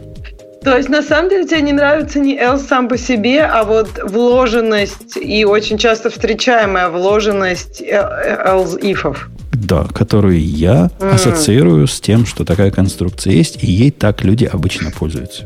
[0.63, 3.89] То есть, на самом деле, тебе не нравится не else сам по себе, а вот
[4.03, 9.29] вложенность и очень часто встречаемая вложенность else ифов.
[9.53, 11.11] Да, которую я mm.
[11.11, 15.45] ассоциирую с тем, что такая конструкция есть, и ей так люди обычно пользуются.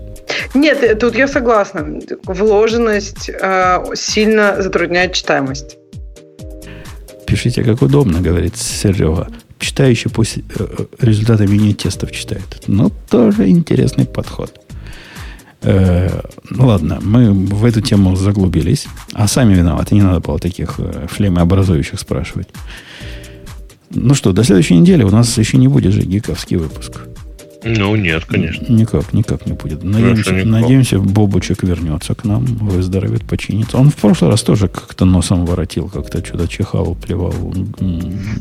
[0.53, 1.99] Нет, э, тут я согласна.
[2.25, 5.77] Вложенность э, сильно затрудняет читаемость.
[7.25, 9.27] Пишите, как удобно, говорит Серега.
[9.59, 12.63] Читающий пусть э, э результаты мини-тестов читает.
[12.67, 14.62] Но тоже интересный подход.
[15.63, 20.75] Э, ну ладно, мы в эту тему заглубились, а сами виноваты, не надо было таких
[20.77, 22.49] э, флемообразующих спрашивать.
[23.89, 27.01] Ну что, до следующей недели у нас еще не будет же гиковский выпуск.
[27.65, 28.73] Ну, нет, конечно.
[28.73, 29.83] Никак, никак не будет.
[29.83, 30.45] Надеемся, никак.
[30.45, 33.77] надеемся, Бобучек вернется к нам, выздоровеет, починится.
[33.77, 37.33] Он в прошлый раз тоже как-то носом воротил, как-то что-то чихал, плевал,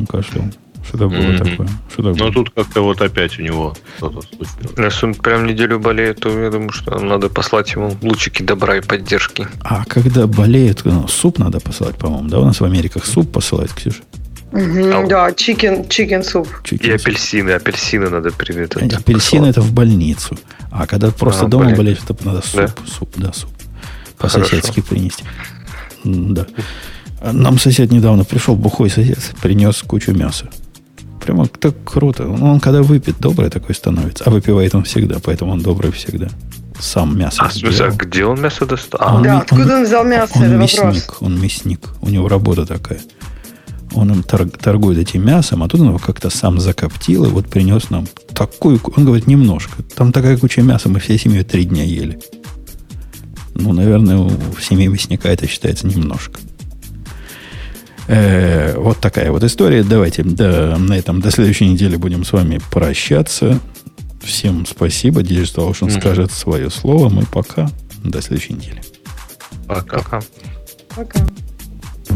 [0.08, 0.44] кашлял.
[0.86, 1.50] Что-то было mm-hmm.
[1.50, 1.68] такое.
[1.90, 2.32] Что Но было?
[2.32, 4.48] тут как-то вот опять у него что-то случилось.
[4.76, 8.76] Если он прям неделю болеет, то я думаю, что нам надо послать ему лучики добра
[8.76, 9.46] и поддержки.
[9.62, 12.40] А когда болеет, ну, суп надо послать, по-моему, да?
[12.40, 14.02] У нас в Америках суп посылать, Ксюша?
[14.52, 16.46] Угу, а, да, chicken, chicken soup.
[16.70, 18.76] И апельсины, апельсины надо привет.
[18.76, 20.36] Апельсины это в больницу.
[20.70, 21.76] А когда просто а, дома блин.
[21.76, 22.68] болеешь, это надо суп, да?
[22.86, 23.50] суп, да, суп.
[24.18, 25.24] По-соседски принести.
[26.04, 26.46] Да.
[27.22, 30.50] Нам сосед недавно пришел, бухой сосед, принес кучу мяса.
[31.24, 32.28] Прямо так круто.
[32.28, 34.24] Он когда выпьет, добрый такой становится.
[34.24, 36.28] А выпивает он всегда, поэтому он добрый всегда.
[36.80, 39.00] Сам мясо А, смысле, а где он мясо достал?
[39.00, 40.32] А, он, да, откуда он, он взял мясо?
[40.34, 41.16] Он, он мясник, вопрос.
[41.20, 41.88] он мясник.
[42.00, 43.00] У него работа такая.
[43.94, 47.90] Он им торгует этим мясом, а тут он его как-то сам закоптил и вот принес
[47.90, 48.80] нам такую...
[48.96, 49.82] Он говорит, немножко.
[49.94, 52.18] Там такая куча мяса, мы всей семьей три дня ели.
[53.54, 56.40] Ну, наверное, в семье мясника это считается немножко.
[58.08, 59.82] Э, вот такая вот история.
[59.82, 63.60] Давайте да, на этом до следующей недели будем с вами прощаться.
[64.22, 65.22] Всем спасибо.
[65.22, 66.00] Digital Ocean mm-hmm.
[66.00, 67.08] скажет свое слово.
[67.08, 67.70] Мы пока.
[68.04, 68.82] До следующей недели.
[69.66, 69.98] Пока.
[69.98, 70.20] Пока.
[70.96, 71.26] Пока.